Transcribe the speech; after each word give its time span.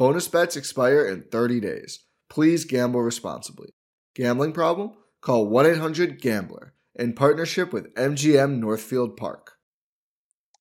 Bonus 0.00 0.28
bets 0.28 0.56
expire 0.56 1.04
in 1.04 1.24
30 1.30 1.60
days. 1.60 2.06
Please 2.30 2.64
gamble 2.64 3.02
responsibly. 3.02 3.74
Gambling 4.14 4.54
problem? 4.54 4.92
Call 5.20 5.46
1 5.46 5.66
800 5.66 6.22
Gambler 6.22 6.72
in 6.94 7.12
partnership 7.12 7.70
with 7.70 7.94
MGM 7.96 8.60
Northfield 8.60 9.18
Park. 9.18 9.56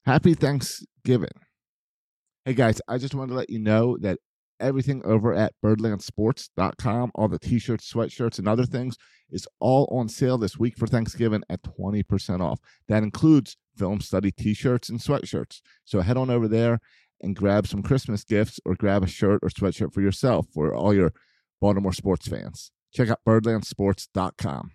Happy 0.06 0.34
Thanksgiving. 0.34 1.30
Hey 2.44 2.54
guys, 2.54 2.82
I 2.90 2.98
just 2.98 3.16
wanted 3.16 3.30
to 3.30 3.38
let 3.38 3.50
you 3.50 3.60
know 3.60 3.98
that 4.02 4.20
everything 4.60 5.02
over 5.06 5.34
at 5.34 5.54
birdlandsports.com, 5.64 7.12
all 7.16 7.30
the 7.30 7.40
t 7.40 7.60
shirts, 7.60 7.90
sweatshirts, 7.90 8.40
and 8.40 8.48
other 8.50 8.66
things, 8.66 8.98
is 9.32 9.48
all 9.62 9.88
on 9.90 10.10
sale 10.10 10.38
this 10.38 10.60
week 10.60 10.78
for 10.78 10.86
Thanksgiving 10.86 11.44
at 11.50 11.62
20% 11.64 12.42
off. 12.42 12.60
That 12.90 13.04
includes 13.04 13.56
film 13.78 14.02
study 14.02 14.32
t 14.32 14.54
shirts 14.54 14.90
and 14.90 15.00
sweatshirts. 15.00 15.62
So 15.86 16.02
head 16.02 16.18
on 16.18 16.30
over 16.30 16.50
there 16.50 16.80
and 17.22 17.35
grab 17.35 17.68
some 17.68 17.84
Christmas 17.84 18.24
gifts 18.24 18.59
or 18.66 18.75
grab 18.75 19.03
a 19.03 19.07
shirt 19.07 19.40
or 19.44 19.50
sweatshirt 19.50 19.94
for 19.94 20.02
yourself 20.02 20.47
for 20.53 20.74
all 20.74 20.94
your 20.94 21.13
Baltimore 21.62 21.94
sports 21.94 22.28
fans. 22.28 22.72
Check 22.94 23.09
out 23.09 23.19
birdlandsports.com. 23.28 24.72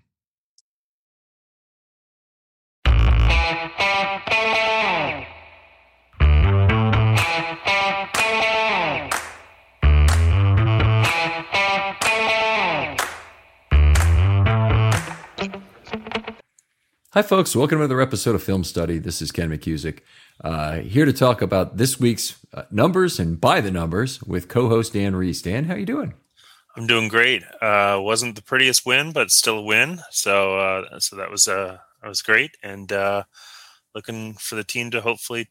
Hi, 17.14 17.22
folks. 17.22 17.54
Welcome 17.54 17.78
to 17.78 17.84
another 17.84 18.00
episode 18.00 18.34
of 18.34 18.42
Film 18.42 18.64
Study. 18.64 18.98
This 18.98 19.22
is 19.22 19.30
Ken 19.30 19.48
McKusick, 19.48 20.00
uh, 20.42 20.78
here 20.78 21.04
to 21.04 21.12
talk 21.12 21.42
about 21.42 21.76
this 21.76 22.00
week's 22.00 22.36
uh, 22.52 22.64
numbers 22.70 23.18
and 23.18 23.40
by 23.40 23.60
the 23.60 23.70
numbers 23.70 24.22
with 24.22 24.48
co-host 24.48 24.92
Dan 24.92 25.14
Reese. 25.14 25.42
Dan, 25.42 25.64
how 25.64 25.74
you 25.74 25.86
doing? 25.86 26.14
I'm 26.76 26.86
doing 26.86 27.08
great. 27.08 27.42
Uh, 27.62 27.98
wasn't 28.00 28.34
the 28.34 28.42
prettiest 28.42 28.84
win, 28.84 29.12
but 29.12 29.30
still 29.30 29.58
a 29.58 29.62
win. 29.62 30.00
So, 30.10 30.58
uh, 30.58 30.98
so 30.98 31.16
that 31.16 31.30
was 31.30 31.46
uh, 31.46 31.78
that 32.02 32.08
was 32.08 32.20
great, 32.20 32.56
and 32.62 32.92
uh, 32.92 33.24
looking 33.94 34.34
for 34.34 34.56
the 34.56 34.64
team 34.64 34.90
to 34.90 35.00
hopefully 35.00 35.48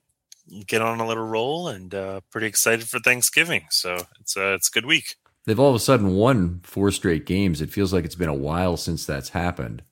get 0.68 0.82
on 0.82 1.00
a 1.00 1.08
little 1.08 1.26
roll, 1.26 1.70
and 1.70 1.96
uh, 1.96 2.22
pretty 2.30 2.48
excited 2.48 2.90
for 2.90 3.00
Thanksgiving. 3.00 3.68
So 3.70 4.06
it's 4.20 4.36
uh, 4.36 4.54
it's 4.54 4.68
a 4.68 4.72
good 4.72 4.86
week. 4.86 5.16
They've 5.46 5.60
all 5.60 5.70
of 5.70 5.76
a 5.76 5.80
sudden 5.80 6.16
won 6.16 6.62
four 6.64 6.92
straight 6.92 7.26
games. 7.26 7.62
It 7.62 7.72
feels 7.72 7.94
like 7.94 8.06
it's 8.06 8.16
been 8.16 8.30
a 8.30 8.34
while 8.34 8.78
since 8.78 9.06
that's 9.06 9.30
happened. 9.30 9.84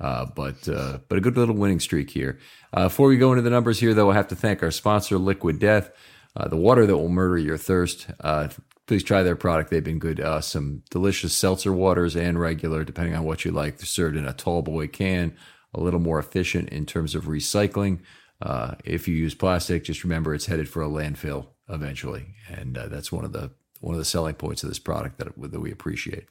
Uh, 0.00 0.26
but 0.26 0.68
uh, 0.68 0.98
but 1.08 1.18
a 1.18 1.20
good 1.20 1.36
little 1.36 1.54
winning 1.54 1.80
streak 1.80 2.10
here. 2.10 2.38
Uh, 2.72 2.84
before 2.84 3.08
we 3.08 3.16
go 3.16 3.30
into 3.32 3.42
the 3.42 3.50
numbers 3.50 3.78
here, 3.78 3.94
though, 3.94 4.10
I 4.10 4.14
have 4.14 4.28
to 4.28 4.36
thank 4.36 4.62
our 4.62 4.70
sponsor, 4.70 5.18
Liquid 5.18 5.58
Death, 5.58 5.90
uh, 6.36 6.48
the 6.48 6.56
water 6.56 6.86
that 6.86 6.96
will 6.96 7.08
murder 7.08 7.38
your 7.38 7.56
thirst. 7.56 8.08
Uh, 8.20 8.48
please 8.86 9.04
try 9.04 9.22
their 9.22 9.36
product. 9.36 9.70
They've 9.70 9.84
been 9.84 10.00
good. 10.00 10.20
Some 10.42 10.82
delicious 10.90 11.32
seltzer 11.32 11.72
waters 11.72 12.16
and 12.16 12.40
regular, 12.40 12.84
depending 12.84 13.14
on 13.14 13.24
what 13.24 13.44
you 13.44 13.52
like. 13.52 13.78
They're 13.78 13.86
served 13.86 14.16
in 14.16 14.26
a 14.26 14.32
tall 14.32 14.62
boy 14.62 14.88
can, 14.88 15.36
a 15.72 15.80
little 15.80 16.00
more 16.00 16.18
efficient 16.18 16.70
in 16.70 16.86
terms 16.86 17.14
of 17.14 17.24
recycling. 17.24 18.00
Uh, 18.42 18.74
if 18.84 19.06
you 19.06 19.14
use 19.14 19.34
plastic, 19.34 19.84
just 19.84 20.02
remember 20.02 20.34
it's 20.34 20.46
headed 20.46 20.68
for 20.68 20.82
a 20.82 20.88
landfill 20.88 21.46
eventually, 21.68 22.34
and 22.48 22.74
that's 22.76 23.12
one 23.12 23.24
of 23.24 23.32
the 23.32 23.52
one 23.80 23.94
of 23.94 23.98
the 23.98 24.04
selling 24.04 24.34
points 24.34 24.62
of 24.62 24.68
this 24.68 24.78
product 24.78 25.18
that 25.18 25.28
that 25.50 25.60
we 25.60 25.70
appreciate. 25.70 26.26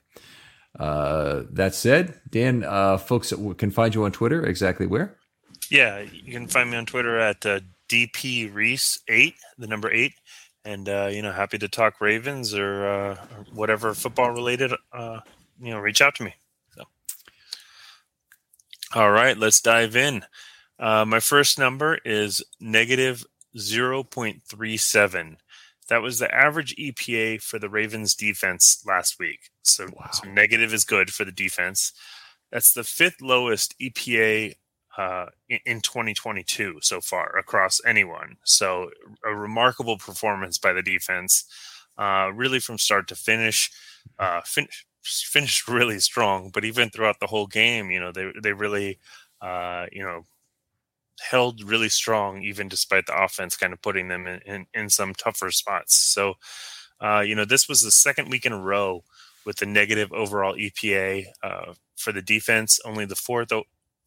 Uh, 0.79 1.43
that 1.51 1.75
said, 1.75 2.19
Dan, 2.29 2.63
uh, 2.63 2.97
folks 2.97 3.31
can 3.57 3.69
find 3.69 3.93
you 3.93 4.05
on 4.05 4.11
Twitter. 4.11 4.45
Exactly 4.45 4.87
where? 4.87 5.17
Yeah, 5.69 5.99
you 5.99 6.33
can 6.33 6.47
find 6.47 6.71
me 6.71 6.77
on 6.77 6.85
Twitter 6.85 7.19
at 7.19 7.45
uh, 7.45 7.59
dp 7.89 8.53
reese 8.53 8.99
eight, 9.07 9.35
the 9.57 9.67
number 9.67 9.91
eight, 9.91 10.13
and 10.65 10.89
uh, 10.89 11.09
you 11.11 11.21
know, 11.21 11.31
happy 11.31 11.57
to 11.59 11.67
talk 11.67 12.01
Ravens 12.01 12.53
or, 12.55 12.87
uh, 12.87 13.15
whatever 13.53 13.93
football 13.93 14.31
related. 14.31 14.71
Uh, 14.91 15.19
you 15.61 15.71
know, 15.71 15.79
reach 15.79 16.01
out 16.01 16.15
to 16.15 16.23
me. 16.23 16.33
So, 16.75 16.83
all 18.95 19.11
right, 19.11 19.37
let's 19.37 19.61
dive 19.61 19.95
in. 19.95 20.25
Uh, 20.79 21.05
my 21.05 21.19
first 21.19 21.59
number 21.59 21.99
is 22.03 22.43
negative 22.59 23.23
zero 23.57 24.03
point 24.03 24.41
three 24.43 24.77
seven. 24.77 25.37
That 25.89 26.01
was 26.01 26.19
the 26.19 26.33
average 26.33 26.75
EPA 26.75 27.41
for 27.41 27.59
the 27.59 27.69
Ravens 27.69 28.15
defense 28.15 28.83
last 28.85 29.19
week. 29.19 29.50
So, 29.63 29.88
wow. 29.88 30.09
so 30.12 30.30
negative 30.30 30.74
is 30.74 30.83
good 30.83 31.13
for 31.13 31.25
the 31.25 31.31
defense. 31.31 31.94
That's 32.51 32.74
the 32.74 32.83
fifth 32.83 33.21
lowest 33.21 33.75
EPA 33.80 34.53
uh, 34.97 35.25
in 35.65 35.81
2022 35.81 36.80
so 36.81 37.01
far 37.01 37.35
across 37.38 37.81
anyone. 37.85 38.38
So 38.44 38.91
a 39.25 39.33
remarkable 39.33 39.97
performance 39.97 40.57
by 40.57 40.74
the 40.74 40.83
defense, 40.83 41.45
uh, 41.97 42.31
really 42.33 42.59
from 42.59 42.77
start 42.77 43.07
to 43.07 43.15
finish. 43.15 43.71
Uh, 44.19 44.41
fin- 44.45 44.68
finished 45.03 45.68
really 45.68 46.00
strong, 46.00 46.50
but 46.53 46.65
even 46.65 46.89
throughout 46.89 47.19
the 47.19 47.27
whole 47.27 47.47
game, 47.47 47.89
you 47.91 48.00
know, 48.00 48.12
they 48.12 48.31
they 48.41 48.53
really, 48.53 49.00
uh, 49.41 49.86
you 49.91 50.03
know, 50.03 50.24
held 51.21 51.63
really 51.63 51.89
strong, 51.89 52.42
even 52.42 52.68
despite 52.68 53.06
the 53.06 53.24
offense 53.24 53.56
kind 53.56 53.74
of 53.74 53.81
putting 53.81 54.07
them 54.07 54.27
in 54.27 54.39
in, 54.45 54.65
in 54.74 54.89
some 54.89 55.13
tougher 55.13 55.51
spots. 55.51 55.95
So, 55.95 56.36
uh, 57.01 57.21
you 57.21 57.36
know, 57.36 57.45
this 57.45 57.68
was 57.68 57.81
the 57.81 57.92
second 57.92 58.30
week 58.30 58.45
in 58.45 58.54
a 58.54 58.62
row 58.62 59.04
with 59.45 59.57
the 59.57 59.65
negative 59.65 60.12
overall 60.13 60.56
EPA 60.56 61.25
uh, 61.44 61.74
for 61.95 62.12
the 62.12 62.21
defense. 62.21 62.80
Only 62.86 63.06
the 63.06 63.15
fourth 63.15 63.51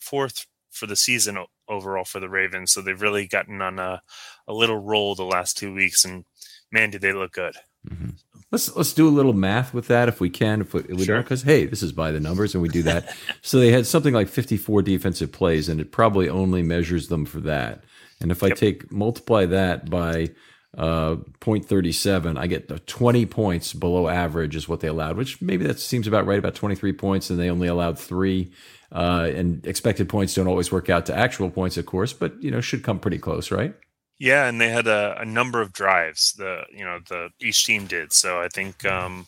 fourth 0.01 0.47
for 0.71 0.87
the 0.87 0.97
season 0.97 1.39
overall 1.69 2.05
for 2.05 2.21
the 2.21 2.29
Ravens. 2.29 2.73
So 2.73 2.81
they've 2.81 3.01
really 3.01 3.27
gotten 3.27 3.63
on 3.63 3.79
a, 3.79 4.03
a 4.47 4.53
little 4.53 4.79
roll 4.79 5.15
the 5.15 5.25
last 5.25 5.57
two 5.57 5.73
weeks, 5.75 6.05
and 6.05 6.25
man, 6.71 6.91
did 6.91 7.01
they 7.01 7.13
look 7.13 7.33
good. 7.33 7.57
Mm-hmm. 7.89 8.11
Let's 8.57 8.75
let's 8.75 8.95
do 8.95 9.07
a 9.07 9.11
little 9.11 9.35
math 9.35 9.75
with 9.75 9.89
that 9.89 10.09
if 10.09 10.19
we 10.19 10.31
can, 10.31 10.63
if 10.63 10.73
we, 10.73 10.81
we 10.81 11.05
sure. 11.05 11.21
because 11.21 11.43
hey, 11.43 11.67
this 11.67 11.83
is 11.83 11.93
by 11.93 12.11
the 12.11 12.21
numbers, 12.21 12.55
and 12.55 12.63
we 12.63 12.71
do 12.71 12.83
that. 12.85 13.15
so 13.43 13.59
they 13.59 13.71
had 13.71 13.87
something 13.87 14.15
like 14.15 14.29
54 14.29 14.81
defensive 14.81 15.31
plays, 15.31 15.69
and 15.69 15.79
it 15.79 15.93
probably 15.93 16.31
only 16.31 16.63
measures 16.63 17.09
them 17.09 17.27
for 17.27 17.41
that. 17.41 17.85
And 18.19 18.31
if 18.31 18.43
I 18.43 18.49
take 18.49 18.91
multiply 18.91 19.45
that 19.45 19.91
by 19.91 20.31
uh, 20.75 21.17
0.37, 21.41 22.39
I 22.39 22.47
get 22.47 22.87
20 22.87 23.27
points 23.27 23.75
below 23.75 24.09
average 24.09 24.57
is 24.57 24.67
what 24.67 24.81
they 24.81 24.89
allowed, 24.89 25.19
which 25.19 25.43
maybe 25.43 25.67
that 25.67 25.79
seems 25.79 26.07
about 26.07 26.25
right, 26.25 26.39
about 26.39 26.55
23 26.55 26.95
points, 26.95 27.29
and 27.29 27.39
they 27.39 27.51
only 27.51 27.69
allowed 27.69 27.99
three. 27.99 28.53
Uh, 28.91 29.31
and 29.35 29.67
expected 29.67 30.09
points 30.09 30.33
don't 30.33 30.47
always 30.47 30.73
work 30.73 30.89
out 30.89 31.05
to 31.05 31.15
actual 31.15 31.51
points, 31.51 31.77
of 31.77 31.85
course, 31.85 32.15
but 32.15 32.43
you 32.43 32.51
know 32.51 32.63
should 32.63 32.83
come 32.83 32.99
pretty 32.99 33.19
close, 33.19 33.51
right? 33.51 33.75
Yeah, 34.19 34.47
and 34.47 34.61
they 34.61 34.71
had 34.71 34.87
a, 34.87 35.17
a 35.21 35.25
number 35.25 35.61
of 35.61 35.73
drives. 35.73 36.33
The 36.33 36.63
you 36.73 36.85
know 36.85 37.01
the 37.09 37.31
each 37.41 37.67
team 37.67 37.87
did, 37.87 38.13
so 38.13 38.41
I 38.41 38.49
think 38.49 38.85
um, 38.85 39.27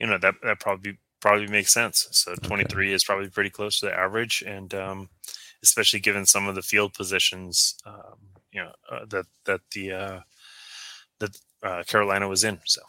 you 0.00 0.06
know 0.06 0.18
that 0.18 0.34
that 0.42 0.60
probably 0.60 0.98
probably 1.20 1.46
makes 1.46 1.72
sense. 1.72 2.08
So 2.10 2.34
23 2.34 2.86
okay. 2.86 2.94
is 2.94 3.04
probably 3.04 3.28
pretty 3.28 3.50
close 3.50 3.80
to 3.80 3.86
the 3.86 3.94
average, 3.94 4.42
and 4.46 4.74
um, 4.74 5.08
especially 5.62 6.00
given 6.00 6.26
some 6.26 6.48
of 6.48 6.54
the 6.54 6.62
field 6.62 6.94
positions, 6.94 7.76
um, 7.84 8.18
you 8.52 8.62
know 8.62 8.72
uh, 8.90 9.04
that 9.10 9.26
that 9.44 9.60
the 9.72 9.92
uh, 9.92 10.20
that 11.20 11.38
uh, 11.62 11.82
Carolina 11.86 12.26
was 12.26 12.42
in. 12.42 12.58
So, 12.64 12.80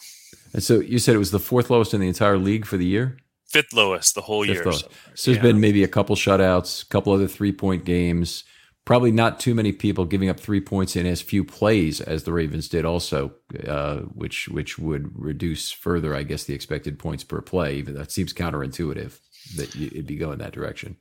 and 0.54 0.63
so 0.63 0.80
you 0.80 0.98
said 0.98 1.16
it 1.16 1.19
was 1.19 1.31
the 1.31 1.39
fourth 1.39 1.69
lowest 1.69 1.94
in 1.94 2.00
the 2.00 2.07
entire 2.07 2.38
league 2.38 2.66
for 2.66 2.78
the 2.78 2.86
year 2.86 3.18
fifth 3.54 3.72
lowest 3.72 4.16
the 4.16 4.22
whole 4.22 4.44
fifth 4.44 4.66
year. 4.66 4.72
So, 4.74 4.88
so 5.13 5.31
there's 5.31 5.38
yeah. 5.38 5.42
been 5.42 5.62
maybe 5.62 5.84
a 5.84 5.88
couple 5.88 6.16
shutouts, 6.16 6.84
a 6.84 6.88
couple 6.88 7.13
other 7.13 7.28
three 7.28 7.51
point 7.51 7.86
games. 7.86 8.44
Probably 8.86 9.12
not 9.12 9.40
too 9.40 9.56
many 9.56 9.72
people 9.72 10.06
giving 10.06 10.30
up 10.30 10.40
three 10.40 10.60
points 10.60 10.96
in 10.96 11.06
as 11.06 11.22
few 11.22 11.46
plays 11.46 12.02
as 12.02 12.24
the 12.24 12.34
Ravens 12.34 12.68
did, 12.68 12.84
also, 12.86 13.34
uh, 13.68 14.00
which 14.00 14.50
which 14.50 14.78
would 14.78 15.12
reduce 15.18 15.72
further, 15.72 16.14
I 16.14 16.24
guess, 16.24 16.44
the 16.44 16.54
expected 16.54 17.00
points 17.00 17.24
per 17.24 17.42
play. 17.42 17.76
Even 17.76 17.94
though 17.94 18.02
that 18.02 18.12
seems 18.12 18.34
counterintuitive 18.34 19.20
that 19.56 19.76
it'd 19.76 20.08
be 20.08 20.18
going 20.18 20.40
that 20.40 20.54
direction. 20.54 20.98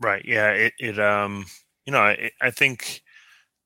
Right. 0.00 0.24
Yeah. 0.24 0.50
It. 0.50 0.72
it 0.78 0.98
um. 0.98 1.46
You 1.86 1.92
know, 1.92 2.00
I, 2.00 2.30
I 2.40 2.50
think 2.50 3.02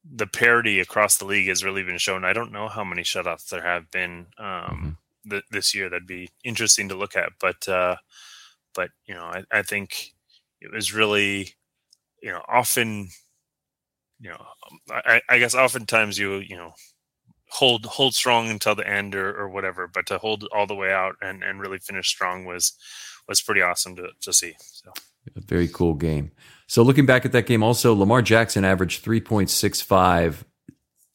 the 0.05 0.27
parity 0.27 0.81
across 0.81 1.19
the 1.19 1.25
league 1.25 1.49
has 1.49 1.63
really 1.65 1.83
been 1.83 1.99
shown. 1.99 2.25
I 2.25 2.33
don't 2.33 2.53
know 2.53 2.69
how 2.69 2.83
many 2.83 3.03
shutouts 3.03 3.49
there 3.49 3.63
have 3.63 3.91
been 3.91 4.27
um, 4.39 4.47
mm-hmm. 4.47 5.31
th- 5.31 5.45
this 5.51 5.75
year. 5.75 5.89
That'd 5.89 6.07
be 6.07 6.31
interesting 6.43 6.89
to 6.89 6.97
look 6.97 7.17
at. 7.17 7.33
But 7.41 7.69
uh, 7.69 7.97
but 8.75 8.91
you 9.07 9.15
know, 9.15 9.25
I, 9.25 9.45
I 9.53 9.63
think 9.63 10.15
it 10.61 10.73
was 10.73 10.93
really, 10.93 11.55
you 12.23 12.33
know, 12.33 12.43
often, 12.49 13.11
you 14.21 14.31
know, 14.31 14.37
um, 14.41 14.79
I, 14.91 15.21
I 15.29 15.39
guess 15.39 15.55
oftentimes 15.55 16.19
you 16.19 16.37
you 16.37 16.57
know 16.57 16.73
hold 17.51 17.87
hold 17.87 18.15
strong 18.15 18.49
until 18.51 18.75
the 18.75 18.89
end 18.89 19.15
or, 19.15 19.35
or 19.35 19.49
whatever, 19.49 19.87
but 19.87 20.07
to 20.07 20.19
hold 20.19 20.47
all 20.53 20.67
the 20.67 20.75
way 20.75 20.93
out 20.93 21.17
and, 21.23 21.43
and 21.43 21.61
really 21.61 21.79
finish 21.79 22.09
strong 22.09 22.45
was 22.45 22.75
was 23.27 23.41
pretty 23.43 23.63
awesome 23.63 23.97
to, 23.97 24.09
to 24.21 24.33
see. 24.33 24.55
So 24.61 24.93
a 25.37 25.41
very 25.41 25.69
cool 25.69 25.95
game. 25.95 26.31
So 26.67 26.83
looking 26.83 27.07
back 27.07 27.25
at 27.25 27.33
that 27.33 27.47
game, 27.47 27.63
also 27.63 27.95
Lamar 27.95 28.23
Jackson 28.23 28.65
averaged 28.65 29.03
three 29.03 29.21
point 29.21 29.51
six 29.51 29.81
five 29.81 30.45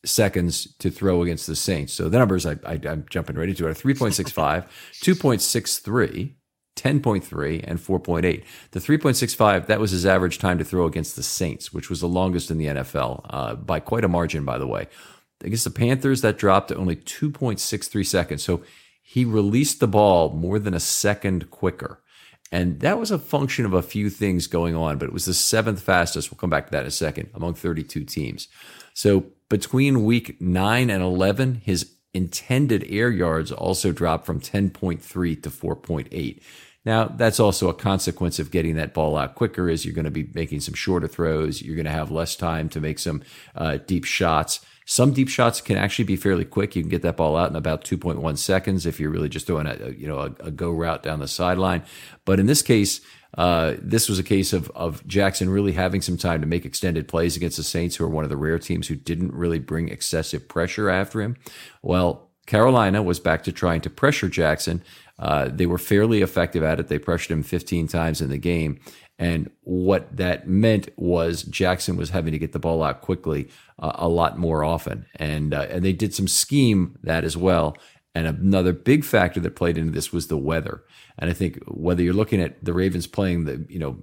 seconds 0.06 0.74
to 0.78 0.90
throw 0.90 1.24
against 1.24 1.48
the 1.48 1.56
Saints. 1.56 1.94
So 1.94 2.10
the 2.10 2.20
numbers 2.20 2.46
I, 2.46 2.58
I 2.66 2.80
am 2.84 3.06
jumping 3.10 3.36
right 3.38 3.50
into 3.50 3.68
it: 3.68 3.78
3.65, 3.78 4.68
2.63. 5.02 6.34
10.3 6.84 7.64
and 7.66 7.80
4.8. 7.80 8.44
The 8.72 8.80
3.65, 8.80 9.68
that 9.68 9.80
was 9.80 9.92
his 9.92 10.06
average 10.06 10.38
time 10.38 10.58
to 10.58 10.66
throw 10.66 10.86
against 10.86 11.16
the 11.16 11.24
Saints, 11.24 11.72
which 11.72 11.90
was 11.90 12.02
the 12.02 12.08
longest 12.08 12.52
in 12.52 12.58
the 12.58 12.66
NFL 12.66 13.26
uh, 13.30 13.56
by 13.56 13.80
quite 13.80 14.04
a 14.04 14.10
margin, 14.10 14.44
by 14.44 14.58
the 14.58 14.68
way. 14.68 14.88
Against 15.42 15.64
the 15.64 15.70
Panthers, 15.70 16.22
that 16.22 16.38
dropped 16.38 16.70
to 16.70 16.76
only 16.76 16.96
2.63 16.96 18.06
seconds. 18.06 18.44
So 18.44 18.64
he 19.02 19.24
released 19.24 19.80
the 19.80 19.88
ball 19.88 20.32
more 20.32 20.60
than 20.60 20.74
a 20.74 20.80
second 20.80 21.50
quicker. 21.52 22.02
And 22.52 22.82
that 22.82 23.00
was 23.00 23.12
a 23.12 23.18
function 23.18 23.66
of 23.66 23.74
a 23.74 23.82
few 23.82 24.10
things 24.10 24.48
going 24.48 24.76
on, 24.76 24.98
but 24.98 25.08
it 25.08 25.14
was 25.14 25.26
the 25.26 25.34
seventh 25.34 25.82
fastest. 25.82 26.32
We'll 26.32 26.38
come 26.38 26.50
back 26.50 26.66
to 26.68 26.72
that 26.72 26.82
in 26.82 26.88
a 26.88 26.92
second 26.92 27.30
among 27.34 27.56
32 27.56 28.04
teams. 28.04 28.48
So 28.94 29.28
between 29.50 30.04
week 30.04 30.40
nine 30.40 30.90
and 30.90 31.02
11, 31.02 31.62
his 31.64 31.94
intended 32.14 32.86
air 32.90 33.10
yards 33.10 33.52
also 33.52 33.92
dropped 33.92 34.26
from 34.26 34.40
10.3 34.40 35.02
to 35.42 35.50
4.8. 35.50 36.42
Now, 36.86 37.06
that's 37.06 37.40
also 37.40 37.70
a 37.70 37.74
consequence 37.74 38.40
of 38.40 38.52
getting 38.52 38.76
that 38.76 38.94
ball 38.94 39.16
out 39.16 39.36
quicker 39.36 39.70
is 39.70 39.86
you're 39.86 39.96
going 39.96 40.06
to 40.06 40.12
be 40.12 40.30
making 40.34 40.60
some 40.60 40.74
shorter 40.74 41.08
throws. 41.08 41.62
You're 41.62 41.76
going 41.76 41.86
to 41.86 41.92
have 41.92 42.12
less 42.12 42.36
time 42.36 42.68
to 42.70 42.82
make 42.82 43.00
some 43.00 43.24
uh, 43.56 43.78
deep 43.78 44.04
shots. 44.04 44.60
Some 44.86 45.14
deep 45.14 45.30
shots 45.30 45.62
can 45.62 45.78
actually 45.78 46.06
be 46.06 46.18
fairly 46.18 46.44
quick. 46.44 46.76
You 46.76 46.84
can 46.84 46.90
get 46.90 47.02
that 47.04 47.16
ball 47.16 47.38
out 47.38 47.50
in 47.50 47.56
about 47.56 47.86
2.1 47.86 48.38
seconds 48.38 48.86
if 48.86 49.00
you're 49.00 49.12
really 49.12 49.30
just 49.30 49.48
doing 49.48 49.66
a, 49.66 49.92
you 49.92 50.08
know, 50.08 50.20
a, 50.20 50.26
a 50.40 50.52
go 50.52 50.72
route 50.72 51.04
down 51.04 51.20
the 51.20 51.28
sideline. 51.28 51.84
But 52.26 52.40
in 52.42 52.48
this 52.48 52.62
case, 52.62 53.00
uh, 53.38 53.76
this 53.82 54.10
was 54.10 54.20
a 54.20 54.24
case 54.24 54.54
of 54.54 54.70
of 54.72 55.06
Jackson 55.08 55.50
really 55.50 55.72
having 55.72 56.02
some 56.02 56.18
time 56.18 56.42
to 56.42 56.48
make 56.48 56.66
extended 56.66 57.08
plays 57.08 57.36
against 57.36 57.58
the 57.58 57.64
Saints, 57.64 57.96
who 57.96 58.04
are 58.04 58.10
one 58.10 58.24
of 58.24 58.30
the 58.30 58.38
rare 58.38 58.60
teams 58.60 58.88
who 58.88 58.96
didn't 58.96 59.34
really 59.34 59.58
bring 59.58 59.90
excessive 59.90 60.48
pressure 60.48 60.90
after 60.90 61.20
him. 61.22 61.38
Well, 61.82 62.30
Carolina 62.46 63.02
was 63.02 63.20
back 63.20 63.44
to 63.46 63.52
trying 63.52 63.82
to 63.82 63.90
pressure 63.90 64.30
Jackson. 64.30 64.84
Uh, 65.20 65.50
they 65.52 65.66
were 65.66 65.78
fairly 65.78 66.22
effective 66.22 66.64
at 66.64 66.80
it. 66.80 66.88
They 66.88 67.00
pressured 67.00 67.32
him 67.32 67.44
15 67.44 67.88
times 67.88 68.22
in 68.22 68.30
the 68.30 68.38
game. 68.38 68.80
And 69.20 69.52
what 69.62 70.16
that 70.18 70.48
meant 70.48 70.90
was 70.98 71.44
Jackson 71.44 71.96
was 71.96 72.10
having 72.10 72.32
to 72.32 72.40
get 72.40 72.52
the 72.52 72.60
ball 72.60 72.82
out 72.82 73.02
quickly 73.02 73.50
uh, 73.80 73.92
a 73.96 74.08
lot 74.08 74.40
more 74.40 74.64
often. 74.64 75.06
And, 75.18 75.54
uh, 75.54 75.68
and 75.70 75.86
they 75.86 75.94
did 75.94 76.16
some 76.16 76.28
scheme 76.28 76.98
that 77.04 77.24
as 77.24 77.38
well. 77.38 77.78
And 78.16 78.28
another 78.28 78.74
big 78.74 79.04
factor 79.04 79.40
that 79.40 79.56
played 79.56 79.78
into 79.78 79.92
this 79.92 80.12
was 80.12 80.28
the 80.28 80.38
weather. 80.38 80.84
And 81.18 81.30
I 81.30 81.34
think 81.34 81.60
whether 81.68 82.02
you're 82.02 82.14
looking 82.14 82.42
at 82.42 82.64
the 82.64 82.74
Ravens 82.74 83.08
playing 83.08 83.46
the, 83.46 83.66
you 83.70 83.80
know, 83.80 83.98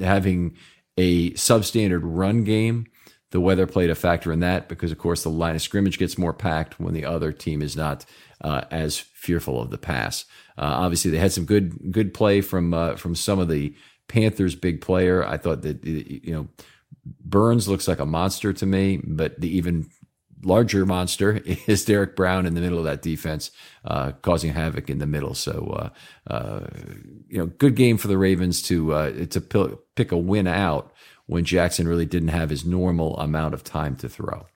having 0.00 0.56
a 0.96 1.30
substandard 1.32 2.00
run 2.02 2.44
game 2.44 2.86
the 3.32 3.40
weather 3.40 3.66
played 3.66 3.90
a 3.90 3.94
factor 3.94 4.30
in 4.30 4.40
that 4.40 4.68
because, 4.68 4.92
of 4.92 4.98
course, 4.98 5.22
the 5.22 5.30
line 5.30 5.54
of 5.54 5.62
scrimmage 5.62 5.98
gets 5.98 6.18
more 6.18 6.34
packed 6.34 6.78
when 6.78 6.92
the 6.92 7.06
other 7.06 7.32
team 7.32 7.62
is 7.62 7.74
not 7.74 8.04
uh, 8.42 8.62
as 8.70 8.98
fearful 8.98 9.60
of 9.60 9.70
the 9.70 9.78
pass. 9.78 10.24
Uh, 10.58 10.74
obviously, 10.76 11.10
they 11.10 11.18
had 11.18 11.32
some 11.32 11.44
good 11.44 11.92
good 11.92 12.12
play 12.12 12.40
from 12.40 12.74
uh, 12.74 12.96
from 12.96 13.14
some 13.14 13.38
of 13.38 13.48
the 13.48 13.74
Panthers' 14.08 14.54
big 14.54 14.80
player. 14.80 15.26
I 15.26 15.38
thought 15.38 15.62
that 15.62 15.84
you 15.84 16.32
know 16.32 16.48
Burns 17.24 17.68
looks 17.68 17.88
like 17.88 17.98
a 17.98 18.06
monster 18.06 18.52
to 18.52 18.66
me, 18.66 19.00
but 19.02 19.40
the 19.40 19.54
even 19.56 19.88
larger 20.44 20.84
monster 20.84 21.40
is 21.66 21.84
Derrick 21.84 22.16
Brown 22.16 22.46
in 22.46 22.54
the 22.54 22.60
middle 22.60 22.78
of 22.78 22.84
that 22.84 23.02
defense, 23.02 23.50
uh, 23.84 24.12
causing 24.22 24.52
havoc 24.52 24.90
in 24.90 24.98
the 24.98 25.06
middle. 25.06 25.34
So, 25.34 25.90
uh, 26.28 26.32
uh, 26.32 26.66
you 27.28 27.38
know, 27.38 27.46
good 27.46 27.76
game 27.76 27.96
for 27.96 28.08
the 28.08 28.18
Ravens 28.18 28.62
to 28.62 28.92
uh, 28.92 29.26
to 29.26 29.40
pick 29.94 30.12
a 30.12 30.18
win 30.18 30.46
out 30.46 30.92
when 31.26 31.44
Jackson 31.44 31.88
really 31.88 32.06
didn't 32.06 32.28
have 32.28 32.50
his 32.50 32.64
normal 32.64 33.16
amount 33.18 33.54
of 33.54 33.64
time 33.64 33.96
to 33.96 34.08
throw. 34.08 34.46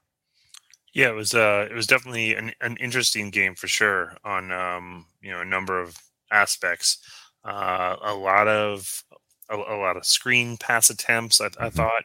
Yeah, 0.97 1.11
it 1.11 1.15
was 1.15 1.35
uh, 1.35 1.69
it 1.71 1.75
was 1.75 1.87
definitely 1.87 2.33
an, 2.35 2.53
an 2.63 2.79
interesting 2.79 3.29
game 3.29 3.55
for 3.55 3.69
sure 3.69 4.17
on 4.25 4.51
um, 4.51 5.05
you 5.21 5.31
know 5.31 5.43
a 5.43 5.45
number 5.45 5.79
of 5.79 5.95
aspects. 6.33 6.97
Uh, 7.45 7.97
a 8.03 8.15
lot 8.15 8.49
of 8.49 9.05
a, 9.51 9.57
a, 9.57 9.77
lot 9.77 9.99
of 9.99 10.07
screen 10.07 10.57
pass 10.57 10.89
attempts. 10.89 11.39
I, 11.39 11.49
mm-hmm. 11.49 11.65
I 11.65 11.69
thought 11.69 12.03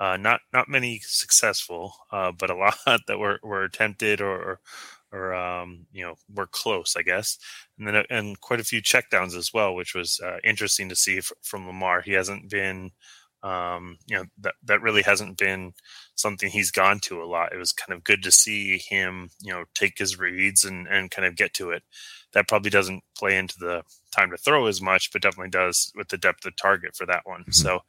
uh, 0.00 0.16
not 0.16 0.40
not 0.52 0.68
many 0.68 0.98
successful, 1.04 1.94
uh, 2.10 2.32
but 2.32 2.50
a 2.50 2.56
lot 2.56 2.74
that 3.06 3.20
were, 3.20 3.38
were 3.44 3.62
attempted 3.62 4.20
or 4.20 4.58
or 5.12 5.34
um, 5.34 5.86
you 5.92 6.04
know 6.04 6.16
were 6.34 6.48
close, 6.48 6.96
I 6.96 7.02
guess. 7.02 7.38
And 7.78 7.86
then 7.86 8.04
and 8.10 8.40
quite 8.40 8.58
a 8.58 8.64
few 8.64 8.82
checkdowns 8.82 9.36
as 9.36 9.52
well, 9.54 9.72
which 9.76 9.94
was 9.94 10.18
uh, 10.18 10.38
interesting 10.42 10.88
to 10.88 10.96
see 10.96 11.18
f- 11.18 11.30
from 11.42 11.68
Lamar. 11.68 12.00
He 12.00 12.14
hasn't 12.14 12.50
been 12.50 12.90
um, 13.42 13.98
you 14.06 14.16
know 14.16 14.24
that 14.40 14.54
that 14.64 14.82
really 14.82 15.02
hasn't 15.02 15.36
been 15.36 15.72
something 16.14 16.48
he's 16.48 16.70
gone 16.70 17.00
to 17.00 17.22
a 17.22 17.26
lot. 17.26 17.52
It 17.52 17.58
was 17.58 17.72
kind 17.72 17.96
of 17.96 18.04
good 18.04 18.22
to 18.22 18.30
see 18.30 18.78
him, 18.78 19.30
you 19.40 19.52
know, 19.52 19.64
take 19.74 19.98
his 19.98 20.18
reads 20.18 20.64
and 20.64 20.86
and 20.86 21.10
kind 21.10 21.26
of 21.26 21.36
get 21.36 21.54
to 21.54 21.70
it. 21.70 21.82
That 22.32 22.48
probably 22.48 22.70
doesn't 22.70 23.02
play 23.16 23.36
into 23.36 23.58
the 23.58 23.82
time 24.16 24.30
to 24.30 24.36
throw 24.36 24.66
as 24.66 24.80
much, 24.80 25.12
but 25.12 25.22
definitely 25.22 25.50
does 25.50 25.92
with 25.96 26.08
the 26.08 26.18
depth 26.18 26.46
of 26.46 26.56
target 26.56 26.94
for 26.94 27.06
that 27.06 27.22
one. 27.24 27.42
Mm-hmm. 27.42 27.52
So, 27.52 27.80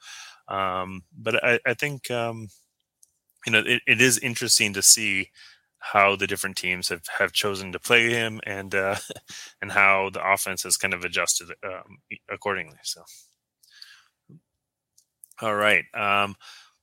um, 0.48 1.04
but 1.18 1.44
I, 1.44 1.60
I 1.66 1.74
think 1.76 2.10
um, 2.10 2.50
you 3.46 3.52
know 3.52 3.60
it, 3.66 3.82
it 3.86 4.02
is 4.02 4.18
interesting 4.18 4.74
to 4.74 4.82
see 4.82 5.30
how 5.78 6.16
the 6.16 6.28
different 6.28 6.56
teams 6.56 6.88
have, 6.88 7.04
have 7.20 7.34
chosen 7.34 7.74
to 7.74 7.80
play 7.80 8.10
him 8.10 8.40
and 8.46 8.74
uh, 8.74 8.96
and 9.62 9.72
how 9.72 10.10
the 10.10 10.26
offense 10.26 10.64
has 10.64 10.78
kind 10.78 10.94
of 10.96 11.04
adjusted 11.06 11.50
um, 11.64 12.00
accordingly. 12.30 12.78
So. 12.82 13.04
All 15.44 15.56
right. 15.56 15.84
Um, 15.94 16.36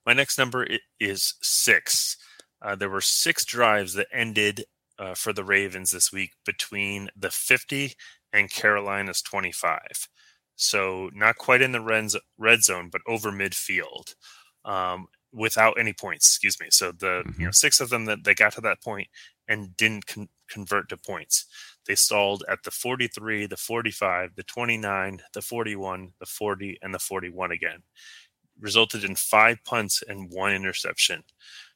my 0.05 0.13
next 0.13 0.37
number 0.37 0.67
is 0.99 1.33
six. 1.41 2.15
Uh, 2.61 2.75
there 2.75 2.91
were 2.91 3.01
six 3.01 3.43
drives 3.43 3.95
that 3.95 4.05
ended 4.13 4.65
uh, 4.99 5.15
for 5.15 5.33
the 5.33 5.43
Ravens 5.43 5.89
this 5.89 6.11
week 6.11 6.33
between 6.45 7.09
the 7.17 7.31
50 7.31 7.95
and 8.33 8.51
Carolina's 8.51 9.23
25. 9.23 9.79
So 10.57 11.09
not 11.15 11.37
quite 11.37 11.63
in 11.63 11.71
the 11.71 12.21
red 12.37 12.63
zone, 12.63 12.89
but 12.91 13.01
over 13.07 13.31
midfield 13.31 14.13
um, 14.63 15.07
without 15.33 15.79
any 15.79 15.93
points. 15.93 16.27
Excuse 16.27 16.59
me. 16.59 16.67
So 16.69 16.91
the 16.91 17.23
mm-hmm. 17.25 17.41
you 17.41 17.47
know 17.47 17.51
six 17.51 17.79
of 17.79 17.89
them 17.89 18.05
that 18.05 18.23
they 18.25 18.35
got 18.35 18.53
to 18.53 18.61
that 18.61 18.83
point 18.83 19.07
and 19.47 19.75
didn't 19.75 20.05
con- 20.05 20.29
convert 20.47 20.87
to 20.89 20.97
points. 20.97 21.47
They 21.87 21.95
stalled 21.95 22.43
at 22.47 22.61
the 22.61 22.69
43, 22.69 23.47
the 23.47 23.57
45, 23.57 24.35
the 24.35 24.43
29, 24.43 25.21
the 25.33 25.41
41, 25.41 26.13
the 26.19 26.25
40, 26.27 26.77
and 26.83 26.93
the 26.93 26.99
41 26.99 27.51
again 27.51 27.81
resulted 28.61 29.03
in 29.03 29.15
five 29.15 29.57
punts 29.65 30.03
and 30.07 30.31
one 30.31 30.53
interception. 30.53 31.23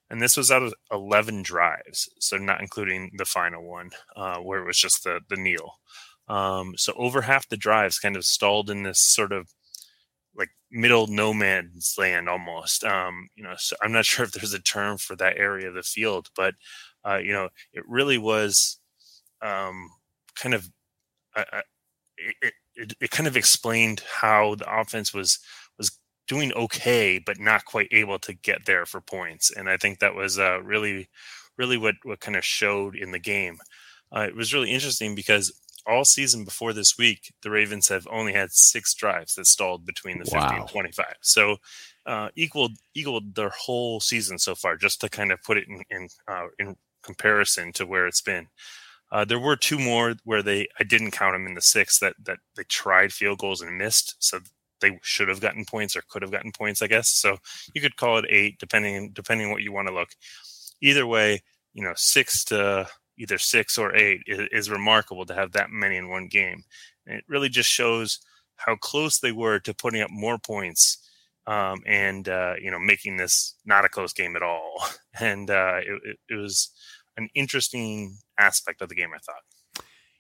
And 0.10 0.22
this 0.22 0.38
was 0.38 0.52
out 0.52 0.62
of 0.62 0.74
11 0.92 1.42
drives, 1.44 2.08
so 2.20 2.38
not 2.38 2.62
including 2.62 3.12
the 3.18 3.26
final 3.26 3.64
one, 3.68 3.90
uh, 4.16 4.38
where 4.38 4.62
it 4.62 4.68
was 4.68 4.78
just 4.78 5.04
the, 5.04 5.20
the 5.30 5.36
kneel. 5.36 5.80
Um, 6.28 6.76
so 6.78 6.94
over 6.96 7.24
half 7.24 7.50
the 7.50 7.58
drives 7.58 8.00
kind 8.00 8.16
of 8.16 8.26
stalled 8.26 8.70
in 8.70 8.84
this 8.84 9.00
sort 9.00 9.32
of 9.32 9.54
like 10.36 10.50
middle 10.72 11.08
no 11.08 11.34
man's 11.34 11.96
land 11.98 12.30
almost. 12.30 12.84
Um, 12.84 13.30
you 13.36 13.44
know, 13.44 13.54
so 13.58 13.76
I'm 13.82 13.92
not 13.92 14.06
sure 14.06 14.26
if 14.26 14.32
there's 14.32 14.54
a 14.54 14.60
term 14.60 14.98
for 14.98 15.16
that 15.16 15.38
area 15.38 15.70
of 15.70 15.76
the 15.76 15.84
field, 15.84 16.30
but 16.36 16.56
uh, 17.04 17.18
you 17.18 17.34
know, 17.34 17.50
it 17.74 17.84
really 17.88 18.18
was 18.18 18.80
um, 19.42 19.90
kind 20.36 20.56
of 20.56 20.70
uh, 21.36 21.44
uh 21.52 21.62
it, 22.18 22.54
it, 22.76 22.94
it 23.00 23.12
kind 23.12 23.28
of 23.28 23.38
explained 23.38 24.02
how 24.22 24.56
the 24.56 24.80
offense 24.80 25.14
was 25.14 25.40
doing 26.28 26.54
okay, 26.54 27.20
but 27.20 27.40
not 27.40 27.66
quite 27.66 27.90
able 27.92 28.20
to 28.20 28.34
get 28.34 28.66
there 28.66 28.86
for 28.86 29.02
points. 29.02 29.52
And 29.52 29.70
I 29.70 29.78
think 29.78 30.00
that 30.00 30.16
was 30.16 30.40
uh, 30.40 30.62
really, 30.62 31.10
really 31.58 31.78
what 31.78 31.96
what 32.04 32.20
kind 32.20 32.38
of 32.38 32.46
showed 32.46 32.96
in 32.96 33.12
the 33.12 33.20
game. 33.20 33.60
Uh, 34.16 34.22
it 34.22 34.36
was 34.36 34.54
really 34.54 34.72
interesting 34.72 35.16
because 35.16 35.52
all 35.88 36.06
season 36.06 36.44
before 36.44 36.74
this 36.74 36.98
week, 36.98 37.34
the 37.42 37.52
Ravens 37.52 37.88
have 37.90 38.08
only 38.10 38.34
had 38.34 38.52
six 38.52 38.94
drives 38.94 39.36
that 39.36 39.46
stalled 39.46 39.86
between 39.86 40.18
the 40.18 40.26
50 40.26 40.38
wow. 40.38 40.60
and 40.62 40.70
25. 40.70 41.06
So 41.22 41.58
uh, 42.06 42.30
equaled 42.36 42.78
equaled 42.94 43.36
their 43.36 43.50
whole 43.50 44.00
season 44.00 44.40
so 44.40 44.56
far. 44.56 44.78
Just 44.78 45.02
to 45.02 45.10
kind 45.10 45.32
of 45.32 45.44
put 45.44 45.58
it 45.58 45.68
in 45.68 45.84
in, 45.90 46.10
uh, 46.28 46.48
in 46.60 46.76
comparison 47.04 47.72
to 47.74 47.86
where 47.86 48.08
it's 48.08 48.22
been. 48.22 48.48
Uh, 49.12 49.24
there 49.24 49.40
were 49.40 49.56
two 49.56 49.80
more 49.80 50.16
where 50.24 50.42
they 50.42 50.68
I 50.80 50.84
didn't 50.84 51.12
count 51.12 51.36
them 51.36 51.48
in 51.48 51.54
the 51.54 51.62
six 51.62 52.00
that 52.00 52.16
that 52.24 52.40
they 52.56 52.64
tried 52.64 53.14
field 53.14 53.40
goals 53.40 53.62
and 53.62 53.78
missed. 53.78 54.16
So 54.20 54.40
they 54.82 55.00
should 55.04 55.30
have 55.30 55.42
gotten 55.42 55.66
points 55.66 55.96
or 55.96 56.04
could 56.10 56.22
have 56.22 56.32
gotten 56.32 56.52
points, 56.52 56.82
I 56.82 56.88
guess. 56.88 57.10
So 57.10 57.38
you 57.74 57.82
could 57.82 57.98
call 57.98 58.18
it 58.18 58.26
eight, 58.30 58.60
depending 58.60 59.12
depending 59.14 59.52
what 59.52 59.64
you 59.64 59.72
want 59.72 59.88
to 59.88 59.94
look. 59.94 60.10
Either 60.82 61.08
way, 61.08 61.42
you 61.74 61.84
know, 61.84 61.94
six 61.96 62.44
to 62.46 62.88
either 63.18 63.38
six 63.38 63.78
or 63.78 63.96
eight 63.96 64.22
is, 64.28 64.48
is 64.52 64.70
remarkable 64.70 65.26
to 65.26 65.34
have 65.36 65.52
that 65.54 65.72
many 65.72 65.96
in 65.98 66.10
one 66.10 66.28
game. 66.28 66.64
And 67.08 67.18
it 67.18 67.26
really 67.28 67.50
just 67.50 67.70
shows 67.70 68.20
how 68.58 68.76
close 68.76 69.20
they 69.20 69.32
were 69.32 69.60
to 69.60 69.74
putting 69.74 70.02
up 70.02 70.10
more 70.12 70.38
points 70.38 70.98
um, 71.48 71.82
and 71.86 72.28
uh, 72.28 72.56
you 72.60 72.72
know 72.72 72.80
making 72.80 73.18
this 73.18 73.56
not 73.66 73.86
a 73.86 73.90
close 73.90 74.14
game 74.14 74.36
at 74.36 74.44
all. 74.44 74.84
And 75.18 75.50
uh, 75.50 75.78
it, 75.78 76.02
it, 76.04 76.18
it 76.32 76.36
was 76.36 76.72
an 77.16 77.30
interesting 77.36 78.18
aspect 78.38 78.82
of 78.82 78.90
the 78.90 78.96
game, 78.96 79.12
I 79.16 79.20
thought. 79.20 79.44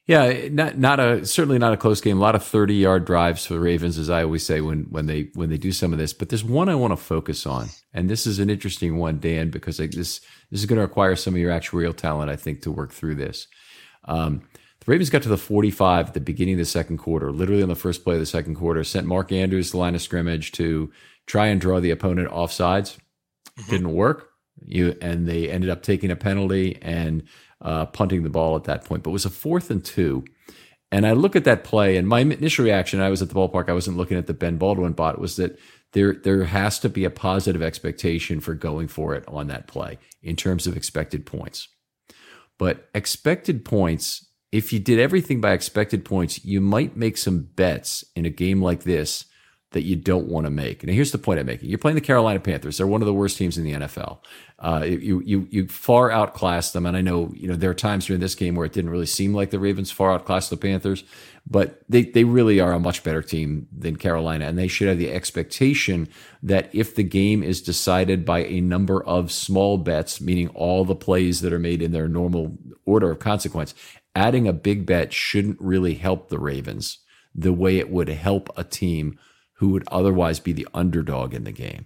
Yeah, 0.07 0.49
not 0.51 0.77
not 0.77 0.99
a 0.99 1.25
certainly 1.25 1.57
not 1.57 1.73
a 1.73 1.77
close 1.77 1.99
game. 1.99 2.17
A 2.19 2.21
lot 2.21 2.35
of 2.35 2.43
thirty 2.43 2.75
yard 2.75 3.05
drives 3.05 3.45
for 3.45 3.53
the 3.53 3.59
Ravens, 3.59 3.97
as 3.97 4.09
I 4.09 4.23
always 4.23 4.45
say 4.45 4.61
when 4.61 4.83
when 4.91 5.07
they 5.07 5.31
when 5.33 5.49
they 5.49 5.57
do 5.57 5.71
some 5.71 5.93
of 5.93 5.99
this. 5.99 6.13
But 6.13 6.29
there's 6.29 6.43
one 6.43 6.69
I 6.69 6.75
want 6.75 6.91
to 6.91 6.97
focus 6.97 7.47
on, 7.47 7.69
and 7.91 8.07
this 8.07 8.27
is 8.27 8.37
an 8.37 8.51
interesting 8.51 8.97
one, 8.97 9.19
Dan, 9.19 9.49
because 9.49 9.79
I, 9.79 9.87
this 9.87 10.19
this 10.51 10.59
is 10.59 10.67
going 10.67 10.77
to 10.77 10.83
require 10.83 11.15
some 11.15 11.33
of 11.33 11.39
your 11.39 11.51
actuarial 11.51 11.95
talent, 11.95 12.29
I 12.29 12.35
think, 12.35 12.61
to 12.61 12.71
work 12.71 12.93
through 12.93 13.15
this. 13.15 13.47
Um, 14.03 14.43
the 14.85 14.91
Ravens 14.91 15.09
got 15.09 15.23
to 15.23 15.29
the 15.29 15.37
45 15.37 16.09
at 16.09 16.13
the 16.13 16.19
beginning 16.19 16.53
of 16.53 16.59
the 16.59 16.65
second 16.65 16.97
quarter, 16.97 17.31
literally 17.31 17.63
on 17.63 17.69
the 17.69 17.75
first 17.75 18.03
play 18.03 18.13
of 18.13 18.19
the 18.19 18.27
second 18.27 18.55
quarter, 18.55 18.83
sent 18.83 19.07
Mark 19.07 19.31
Andrews 19.31 19.71
the 19.71 19.77
line 19.77 19.95
of 19.95 20.03
scrimmage 20.03 20.51
to 20.53 20.91
try 21.25 21.47
and 21.47 21.59
draw 21.59 21.79
the 21.79 21.89
opponent 21.89 22.27
off 22.29 22.51
sides. 22.51 22.99
Mm-hmm. 23.57 23.71
Didn't 23.71 23.93
work. 23.93 24.29
You 24.63 24.95
and 25.01 25.27
they 25.27 25.49
ended 25.49 25.69
up 25.69 25.83
taking 25.83 26.11
a 26.11 26.15
penalty 26.15 26.77
and 26.81 27.23
uh, 27.61 27.85
punting 27.87 28.23
the 28.23 28.29
ball 28.29 28.55
at 28.55 28.65
that 28.65 28.85
point. 28.85 29.03
But 29.03 29.11
it 29.11 29.13
was 29.13 29.25
a 29.25 29.29
fourth 29.29 29.69
and 29.69 29.83
two. 29.83 30.25
And 30.91 31.05
I 31.05 31.11
look 31.11 31.35
at 31.35 31.43
that 31.45 31.63
play, 31.63 31.97
and 31.97 32.07
my 32.07 32.19
initial 32.19 32.63
reaction, 32.63 33.01
I 33.01 33.09
was 33.09 33.21
at 33.21 33.29
the 33.29 33.35
ballpark, 33.35 33.69
I 33.69 33.73
wasn't 33.73 33.97
looking 33.97 34.17
at 34.17 34.27
the 34.27 34.33
Ben 34.33 34.57
Baldwin 34.57 34.93
bot, 34.93 35.19
was 35.19 35.35
that 35.35 35.59
there 35.93 36.13
there 36.13 36.43
has 36.43 36.79
to 36.79 36.89
be 36.89 37.05
a 37.05 37.09
positive 37.09 37.61
expectation 37.61 38.39
for 38.39 38.53
going 38.53 38.87
for 38.87 39.15
it 39.15 39.23
on 39.27 39.47
that 39.47 39.67
play 39.67 39.97
in 40.21 40.35
terms 40.35 40.67
of 40.67 40.77
expected 40.77 41.25
points. 41.25 41.67
But 42.57 42.89
expected 42.93 43.65
points, 43.65 44.27
if 44.51 44.71
you 44.71 44.79
did 44.79 44.99
everything 44.99 45.41
by 45.41 45.51
expected 45.51 46.05
points, 46.05 46.45
you 46.45 46.61
might 46.61 46.95
make 46.95 47.17
some 47.17 47.49
bets 47.55 48.05
in 48.15 48.25
a 48.25 48.29
game 48.29 48.61
like 48.61 48.83
this 48.83 49.25
that 49.75 49.83
you 49.83 49.97
don't 49.97 50.29
want 50.29 50.45
to 50.45 50.49
make. 50.49 50.83
And 50.83 50.91
here's 50.93 51.11
the 51.11 51.17
point 51.17 51.37
I'm 51.37 51.45
making: 51.45 51.67
you're 51.67 51.77
playing 51.77 51.95
the 51.95 52.01
Carolina 52.01 52.39
Panthers. 52.39 52.77
They're 52.77 52.87
one 52.87 53.01
of 53.01 53.05
the 53.05 53.13
worst 53.13 53.37
teams 53.37 53.57
in 53.57 53.65
the 53.65 53.73
NFL. 53.73 54.19
Uh, 54.57 54.85
you 54.85 55.21
you 55.25 55.47
you 55.51 55.67
far 55.67 56.09
outclassed 56.09 56.71
them, 56.71 56.85
and 56.85 56.95
I 56.95 57.01
know 57.01 57.29
you 57.35 57.49
know 57.49 57.57
there 57.57 57.71
are 57.71 57.75
times 57.75 58.05
during 58.05 58.21
this 58.21 58.35
game 58.35 58.55
where 58.55 58.65
it 58.65 58.71
didn't 58.71 58.89
really 58.89 59.05
seem 59.05 59.33
like 59.33 59.49
the 59.49 59.59
Ravens 59.59 59.91
far 59.91 60.13
outclassed 60.13 60.49
the 60.49 60.55
Panthers, 60.55 61.03
but 61.45 61.83
they 61.89 62.03
they 62.03 62.23
really 62.23 62.61
are 62.61 62.71
a 62.71 62.79
much 62.79 63.03
better 63.03 63.21
team 63.21 63.67
than 63.77 63.97
Carolina, 63.97 64.45
and 64.45 64.57
they 64.57 64.69
should 64.69 64.87
have 64.87 64.97
the 64.97 65.11
expectation 65.11 66.07
that 66.41 66.69
if 66.71 66.95
the 66.95 67.03
game 67.03 67.43
is 67.43 67.61
decided 67.61 68.23
by 68.23 68.45
a 68.45 68.61
number 68.61 69.03
of 69.03 69.29
small 69.29 69.77
bets, 69.77 70.21
meaning 70.21 70.47
all 70.55 70.85
the 70.85 70.95
plays 70.95 71.41
that 71.41 71.51
are 71.51 71.59
made 71.59 71.81
in 71.81 71.91
their 71.91 72.07
normal 72.07 72.57
order 72.85 73.11
of 73.11 73.19
consequence, 73.19 73.75
adding 74.15 74.47
a 74.47 74.53
big 74.53 74.85
bet 74.85 75.11
shouldn't 75.11 75.59
really 75.59 75.95
help 75.95 76.29
the 76.29 76.39
Ravens 76.39 76.99
the 77.35 77.53
way 77.53 77.77
it 77.77 77.89
would 77.89 78.07
help 78.07 78.49
a 78.57 78.63
team 78.63 79.19
who 79.55 79.69
would 79.69 79.83
otherwise 79.91 80.39
be 80.39 80.53
the 80.53 80.67
underdog 80.73 81.33
in 81.33 81.43
the 81.43 81.51
game. 81.51 81.85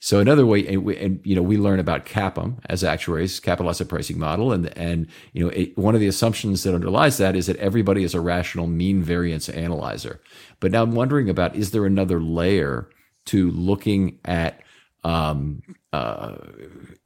So 0.00 0.20
another 0.20 0.46
way, 0.46 0.66
and, 0.66 0.84
we, 0.84 0.96
and, 0.96 1.20
you 1.24 1.34
know, 1.34 1.42
we 1.42 1.56
learn 1.56 1.78
about 1.78 2.06
CAPM 2.06 2.58
as 2.66 2.84
actuaries, 2.84 3.40
capital 3.40 3.68
asset 3.68 3.88
pricing 3.88 4.18
model, 4.18 4.52
and 4.52 4.76
and 4.78 5.08
you 5.32 5.44
know, 5.44 5.50
it, 5.50 5.76
one 5.76 5.94
of 5.94 6.00
the 6.00 6.06
assumptions 6.06 6.62
that 6.62 6.74
underlies 6.74 7.18
that 7.18 7.36
is 7.36 7.46
that 7.46 7.56
everybody 7.56 8.04
is 8.04 8.14
a 8.14 8.20
rational 8.20 8.66
mean 8.66 9.02
variance 9.02 9.48
analyzer. 9.48 10.20
But 10.60 10.72
now 10.72 10.82
I'm 10.82 10.94
wondering 10.94 11.28
about 11.28 11.56
is 11.56 11.72
there 11.72 11.84
another 11.84 12.20
layer 12.20 12.88
to 13.26 13.50
looking 13.50 14.18
at, 14.24 14.60
um, 15.04 15.62
uh, 15.92 16.36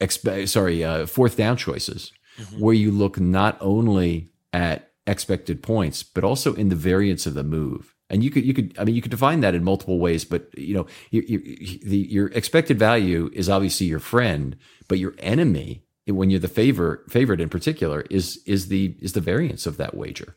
exp- 0.01 0.49
sorry, 0.49 0.85
uh, 0.85 1.07
fourth 1.07 1.37
down 1.37 1.57
choices, 1.57 2.13
mm-hmm. 2.39 2.61
where 2.61 2.75
you 2.75 2.91
look 2.91 3.19
not 3.19 3.57
only 3.61 4.31
at 4.53 4.91
expected 5.07 5.63
points 5.65 6.05
but 6.05 6.23
also 6.23 6.55
in 6.55 6.69
the 6.69 6.77
variance 6.77 7.27
of 7.27 7.35
the 7.35 7.43
move 7.43 7.93
and 8.13 8.23
you 8.23 8.31
could 8.31 8.45
you 8.45 8.55
could 8.55 8.77
I 8.79 8.85
mean 8.85 8.95
you 8.95 9.03
could 9.03 9.11
define 9.11 9.41
that 9.41 9.55
in 9.55 9.65
multiple 9.65 9.99
ways, 9.99 10.25
but 10.25 10.57
you 10.57 10.75
know 10.75 10.87
you, 11.11 11.23
you, 11.27 11.79
the, 11.83 11.97
your 11.97 12.29
expected 12.29 12.79
value 12.79 13.31
is 13.33 13.49
obviously 13.49 13.87
your 13.87 13.99
friend, 13.99 14.57
but 14.87 14.99
your 14.99 15.15
enemy 15.19 15.83
when 16.07 16.31
you're 16.31 16.41
the 16.41 16.49
favor 16.49 17.05
favorite 17.09 17.41
in 17.41 17.49
particular 17.49 18.03
is 18.11 18.41
is 18.47 18.69
the 18.69 18.95
is 19.01 19.15
the 19.15 19.21
variance 19.21 19.67
of 19.67 19.79
that 19.79 19.95
wager. 19.95 20.37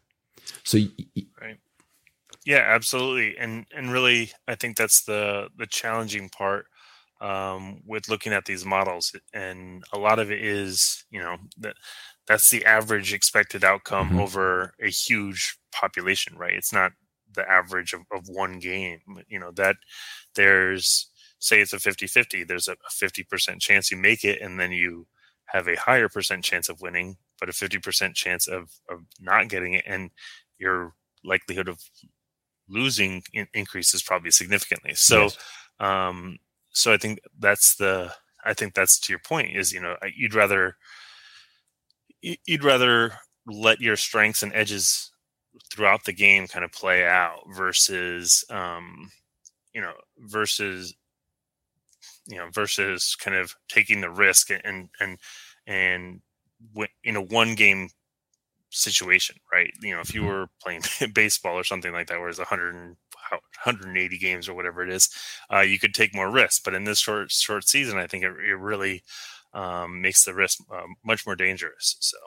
So 0.63 0.79
right. 1.41 1.58
Yeah, 2.46 2.63
absolutely. 2.65 3.38
And 3.38 3.65
and 3.75 3.91
really 3.91 4.32
I 4.48 4.55
think 4.55 4.77
that's 4.77 5.03
the 5.03 5.50
the 5.58 5.67
challenging 5.67 6.29
part 6.29 6.67
um, 7.20 7.82
with 7.86 8.08
looking 8.08 8.34
at 8.34 8.46
these 8.46 8.65
models 8.65 9.15
and 9.34 9.84
a 9.91 9.98
lot 9.98 10.20
of 10.20 10.32
it 10.32 10.44
is, 10.44 11.05
you 11.10 11.20
know, 11.20 11.38
that 11.60 11.75
that's 12.27 12.50
the 12.50 12.65
average 12.65 13.13
expected 13.13 13.63
outcome 13.63 14.10
mm-hmm. 14.10 14.20
over 14.20 14.74
a 14.82 14.89
huge 14.89 15.58
population, 15.72 16.38
right? 16.38 16.53
It's 16.53 16.74
not 16.74 16.91
the 17.36 17.50
average 17.50 17.94
of, 17.94 18.01
of 18.12 18.27
one 18.27 18.60
game. 18.60 19.00
You 19.27 19.39
know, 19.39 19.51
that 19.51 19.75
there's 20.36 21.10
say 21.39 21.62
it's 21.62 21.74
a 21.74 21.77
50-50, 21.77 22.48
there's 22.48 22.68
a 22.68 22.75
50% 22.92 23.60
chance 23.60 23.92
you 23.92 23.98
make 23.98 24.24
it 24.24 24.42
and 24.42 24.60
then 24.60 24.72
you 24.72 25.06
have 25.46 25.68
a 25.68 25.75
higher 25.75 26.10
percent 26.10 26.44
chance 26.44 26.70
of 26.70 26.82
winning, 26.82 27.18
but 27.39 27.50
a 27.50 27.51
50% 27.51 28.15
chance 28.15 28.48
of, 28.48 28.72
of 28.89 29.01
not 29.20 29.48
getting 29.48 29.74
it. 29.74 29.84
And 29.86 30.10
your 30.58 30.94
likelihood 31.24 31.70
of 31.70 31.80
losing 32.68 33.22
in- 33.34 33.48
increases 33.54 34.01
probably 34.01 34.32
significantly. 34.32 34.96
So, 34.96 35.24
yes. 35.24 35.38
um, 35.80 36.38
so 36.72 36.92
I 36.92 36.98
think 36.98 37.20
that's 37.38 37.75
the, 37.75 38.12
I 38.44 38.54
think 38.54 38.74
that's 38.74 39.00
to 39.01 39.13
your 39.13 39.20
point 39.20 39.56
is, 39.56 39.72
you 39.72 39.82
know, 39.82 39.96
you'd 40.15 40.34
rather, 40.34 40.77
you'd 42.22 42.63
rather 42.63 43.13
let 43.46 43.80
your 43.82 43.96
strengths 43.96 44.42
and 44.42 44.54
edges 44.54 45.12
throughout 45.72 46.05
the 46.05 46.13
game 46.13 46.48
kind 46.48 46.65
of 46.65 46.72
play 46.72 47.05
out 47.05 47.39
versus, 47.55 48.43
um, 48.50 49.12
you 49.74 49.81
know, 49.81 49.93
versus 50.19 50.95
you 52.27 52.38
know 52.38 52.50
versus 52.51 53.15
kind 53.19 53.38
of 53.38 53.55
taking 53.69 54.01
the 54.01 54.10
risk 54.10 54.50
and 54.50 54.89
and 55.00 55.19
and 55.67 56.22
in 57.03 57.15
a 57.15 57.22
one 57.22 57.55
game 57.55 57.89
situation 58.69 59.36
right? 59.53 59.72
You 59.81 59.95
know 59.95 60.01
if 60.01 60.13
you 60.13 60.22
mm-hmm. 60.22 60.29
were 60.29 60.48
playing 60.62 60.81
baseball 61.13 61.55
or 61.55 61.63
something 61.63 61.93
like 61.93 62.07
that 62.07 62.19
where 62.19 62.29
it's 62.29 62.39
100 62.39 62.98
180 63.31 64.17
games 64.17 64.48
or 64.48 64.53
whatever 64.53 64.84
it 64.84 64.89
is 64.89 65.10
uh, 65.51 65.62
you 65.62 65.79
could 65.79 65.93
take 65.93 66.13
more 66.13 66.31
risks 66.31 66.60
but 66.63 66.74
in 66.74 66.84
this 66.84 67.00
short 67.00 67.31
short 67.31 67.67
season 67.67 67.98
i 67.98 68.07
think 68.07 68.24
it, 68.24 68.31
it 68.31 68.55
really 68.55 69.03
um, 69.53 70.01
makes 70.01 70.25
the 70.25 70.34
risk 70.34 70.60
uh, 70.72 70.84
much 71.03 71.25
more 71.25 71.36
dangerous 71.36 71.95
so 72.00 72.17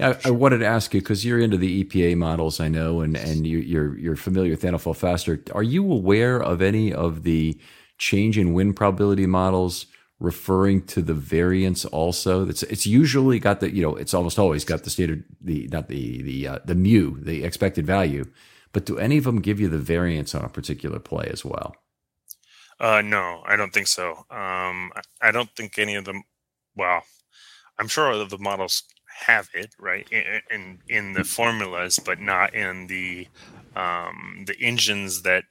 I, 0.00 0.16
I 0.24 0.30
wanted 0.30 0.58
to 0.58 0.66
ask 0.66 0.94
you 0.94 1.00
because 1.00 1.24
you're 1.24 1.40
into 1.40 1.56
the 1.56 1.84
EPA 1.84 2.16
models, 2.16 2.60
I 2.60 2.68
know, 2.68 3.00
and 3.00 3.16
and 3.16 3.46
you, 3.46 3.58
you're 3.58 3.98
you're 3.98 4.16
familiar 4.16 4.52
with 4.52 4.62
nflfastR. 4.62 5.54
Are 5.54 5.62
you 5.62 5.90
aware 5.92 6.42
of 6.42 6.62
any 6.62 6.92
of 6.92 7.24
the 7.24 7.58
change 7.98 8.38
in 8.38 8.52
win 8.54 8.74
probability 8.74 9.26
models 9.26 9.86
referring 10.20 10.84
to 10.86 11.02
the 11.02 11.14
variance 11.14 11.84
also? 11.86 12.48
It's 12.48 12.62
it's 12.64 12.86
usually 12.86 13.38
got 13.40 13.60
the 13.60 13.74
you 13.74 13.82
know 13.82 13.96
it's 13.96 14.14
almost 14.14 14.38
always 14.38 14.64
got 14.64 14.84
the 14.84 14.90
standard 14.90 15.24
the 15.40 15.68
not 15.72 15.88
the 15.88 16.22
the 16.22 16.48
uh, 16.48 16.58
the 16.64 16.74
mu 16.76 17.20
the 17.20 17.44
expected 17.44 17.86
value 17.86 18.24
but 18.72 18.86
do 18.86 18.98
any 18.98 19.18
of 19.18 19.24
them 19.24 19.40
give 19.40 19.60
you 19.60 19.68
the 19.68 19.78
variance 19.78 20.34
on 20.34 20.44
a 20.44 20.48
particular 20.48 21.00
play 21.00 21.28
as 21.32 21.44
well? 21.44 21.74
Uh 22.80 23.02
no 23.02 23.42
i 23.46 23.56
don't 23.56 23.72
think 23.72 23.88
so. 23.88 24.10
Um 24.30 24.92
i 25.20 25.30
don't 25.32 25.50
think 25.56 25.78
any 25.78 25.96
of 25.96 26.04
them 26.04 26.22
well 26.76 27.02
i'm 27.78 27.88
sure 27.88 28.24
the 28.24 28.38
models 28.38 28.84
have 29.26 29.48
it 29.54 29.74
right 29.78 30.08
in 30.10 30.40
in, 30.50 30.78
in 30.88 31.12
the 31.12 31.24
formulas 31.24 31.98
but 31.98 32.20
not 32.20 32.54
in 32.54 32.86
the 32.86 33.26
um 33.76 34.44
the 34.46 34.56
engines 34.60 35.22
that 35.22 35.44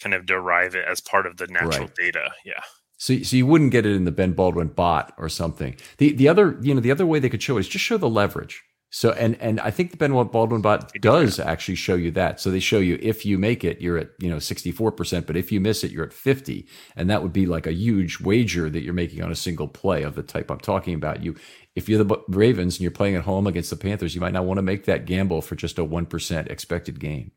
kind 0.00 0.14
of 0.14 0.26
derive 0.26 0.74
it 0.74 0.84
as 0.86 1.00
part 1.00 1.26
of 1.26 1.36
the 1.36 1.46
natural 1.46 1.86
right. 1.86 1.94
data. 1.94 2.30
Yeah. 2.44 2.60
So, 2.96 3.22
so 3.22 3.36
you 3.36 3.46
wouldn't 3.46 3.70
get 3.70 3.86
it 3.86 3.94
in 3.94 4.04
the 4.04 4.12
Ben 4.12 4.32
Baldwin 4.32 4.68
bot 4.68 5.12
or 5.18 5.28
something. 5.28 5.76
The 5.98 6.12
the 6.12 6.28
other 6.28 6.58
you 6.62 6.74
know 6.74 6.80
the 6.80 6.90
other 6.90 7.06
way 7.06 7.18
they 7.18 7.28
could 7.28 7.42
show 7.42 7.58
is 7.58 7.68
just 7.68 7.84
show 7.84 7.96
the 7.96 8.08
leverage. 8.08 8.62
So 8.90 9.10
and 9.10 9.36
and 9.40 9.58
I 9.60 9.72
think 9.72 9.90
the 9.90 9.96
Ben 9.96 10.12
Baldwin 10.12 10.62
bot 10.62 10.92
does 11.00 11.40
actually 11.40 11.74
show 11.74 11.96
you 11.96 12.12
that. 12.12 12.40
So 12.40 12.50
they 12.50 12.60
show 12.60 12.78
you 12.78 12.96
if 13.02 13.26
you 13.26 13.36
make 13.38 13.64
it, 13.64 13.80
you're 13.80 13.98
at 13.98 14.10
you 14.20 14.30
know 14.30 14.38
64 14.38 14.92
percent, 14.92 15.26
but 15.26 15.36
if 15.36 15.50
you 15.50 15.60
miss 15.60 15.82
it, 15.82 15.90
you're 15.90 16.06
at 16.06 16.12
50, 16.12 16.66
and 16.94 17.10
that 17.10 17.22
would 17.22 17.32
be 17.32 17.46
like 17.46 17.66
a 17.66 17.74
huge 17.74 18.20
wager 18.20 18.70
that 18.70 18.82
you're 18.82 18.94
making 18.94 19.22
on 19.22 19.32
a 19.32 19.36
single 19.36 19.66
play 19.66 20.02
of 20.04 20.14
the 20.14 20.22
type 20.22 20.50
I'm 20.50 20.60
talking 20.60 20.94
about. 20.94 21.24
You 21.24 21.34
if 21.74 21.88
you're 21.88 22.02
the 22.02 22.22
Ravens 22.28 22.76
and 22.76 22.82
you're 22.82 22.90
playing 22.90 23.16
at 23.16 23.24
home 23.24 23.46
against 23.46 23.70
the 23.70 23.76
Panthers, 23.76 24.14
you 24.14 24.20
might 24.20 24.32
not 24.32 24.44
want 24.44 24.58
to 24.58 24.62
make 24.62 24.84
that 24.84 25.06
gamble 25.06 25.42
for 25.42 25.56
just 25.56 25.78
a 25.78 25.84
one 25.84 26.06
percent 26.06 26.48
expected 26.48 27.00
gain. 27.00 27.32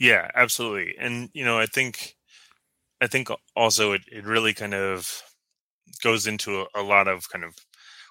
Yeah, 0.00 0.30
absolutely. 0.34 0.94
And 0.98 1.30
you 1.32 1.44
know, 1.44 1.58
I 1.58 1.66
think 1.66 2.16
I 3.00 3.06
think 3.06 3.28
also 3.54 3.92
it, 3.92 4.02
it 4.10 4.24
really 4.24 4.54
kind 4.54 4.74
of 4.74 5.22
goes 6.02 6.26
into 6.26 6.60
a, 6.60 6.66
a 6.74 6.82
lot 6.82 7.08
of 7.08 7.28
kind 7.28 7.44
of 7.44 7.54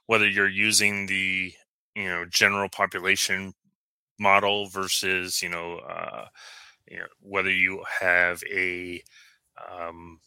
whether 0.05 0.27
you're 0.27 0.47
using 0.47 1.08
the 1.08 1.53
you 1.95 2.08
know 2.08 2.25
general 2.29 2.69
population 2.69 3.53
model 4.19 4.67
versus 4.67 5.41
you 5.41 5.49
know 5.49 5.77
uh, 5.79 6.25
you 6.89 6.97
know 6.97 7.08
whether 7.21 7.51
you 7.51 7.84
have 7.99 8.41
a 8.51 9.01
um, 9.69 10.19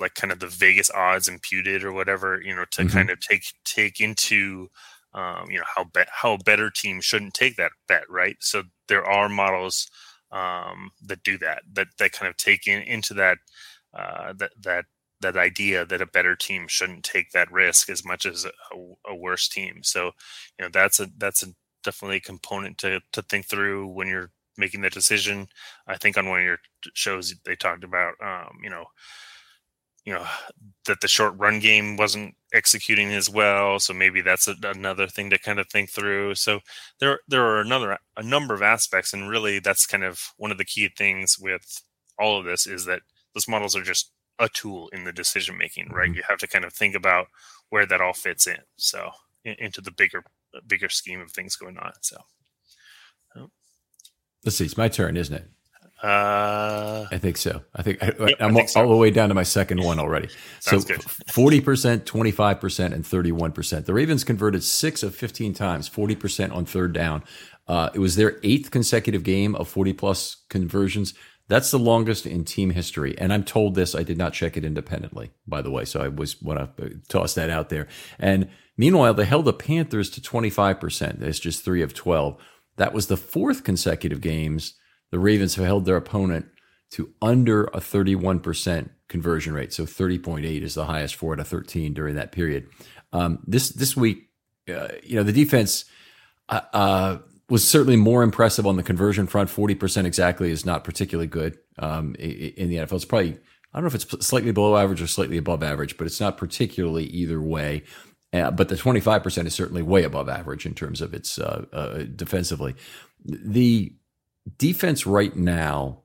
like 0.00 0.14
kind 0.14 0.32
of 0.32 0.40
the 0.40 0.46
Vegas 0.46 0.90
odds 0.90 1.28
imputed 1.28 1.84
or 1.84 1.92
whatever 1.92 2.40
you 2.42 2.54
know 2.54 2.64
to 2.72 2.82
mm-hmm. 2.82 2.96
kind 2.96 3.10
of 3.10 3.20
take 3.20 3.44
take 3.64 4.00
into 4.00 4.68
um, 5.14 5.46
you 5.50 5.58
know 5.58 5.64
how 5.74 5.84
be- 5.84 6.02
how 6.10 6.34
a 6.34 6.44
better 6.44 6.70
team 6.70 7.00
shouldn't 7.00 7.34
take 7.34 7.56
that 7.56 7.72
bet 7.86 8.08
right 8.08 8.36
so 8.40 8.62
there 8.88 9.04
are 9.04 9.28
models 9.28 9.88
um, 10.30 10.90
that 11.02 11.22
do 11.22 11.38
that 11.38 11.62
that 11.72 11.88
that 11.98 12.12
kind 12.12 12.28
of 12.28 12.36
take 12.36 12.66
in 12.66 12.82
into 12.82 13.14
that 13.14 13.38
uh, 13.94 14.32
that 14.34 14.50
that 14.60 14.84
that 15.20 15.36
idea 15.36 15.84
that 15.84 16.00
a 16.00 16.06
better 16.06 16.36
team 16.36 16.66
shouldn't 16.68 17.04
take 17.04 17.30
that 17.32 17.50
risk 17.50 17.90
as 17.90 18.04
much 18.04 18.24
as 18.26 18.44
a, 18.44 18.50
a 19.08 19.14
worse 19.14 19.48
team. 19.48 19.80
So, 19.82 20.12
you 20.58 20.64
know, 20.64 20.68
that's 20.72 21.00
a 21.00 21.08
that's 21.18 21.42
a 21.42 21.48
definitely 21.82 22.18
a 22.18 22.20
component 22.20 22.78
to 22.78 23.00
to 23.12 23.22
think 23.22 23.46
through 23.46 23.88
when 23.88 24.08
you're 24.08 24.30
making 24.56 24.80
the 24.82 24.90
decision. 24.90 25.48
I 25.86 25.96
think 25.96 26.16
on 26.16 26.28
one 26.28 26.40
of 26.40 26.44
your 26.44 26.58
shows 26.94 27.34
they 27.44 27.56
talked 27.56 27.84
about, 27.84 28.14
um, 28.22 28.58
you 28.62 28.70
know, 28.70 28.84
you 30.08 30.14
know 30.14 30.24
that 30.86 31.02
the 31.02 31.06
short 31.06 31.34
run 31.36 31.60
game 31.60 31.98
wasn't 31.98 32.34
executing 32.54 33.12
as 33.12 33.28
well 33.28 33.78
so 33.78 33.92
maybe 33.92 34.22
that's 34.22 34.48
a, 34.48 34.54
another 34.62 35.06
thing 35.06 35.28
to 35.28 35.38
kind 35.38 35.60
of 35.60 35.68
think 35.68 35.90
through. 35.90 36.34
So 36.34 36.60
there 36.98 37.20
there 37.28 37.44
are 37.44 37.60
another 37.60 37.98
a 38.16 38.22
number 38.22 38.54
of 38.54 38.62
aspects 38.62 39.12
and 39.12 39.28
really 39.28 39.58
that's 39.58 39.84
kind 39.84 40.02
of 40.02 40.32
one 40.38 40.50
of 40.50 40.56
the 40.56 40.64
key 40.64 40.88
things 40.96 41.38
with 41.38 41.82
all 42.18 42.38
of 42.38 42.46
this 42.46 42.66
is 42.66 42.86
that 42.86 43.02
those 43.34 43.46
models 43.46 43.76
are 43.76 43.82
just 43.82 44.10
a 44.38 44.48
tool 44.48 44.88
in 44.94 45.04
the 45.04 45.12
decision 45.12 45.58
making 45.58 45.90
right? 45.90 46.08
Mm-hmm. 46.08 46.16
you 46.16 46.22
have 46.26 46.38
to 46.38 46.48
kind 46.48 46.64
of 46.64 46.72
think 46.72 46.94
about 46.94 47.26
where 47.68 47.84
that 47.84 48.00
all 48.00 48.14
fits 48.14 48.46
in 48.46 48.60
so 48.76 49.10
in, 49.44 49.56
into 49.58 49.82
the 49.82 49.92
bigger 49.92 50.24
bigger 50.66 50.88
scheme 50.88 51.20
of 51.20 51.30
things 51.32 51.54
going 51.54 51.76
on 51.76 51.92
so. 52.00 52.16
Let's 54.42 54.56
see 54.56 54.64
it's 54.64 54.78
my 54.78 54.88
turn 54.88 55.18
isn't 55.18 55.34
it 55.34 55.50
uh, 56.02 57.06
I 57.10 57.18
think 57.18 57.36
so. 57.36 57.62
I 57.74 57.82
think 57.82 58.00
I, 58.02 58.12
am 58.38 58.56
all, 58.56 58.66
so. 58.68 58.82
all, 58.82 58.88
the 58.88 58.96
way 58.96 59.10
down 59.10 59.30
to 59.30 59.34
my 59.34 59.42
second 59.42 59.82
one 59.82 59.98
already. 59.98 60.28
so 60.60 60.80
forty 61.26 61.60
percent, 61.60 62.06
twenty 62.06 62.30
five 62.30 62.60
percent, 62.60 62.94
and 62.94 63.04
thirty 63.04 63.32
one 63.32 63.50
percent. 63.50 63.86
The 63.86 63.94
Ravens 63.94 64.22
converted 64.22 64.62
six 64.62 65.02
of 65.02 65.14
fifteen 65.16 65.54
times, 65.54 65.88
forty 65.88 66.14
percent 66.14 66.52
on 66.52 66.64
third 66.64 66.92
down. 66.92 67.24
Uh, 67.66 67.90
it 67.94 67.98
was 67.98 68.14
their 68.14 68.38
eighth 68.44 68.70
consecutive 68.70 69.24
game 69.24 69.56
of 69.56 69.66
forty 69.66 69.92
plus 69.92 70.36
conversions. 70.48 71.14
That's 71.48 71.72
the 71.72 71.78
longest 71.80 72.26
in 72.26 72.44
team 72.44 72.70
history. 72.70 73.18
And 73.18 73.32
I'm 73.32 73.42
told 73.42 73.74
this. 73.74 73.94
I 73.94 74.04
did 74.04 74.18
not 74.18 74.34
check 74.34 74.56
it 74.56 74.64
independently, 74.64 75.32
by 75.48 75.62
the 75.62 75.70
way. 75.70 75.84
So 75.84 76.00
I 76.00 76.08
was 76.08 76.40
want 76.40 76.76
to 76.76 77.00
toss 77.08 77.34
that 77.34 77.50
out 77.50 77.70
there. 77.70 77.88
And 78.20 78.48
meanwhile, 78.76 79.14
they 79.14 79.24
held 79.24 79.46
the 79.46 79.52
Panthers 79.52 80.10
to 80.10 80.22
twenty 80.22 80.50
five 80.50 80.78
percent. 80.78 81.18
That's 81.18 81.40
just 81.40 81.64
three 81.64 81.82
of 81.82 81.92
twelve. 81.92 82.40
That 82.76 82.94
was 82.94 83.08
the 83.08 83.16
fourth 83.16 83.64
consecutive 83.64 84.20
games 84.20 84.74
the 85.10 85.18
Ravens 85.18 85.54
have 85.56 85.64
held 85.64 85.84
their 85.84 85.96
opponent 85.96 86.46
to 86.90 87.12
under 87.20 87.64
a 87.64 87.78
31% 87.78 88.90
conversion 89.08 89.54
rate. 89.54 89.72
So 89.72 89.84
30.8 89.84 90.62
is 90.62 90.74
the 90.74 90.86
highest 90.86 91.16
four 91.16 91.32
out 91.34 91.40
of 91.40 91.48
13 91.48 91.94
during 91.94 92.14
that 92.16 92.32
period. 92.32 92.68
Um, 93.12 93.40
this 93.46 93.70
this 93.70 93.96
week, 93.96 94.28
uh, 94.68 94.88
you 95.02 95.16
know, 95.16 95.22
the 95.22 95.32
defense 95.32 95.84
uh, 96.48 96.60
uh, 96.72 97.18
was 97.48 97.66
certainly 97.66 97.96
more 97.96 98.22
impressive 98.22 98.66
on 98.66 98.76
the 98.76 98.82
conversion 98.82 99.26
front. 99.26 99.48
40% 99.48 100.04
exactly 100.04 100.50
is 100.50 100.66
not 100.66 100.84
particularly 100.84 101.26
good 101.26 101.58
um, 101.78 102.14
in 102.16 102.68
the 102.68 102.76
NFL. 102.76 102.94
It's 102.94 103.04
probably 103.04 103.38
I 103.72 103.78
don't 103.78 103.84
know 103.84 103.88
if 103.88 103.94
it's 103.94 104.26
slightly 104.26 104.52
below 104.52 104.76
average 104.76 105.02
or 105.02 105.06
slightly 105.06 105.36
above 105.36 105.62
average, 105.62 105.96
but 105.96 106.06
it's 106.06 106.20
not 106.20 106.36
particularly 106.36 107.04
either 107.04 107.40
way. 107.40 107.84
Uh, 108.32 108.50
but 108.50 108.68
the 108.68 108.74
25% 108.74 109.46
is 109.46 109.54
certainly 109.54 109.82
way 109.82 110.04
above 110.04 110.28
average 110.28 110.66
in 110.66 110.74
terms 110.74 111.00
of 111.00 111.14
its 111.14 111.38
uh, 111.38 111.64
uh, 111.72 112.02
defensively. 112.14 112.74
The 113.24 113.94
defense 114.56 115.06
right 115.06 115.36
now 115.36 116.02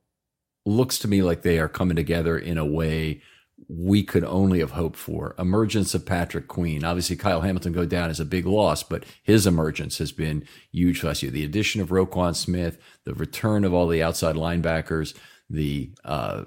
looks 0.65 0.99
to 0.99 1.07
me 1.07 1.21
like 1.21 1.41
they 1.41 1.59
are 1.59 1.69
coming 1.69 1.95
together 1.95 2.37
in 2.37 2.57
a 2.57 2.65
way 2.65 3.21
we 3.69 4.03
could 4.03 4.23
only 4.25 4.59
have 4.59 4.71
hoped 4.71 4.97
for. 4.97 5.35
Emergence 5.37 5.93
of 5.93 6.05
Patrick 6.05 6.47
Queen. 6.47 6.83
Obviously, 6.83 7.15
Kyle 7.15 7.41
Hamilton 7.41 7.71
go 7.71 7.85
down 7.85 8.09
is 8.09 8.19
a 8.19 8.25
big 8.25 8.45
loss, 8.45 8.83
but 8.83 9.05
his 9.23 9.47
emergence 9.47 9.99
has 9.99 10.11
been 10.11 10.45
huge 10.71 10.99
for 10.99 11.07
us. 11.07 11.21
The 11.21 11.45
addition 11.45 11.79
of 11.79 11.89
Roquan 11.89 12.35
Smith, 12.35 12.77
the 13.05 13.13
return 13.13 13.63
of 13.63 13.73
all 13.73 13.87
the 13.87 14.03
outside 14.03 14.35
linebackers, 14.35 15.15
the 15.49 15.91
uh, 16.03 16.43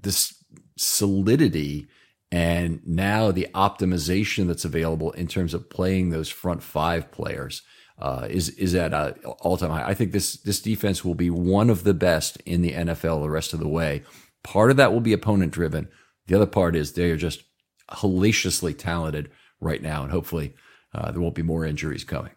this 0.00 0.34
solidity 0.76 1.88
And 2.32 2.80
now 2.86 3.32
the 3.32 3.48
optimization 3.54 4.46
that's 4.46 4.64
available 4.64 5.10
in 5.12 5.26
terms 5.26 5.52
of 5.52 5.68
playing 5.68 6.10
those 6.10 6.28
front 6.28 6.62
five 6.62 7.10
players 7.10 7.62
uh, 8.00 8.26
is 8.30 8.48
is 8.50 8.74
at 8.74 8.94
an 8.94 9.14
all 9.24 9.56
time 9.56 9.70
high. 9.70 9.86
I 9.86 9.94
think 9.94 10.12
this 10.12 10.34
this 10.38 10.60
defense 10.60 11.04
will 11.04 11.14
be 11.14 11.30
one 11.30 11.70
of 11.70 11.84
the 11.84 11.94
best 11.94 12.38
in 12.46 12.62
the 12.62 12.72
NFL 12.72 13.22
the 13.22 13.30
rest 13.30 13.52
of 13.52 13.60
the 13.60 13.68
way. 13.68 14.02
Part 14.42 14.70
of 14.70 14.76
that 14.78 14.92
will 14.92 15.00
be 15.00 15.12
opponent 15.12 15.52
driven. 15.52 15.88
The 16.26 16.34
other 16.34 16.46
part 16.46 16.74
is 16.74 16.92
they 16.92 17.10
are 17.10 17.16
just 17.16 17.42
hellaciously 17.90 18.72
talented 18.74 19.30
right 19.60 19.82
now, 19.82 20.02
and 20.02 20.10
hopefully 20.10 20.54
uh, 20.94 21.10
there 21.10 21.20
won't 21.20 21.34
be 21.34 21.42
more 21.42 21.66
injuries 21.66 22.04
coming. 22.04 22.32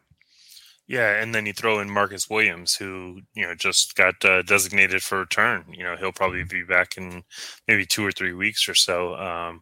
Yeah, 0.85 1.21
and 1.21 1.33
then 1.33 1.45
you 1.45 1.53
throw 1.53 1.79
in 1.79 1.89
Marcus 1.89 2.29
Williams, 2.29 2.75
who 2.75 3.21
you 3.33 3.47
know 3.47 3.55
just 3.55 3.95
got 3.95 4.23
uh, 4.25 4.41
designated 4.41 5.01
for 5.01 5.19
return. 5.19 5.65
You 5.71 5.85
know 5.85 5.95
he'll 5.95 6.11
probably 6.11 6.39
mm-hmm. 6.39 6.59
be 6.59 6.63
back 6.63 6.97
in 6.97 7.23
maybe 7.69 7.85
two 7.85 8.05
or 8.05 8.11
three 8.11 8.33
weeks 8.33 8.67
or 8.67 8.75
so. 8.75 9.15
Um, 9.15 9.61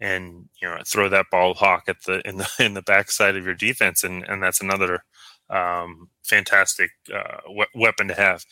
and 0.00 0.48
you 0.62 0.68
know 0.68 0.78
throw 0.86 1.08
that 1.08 1.26
ball 1.30 1.54
hawk 1.54 1.84
at 1.88 1.96
the 2.06 2.26
in 2.26 2.38
the 2.38 2.48
in 2.64 2.74
the 2.74 2.82
backside 2.82 3.36
of 3.36 3.44
your 3.44 3.54
defense, 3.54 4.04
and 4.04 4.22
and 4.28 4.42
that's 4.42 4.60
another 4.60 5.04
um, 5.50 6.08
fantastic 6.22 6.90
uh, 7.14 7.38
we- 7.56 7.66
weapon 7.74 8.08
to 8.08 8.14
have. 8.14 8.44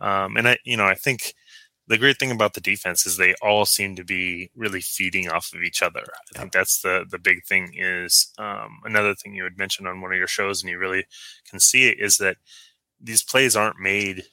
Um, 0.00 0.36
and 0.36 0.48
I 0.48 0.58
you 0.64 0.76
know 0.76 0.86
I 0.86 0.94
think 0.94 1.34
the 1.88 1.98
great 1.98 2.18
thing 2.18 2.30
about 2.30 2.54
the 2.54 2.60
defense 2.60 3.06
is 3.06 3.16
they 3.16 3.34
all 3.42 3.66
seem 3.66 3.96
to 3.96 4.04
be 4.04 4.50
really 4.54 4.80
feeding 4.80 5.28
off 5.28 5.52
of 5.52 5.62
each 5.62 5.82
other. 5.82 6.04
I 6.34 6.38
think 6.38 6.52
that's 6.52 6.80
the 6.82 7.04
the 7.10 7.18
big 7.18 7.44
thing. 7.44 7.72
Is 7.76 8.32
um, 8.38 8.80
another 8.84 9.14
thing 9.14 9.34
you 9.34 9.44
had 9.44 9.58
mentioned 9.58 9.88
on 9.88 10.00
one 10.00 10.12
of 10.12 10.18
your 10.18 10.28
shows, 10.28 10.62
and 10.62 10.70
you 10.70 10.78
really 10.78 11.04
can 11.48 11.60
see 11.60 11.88
it 11.88 11.98
is 11.98 12.16
that 12.18 12.36
these 13.00 13.22
plays 13.22 13.56
aren't 13.56 13.80
made 13.80 14.24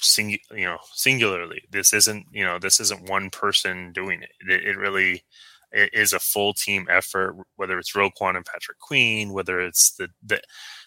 sing 0.00 0.30
you 0.30 0.64
know 0.64 0.78
singularly. 0.92 1.62
This 1.70 1.92
isn't 1.92 2.26
you 2.32 2.44
know 2.44 2.58
this 2.58 2.80
isn't 2.80 3.08
one 3.08 3.30
person 3.30 3.92
doing 3.92 4.22
it. 4.22 4.30
It, 4.40 4.64
it 4.64 4.78
really 4.78 5.24
it 5.72 5.90
is 5.92 6.12
a 6.12 6.18
full 6.18 6.54
team 6.54 6.86
effort. 6.90 7.36
Whether 7.56 7.78
it's 7.78 7.94
Roquan 7.94 8.36
and 8.36 8.46
Patrick 8.46 8.78
Queen, 8.78 9.32
whether 9.32 9.60
it's 9.60 9.92
the 9.92 10.08
the 10.22 10.40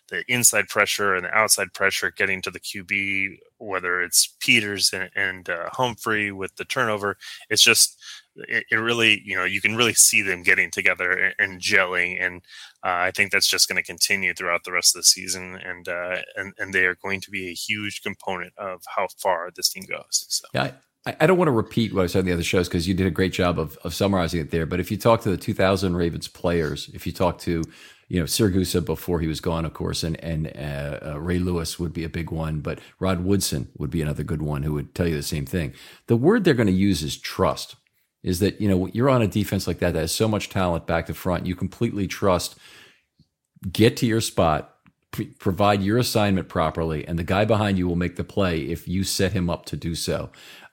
the 0.09 0.23
inside 0.27 0.69
pressure 0.69 1.15
and 1.15 1.25
the 1.25 1.33
outside 1.33 1.73
pressure 1.73 2.11
getting 2.11 2.41
to 2.41 2.51
the 2.51 2.59
QB, 2.59 3.37
whether 3.57 4.01
it's 4.01 4.35
Peters 4.39 4.91
and, 4.93 5.09
and 5.15 5.49
uh, 5.49 5.69
Humphrey 5.71 6.31
with 6.31 6.55
the 6.55 6.65
turnover, 6.65 7.17
it's 7.49 7.61
just 7.61 7.99
it, 8.35 8.65
it, 8.71 8.75
really 8.75 9.21
you 9.25 9.35
know 9.35 9.43
you 9.45 9.61
can 9.61 9.75
really 9.75 9.93
see 9.93 10.21
them 10.21 10.43
getting 10.43 10.71
together 10.71 11.11
and, 11.11 11.35
and 11.39 11.61
gelling, 11.61 12.23
and 12.23 12.41
uh, 12.83 13.07
I 13.07 13.11
think 13.11 13.31
that's 13.31 13.47
just 13.47 13.67
going 13.67 13.77
to 13.77 13.83
continue 13.83 14.33
throughout 14.33 14.63
the 14.63 14.71
rest 14.71 14.95
of 14.95 14.99
the 14.99 15.05
season, 15.05 15.55
and 15.55 15.87
uh, 15.87 16.17
and 16.35 16.53
and 16.57 16.73
they 16.73 16.85
are 16.85 16.95
going 16.95 17.21
to 17.21 17.31
be 17.31 17.49
a 17.49 17.53
huge 17.53 18.01
component 18.01 18.53
of 18.57 18.81
how 18.95 19.07
far 19.17 19.49
this 19.55 19.69
team 19.69 19.85
goes. 19.89 20.25
So. 20.29 20.45
Yeah. 20.53 20.71
I, 21.21 21.25
don't 21.25 21.37
want 21.37 21.47
to 21.47 21.53
repeat 21.53 21.93
what 21.93 22.03
I 22.03 22.07
said 22.07 22.19
in 22.19 22.25
the 22.25 22.33
other 22.33 22.43
shows 22.43 22.67
because 22.67 22.85
you 22.85 22.93
did 22.93 23.07
a 23.07 23.11
great 23.11 23.31
job 23.31 23.59
of, 23.59 23.77
of 23.85 23.93
summarizing 23.93 24.41
it 24.41 24.51
there. 24.51 24.65
But 24.65 24.81
if 24.81 24.91
you 24.91 24.97
talk 24.97 25.21
to 25.21 25.29
the 25.29 25.37
2000 25.37 25.95
Ravens 25.95 26.27
players, 26.27 26.89
if 26.93 27.07
you 27.07 27.13
talk 27.13 27.37
to 27.39 27.63
you 28.07 28.19
know, 28.19 28.25
Siragusa 28.25 28.83
before 28.85 29.19
he 29.19 29.27
was 29.27 29.41
gone, 29.41 29.65
of 29.65 29.73
course, 29.73 30.03
and 30.03 30.21
and 30.23 30.47
uh, 30.47 30.99
uh, 31.05 31.19
Ray 31.19 31.39
Lewis 31.39 31.77
would 31.77 31.93
be 31.93 32.03
a 32.03 32.09
big 32.09 32.31
one, 32.31 32.61
but 32.61 32.79
Rod 32.99 33.23
Woodson 33.23 33.69
would 33.77 33.89
be 33.89 34.01
another 34.01 34.23
good 34.23 34.41
one 34.41 34.63
who 34.63 34.73
would 34.73 34.95
tell 34.95 35.07
you 35.07 35.15
the 35.15 35.23
same 35.23 35.45
thing. 35.45 35.73
The 36.07 36.15
word 36.15 36.43
they're 36.43 36.53
going 36.53 36.67
to 36.67 36.73
use 36.73 37.03
is 37.03 37.17
trust. 37.17 37.75
Is 38.23 38.39
that 38.39 38.59
you 38.61 38.69
know 38.69 38.87
you're 38.93 39.09
on 39.09 39.21
a 39.21 39.27
defense 39.27 39.67
like 39.67 39.79
that 39.79 39.93
that 39.93 39.99
has 39.99 40.11
so 40.11 40.27
much 40.27 40.49
talent 40.49 40.87
back 40.87 41.05
to 41.07 41.13
front, 41.13 41.45
you 41.45 41.55
completely 41.55 42.07
trust. 42.07 42.55
Get 43.71 43.97
to 43.97 44.05
your 44.05 44.21
spot, 44.21 44.75
provide 45.39 45.81
your 45.81 45.97
assignment 45.97 46.47
properly, 46.47 47.05
and 47.07 47.19
the 47.19 47.23
guy 47.23 47.43
behind 47.43 47.77
you 47.77 47.87
will 47.87 47.95
make 47.95 48.15
the 48.15 48.23
play 48.23 48.61
if 48.61 48.87
you 48.87 49.03
set 49.03 49.33
him 49.33 49.49
up 49.49 49.65
to 49.65 49.75
do 49.75 49.95
so. 49.95 50.29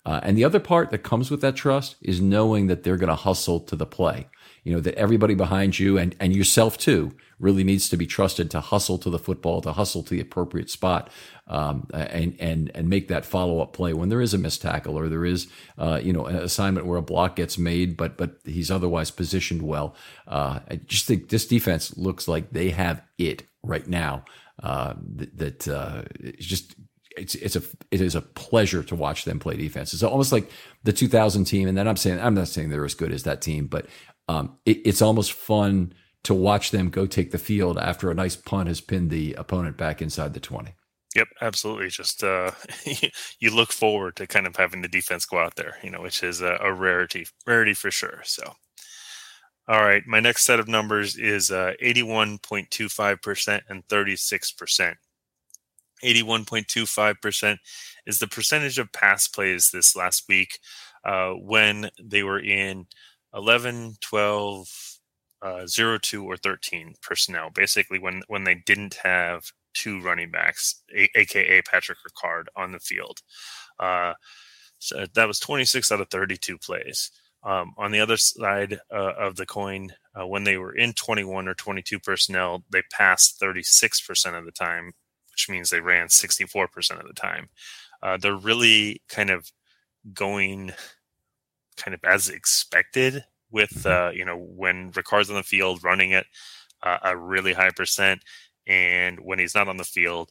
Uh, 0.07 0.21
and 0.23 0.37
the 0.37 0.45
other 0.45 0.61
part 0.61 0.91
that 0.91 0.99
comes 0.99 1.31
with 1.31 1.41
that 1.41 1.57
trust 1.57 1.97
is 2.03 2.21
knowing 2.21 2.67
that 2.67 2.83
they're 2.83 2.99
going 2.99 3.09
to 3.09 3.15
hustle 3.15 3.59
to 3.59 3.75
the 3.75 3.87
play 3.87 4.27
you 4.65 4.75
know, 4.75 4.81
that 4.81 4.95
everybody 4.95 5.35
behind 5.35 5.79
you 5.79 5.99
and, 5.99 6.17
and 6.19 6.35
yourself 6.35 6.77
too 6.77 7.13
really 7.39 7.65
needs 7.65 7.89
to 7.91 7.97
be 7.97 8.07
trusted 8.07 8.51
to 8.51 8.61
hustle 8.61 8.97
to 8.99 9.11
the 9.11 9.19
football, 9.19 9.61
to 9.61 9.73
hustle 9.73 10.03
to 10.03 10.15
the 10.15 10.21
appropriate 10.21 10.71
spot, 10.71 11.11
um, 11.47 11.87
and 11.93 12.35
and 12.41 12.71
and 12.75 12.89
make 12.89 13.09
that 13.09 13.27
follow 13.27 13.61
up 13.61 13.73
play 13.73 13.93
when 13.93 14.09
there 14.09 14.21
is 14.21 14.33
a 14.33 14.39
missed 14.39 14.63
tackle 14.63 14.99
or 14.99 15.09
there 15.09 15.25
is, 15.25 15.49
uh, 15.77 16.01
you 16.03 16.13
know, 16.13 16.25
an 16.27 16.37
assignment 16.37 16.87
where 16.87 16.99
a 16.99 17.03
block 17.03 17.37
gets 17.37 17.59
made, 17.59 17.97
but 17.97 18.17
but 18.17 18.39
he's 18.45 18.71
otherwise 18.71 19.11
positioned 19.11 19.63
well. 19.63 19.95
Uh, 20.27 20.61
I 20.71 20.77
just 20.77 21.07
think 21.07 21.29
this 21.29 21.47
defense 21.47 21.97
looks 21.97 22.27
like 22.27 22.51
they 22.51 22.71
have 22.71 23.03
it 23.19 23.45
right 23.63 23.87
now. 23.87 24.25
Uh, 24.63 24.95
that, 25.17 25.37
that 25.37 25.69
uh, 25.69 26.05
just 26.39 26.77
it's 27.17 27.35
it's 27.37 27.57
a 27.57 27.63
it 27.91 28.01
is 28.01 28.15
a 28.15 28.21
pleasure 28.21 28.83
to 28.83 28.95
watch 28.95 29.25
them 29.25 29.39
play 29.39 29.57
defense. 29.57 29.93
It's 29.93 30.03
almost 30.03 30.33
like 30.33 30.51
the 30.83 30.93
2000 30.93 31.45
team, 31.45 31.69
and 31.69 31.77
then 31.77 31.89
I'm 31.89 31.97
saying 31.97 32.21
I'm 32.21 32.35
not 32.35 32.49
saying 32.49 32.71
they're 32.71 32.85
as 32.85 32.95
good 32.95 33.13
as 33.13 33.23
that 33.25 33.43
team, 33.43 33.67
but 33.67 33.87
um, 34.29 34.57
it, 34.65 34.79
it's 34.85 35.03
almost 35.03 35.33
fun 35.33 35.95
to 36.25 36.35
watch 36.35 36.71
them 36.71 36.91
go 36.91 37.07
take 37.07 37.31
the 37.31 37.39
field 37.39 37.79
after 37.79 38.11
a 38.11 38.15
nice 38.15 38.35
punt 38.35 38.69
has 38.69 38.81
pinned 38.81 39.11
the 39.11 39.35
opponent 39.35 39.77
back 39.77 40.01
inside 40.01 40.33
the 40.35 40.41
20. 40.41 40.75
Yep, 41.15 41.29
absolutely. 41.43 41.89
Just 41.89 42.25
uh, 42.25 42.51
you 43.39 43.55
look 43.55 43.73
forward 43.73 44.17
to 44.17 44.27
kind 44.27 44.47
of 44.47 44.57
having 44.57 44.83
the 44.83 44.89
defense 44.89 45.27
go 45.27 45.39
out 45.39 45.55
there, 45.55 45.77
you 45.83 45.91
know, 45.91 46.01
which 46.01 46.23
is 46.23 46.41
a, 46.41 46.59
a 46.61 46.73
rarity, 46.73 47.27
rarity 47.47 47.75
for 47.75 47.91
sure. 47.91 48.21
So, 48.25 48.55
all 49.69 49.83
right, 49.83 50.03
my 50.07 50.19
next 50.19 50.45
set 50.45 50.59
of 50.59 50.67
numbers 50.67 51.17
is 51.17 51.51
uh, 51.51 51.75
81.25% 51.83 53.61
and 53.69 53.87
36%. 53.87 54.95
81.25% 56.05 57.59
is 58.07 58.19
the 58.19 58.27
percentage 58.29 58.79
of 58.79 58.93
pass 58.93 59.29
plays 59.29 59.71
this 59.73 59.97
last 59.97 60.25
week 60.29 60.59
uh, 61.05 61.31
when 61.31 61.91
they 62.03 62.23
were 62.23 62.41
in 62.41 62.87
11, 63.35 63.97
12, 64.01 64.69
uh, 65.43 65.67
0, 65.67 65.99
2, 66.01 66.25
or 66.25 66.37
13 66.37 66.95
personnel. 67.03 67.51
Basically, 67.55 67.99
when, 67.99 68.23
when 68.29 68.45
they 68.45 68.55
didn't 68.55 68.95
have 69.03 69.45
two 69.75 70.01
running 70.01 70.31
backs, 70.31 70.83
a- 70.97 71.11
aka 71.19 71.63
Patrick 71.63 71.99
Ricard, 71.99 72.45
on 72.57 72.73
the 72.73 72.79
field. 72.79 73.21
Uh, 73.79 74.15
so 74.79 75.07
that 75.15 75.29
was 75.29 75.39
26 75.41 75.91
out 75.93 76.01
of 76.01 76.09
32 76.11 76.59
plays. 76.59 77.11
Um, 77.43 77.75
on 77.77 77.91
the 77.91 78.01
other 78.01 78.17
side 78.17 78.81
uh, 78.93 79.13
of 79.19 79.37
the 79.37 79.45
coin, 79.45 79.93
uh, 80.19 80.27
when 80.27 80.45
they 80.45 80.57
were 80.57 80.75
in 80.75 80.95
21 80.95 81.47
or 81.47 81.55
22 81.55 81.99
personnel, 82.01 82.65
they 82.71 82.83
passed 82.91 83.39
36% 83.41 84.39
of 84.39 84.47
the 84.47 84.53
time, 84.53 84.93
which 85.35 85.49
means 85.49 85.69
they 85.69 85.81
ran 85.81 86.07
64% 86.07 87.01
of 87.01 87.09
the 87.09 87.13
time. 87.13 87.49
Uh, 88.03 88.17
they're 88.17 88.37
really 88.37 89.03
kind 89.09 89.31
of 89.31 89.51
going 90.13 90.73
kind 91.77 91.95
of 91.95 92.01
as 92.05 92.29
expected 92.29 93.25
with 93.51 93.71
mm-hmm. 93.71 94.09
uh, 94.09 94.11
you 94.11 94.25
know 94.25 94.37
when 94.37 94.93
Ricard's 94.95 95.31
on 95.31 95.37
the 95.37 95.43
field 95.43 95.83
running 95.83 96.13
it 96.13 96.27
uh, 96.83 96.99
a 97.03 97.17
really 97.17 97.53
high 97.53 97.71
percent, 97.71 98.21
and 98.67 99.19
when 99.21 99.39
he's 99.39 99.55
not 99.55 99.69
on 99.69 99.79
the 99.79 99.85
field, 99.85 100.31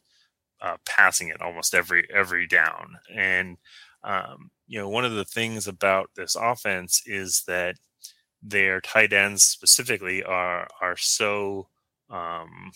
uh, 0.61 0.77
passing 0.85 1.29
it 1.29 1.41
almost 1.41 1.73
every 1.73 2.07
every 2.13 2.47
down. 2.47 2.95
And 3.13 3.57
um, 4.03 4.51
you 4.67 4.79
know 4.79 4.89
one 4.89 5.05
of 5.05 5.13
the 5.13 5.25
things 5.25 5.67
about 5.67 6.11
this 6.15 6.35
offense 6.35 7.01
is 7.05 7.43
that 7.47 7.75
their 8.41 8.81
tight 8.81 9.13
ends 9.13 9.43
specifically 9.43 10.23
are 10.23 10.67
are 10.79 10.97
so 10.97 11.67
um, 12.09 12.71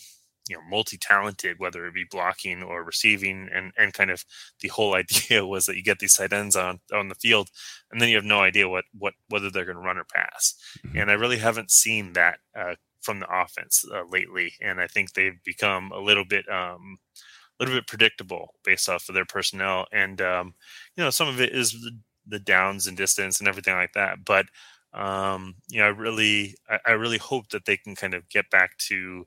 you 0.47 0.55
know 0.55 0.61
multi-talented 0.69 1.59
whether 1.59 1.85
it 1.85 1.93
be 1.93 2.05
blocking 2.09 2.63
or 2.63 2.83
receiving 2.83 3.49
and 3.53 3.71
and 3.77 3.93
kind 3.93 4.11
of 4.11 4.23
the 4.61 4.67
whole 4.69 4.95
idea 5.01 5.45
was 5.45 5.65
that 5.65 5.75
you 5.75 5.83
get 5.83 5.99
these 5.99 6.15
tight 6.15 6.33
ends 6.33 6.55
on 6.55 6.79
on 6.93 7.09
the 7.09 7.15
field 7.15 7.49
and 7.91 8.01
then 8.01 8.09
you 8.09 8.15
have 8.15 8.25
no 8.25 8.41
idea 8.41 8.67
what 8.69 8.85
what 8.97 9.13
whether 9.29 9.49
they're 9.49 9.65
going 9.65 9.77
to 9.77 9.83
run 9.83 9.97
or 9.97 10.05
pass 10.13 10.55
mm-hmm. 10.85 10.97
and 10.97 11.11
i 11.11 11.13
really 11.13 11.37
haven't 11.37 11.71
seen 11.71 12.13
that 12.13 12.39
uh, 12.57 12.75
from 13.01 13.19
the 13.19 13.27
offense 13.29 13.85
uh, 13.93 14.03
lately 14.09 14.53
and 14.61 14.81
i 14.81 14.87
think 14.87 15.13
they've 15.13 15.43
become 15.43 15.91
a 15.91 15.99
little 15.99 16.25
bit 16.25 16.47
um 16.49 16.97
a 17.59 17.63
little 17.63 17.77
bit 17.77 17.87
predictable 17.87 18.53
based 18.63 18.87
off 18.87 19.09
of 19.09 19.15
their 19.15 19.25
personnel 19.25 19.85
and 19.91 20.21
um 20.21 20.53
you 20.95 21.03
know 21.03 21.09
some 21.09 21.27
of 21.27 21.41
it 21.41 21.53
is 21.53 21.71
the, 21.71 21.91
the 22.27 22.39
downs 22.39 22.87
and 22.87 22.97
distance 22.97 23.39
and 23.39 23.47
everything 23.47 23.75
like 23.75 23.93
that 23.93 24.23
but 24.25 24.45
um 24.93 25.55
you 25.69 25.79
know 25.79 25.85
i 25.85 25.89
really 25.89 26.55
I, 26.69 26.79
I 26.87 26.91
really 26.91 27.17
hope 27.17 27.49
that 27.49 27.65
they 27.65 27.77
can 27.77 27.95
kind 27.95 28.13
of 28.13 28.29
get 28.29 28.49
back 28.49 28.77
to 28.89 29.25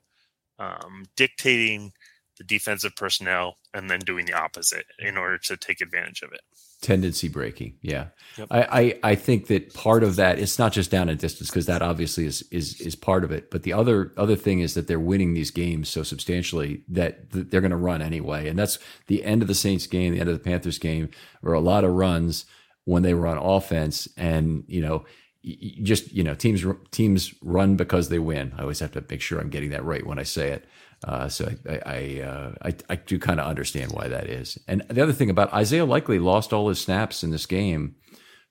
um, 0.61 1.05
dictating 1.15 1.91
the 2.37 2.43
defensive 2.43 2.95
personnel 2.95 3.57
and 3.73 3.89
then 3.89 3.99
doing 3.99 4.25
the 4.25 4.33
opposite 4.33 4.85
in 4.99 5.17
order 5.17 5.37
to 5.37 5.57
take 5.57 5.81
advantage 5.81 6.21
of 6.21 6.31
it. 6.31 6.41
Tendency 6.81 7.27
breaking, 7.27 7.77
yeah. 7.81 8.07
Yep. 8.37 8.47
I, 8.49 8.61
I, 8.61 8.99
I 9.11 9.15
think 9.15 9.47
that 9.47 9.73
part 9.75 10.03
of 10.03 10.15
that 10.15 10.39
it's 10.39 10.57
not 10.57 10.71
just 10.71 10.89
down 10.89 11.09
and 11.09 11.19
distance 11.19 11.49
because 11.49 11.67
that 11.67 11.83
obviously 11.83 12.25
is 12.25 12.41
is 12.49 12.81
is 12.81 12.95
part 12.95 13.23
of 13.23 13.31
it. 13.31 13.51
But 13.51 13.61
the 13.61 13.73
other 13.73 14.11
other 14.17 14.35
thing 14.35 14.61
is 14.61 14.73
that 14.73 14.87
they're 14.87 14.99
winning 14.99 15.35
these 15.35 15.51
games 15.51 15.89
so 15.89 16.01
substantially 16.01 16.83
that 16.87 17.29
they're 17.29 17.61
going 17.61 17.69
to 17.69 17.77
run 17.77 18.01
anyway, 18.01 18.47
and 18.47 18.57
that's 18.57 18.79
the 19.05 19.23
end 19.23 19.43
of 19.43 19.47
the 19.47 19.53
Saints 19.53 19.85
game, 19.85 20.13
the 20.13 20.19
end 20.19 20.29
of 20.29 20.35
the 20.35 20.43
Panthers 20.43 20.79
game, 20.79 21.11
or 21.43 21.53
a 21.53 21.59
lot 21.59 21.83
of 21.83 21.91
runs 21.91 22.45
when 22.85 23.03
they 23.03 23.13
were 23.13 23.27
on 23.27 23.37
offense, 23.37 24.07
and 24.17 24.63
you 24.67 24.81
know 24.81 25.05
just 25.43 26.11
you 26.11 26.23
know 26.23 26.35
teams 26.35 26.63
teams 26.91 27.33
run 27.41 27.75
because 27.75 28.09
they 28.09 28.19
win. 28.19 28.53
I 28.57 28.61
always 28.61 28.79
have 28.79 28.91
to 28.91 29.03
make 29.09 29.21
sure 29.21 29.39
I'm 29.39 29.49
getting 29.49 29.71
that 29.71 29.83
right 29.83 30.05
when 30.05 30.19
I 30.19 30.23
say 30.23 30.49
it. 30.49 30.65
Uh, 31.03 31.27
so 31.29 31.51
I 31.67 31.79
I, 31.85 32.21
uh, 32.21 32.51
I, 32.63 32.75
I 32.89 32.95
do 32.95 33.17
kind 33.17 33.39
of 33.39 33.47
understand 33.47 33.91
why 33.91 34.07
that 34.07 34.27
is. 34.27 34.57
And 34.67 34.83
the 34.87 35.01
other 35.01 35.13
thing 35.13 35.29
about 35.29 35.53
Isaiah 35.53 35.85
Likely 35.85 36.19
lost 36.19 36.53
all 36.53 36.69
his 36.69 36.79
snaps 36.79 37.23
in 37.23 37.31
this 37.31 37.45
game 37.47 37.95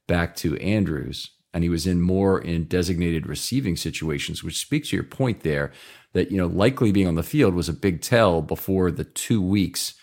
back 0.08 0.34
to 0.36 0.56
Andrews, 0.56 1.30
and 1.54 1.62
he 1.62 1.70
was 1.70 1.86
in 1.86 2.00
more 2.00 2.40
in 2.40 2.64
designated 2.64 3.26
receiving 3.26 3.76
situations, 3.76 4.42
which 4.42 4.60
speaks 4.60 4.90
to 4.90 4.96
your 4.96 5.04
point 5.04 5.40
there 5.40 5.72
that, 6.12 6.32
you 6.32 6.36
know, 6.36 6.46
Likely 6.46 6.90
being 6.90 7.06
on 7.06 7.14
the 7.14 7.22
field 7.22 7.54
was 7.54 7.68
a 7.68 7.72
big 7.72 8.00
tell 8.00 8.42
before 8.42 8.90
the 8.90 9.04
two 9.04 9.40
weeks 9.40 9.94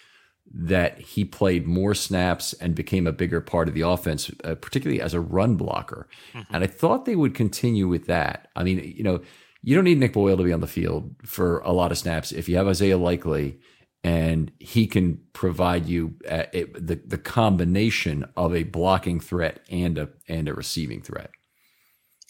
that 0.54 1.00
he 1.00 1.26
played 1.26 1.68
more 1.68 1.94
snaps 1.94 2.54
and 2.54 2.74
became 2.74 3.06
a 3.06 3.12
bigger 3.12 3.42
part 3.42 3.68
of 3.68 3.74
the 3.74 3.82
offense, 3.82 4.32
uh, 4.44 4.56
particularly 4.56 5.02
as 5.02 5.14
a 5.14 5.20
run 5.20 5.56
blocker. 5.56 6.08
Mm-hmm. 6.34 6.56
And 6.56 6.64
I 6.64 6.68
thought 6.68 7.06
they 7.06 7.16
would 7.16 7.36
continue 7.36 7.88
with 7.88 8.06
that. 8.08 8.48
I 8.56 8.64
mean, 8.64 8.94
you 8.96 9.04
know, 9.04 9.22
you 9.62 9.76
don't 9.76 9.84
need 9.84 10.00
Nick 10.00 10.14
Boyle 10.14 10.38
to 10.38 10.44
be 10.44 10.54
on 10.54 10.62
the 10.62 10.68
field 10.68 11.16
for 11.24 11.60
a 11.60 11.72
lot 11.72 11.92
of 11.92 11.98
snaps. 11.98 12.32
If 12.32 12.48
you 12.48 12.58
have 12.58 12.68
Isaiah 12.68 12.98
Likely 12.98 13.60
and 14.04 14.52
he 14.60 14.88
can 14.88 15.20
provide 15.34 15.88
you 15.88 16.16
uh, 16.30 16.44
it, 16.54 16.74
the 16.74 16.96
the 17.06 17.18
combination 17.18 18.26
of 18.38 18.56
a 18.56 18.64
blocking 18.64 19.20
threat 19.20 19.60
and 19.70 19.98
a 19.98 20.10
and 20.28 20.48
a 20.48 20.54
receiving 20.54 21.02
threat. 21.02 21.32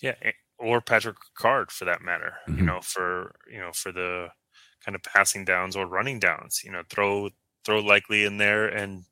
Yeah, 0.02 0.16
or 0.58 0.82
Patrick 0.82 1.18
Ricard 1.40 1.70
for 1.72 1.86
that 1.86 2.02
matter. 2.02 2.34
Mm-hmm. 2.48 2.60
You 2.60 2.66
know, 2.66 2.80
for 2.82 3.36
you 3.52 3.60
know 3.60 3.72
for 3.74 3.92
the 3.92 4.30
kind 4.84 4.96
of 4.96 5.04
passing 5.04 5.46
downs 5.46 5.76
or 5.76 5.86
running 5.86 6.20
downs. 6.20 6.62
You 6.64 6.72
know, 6.72 6.84
throw 6.90 7.30
throw 7.68 7.82
Likely 7.82 8.24
in 8.24 8.38
there 8.38 8.68
and 8.68 9.04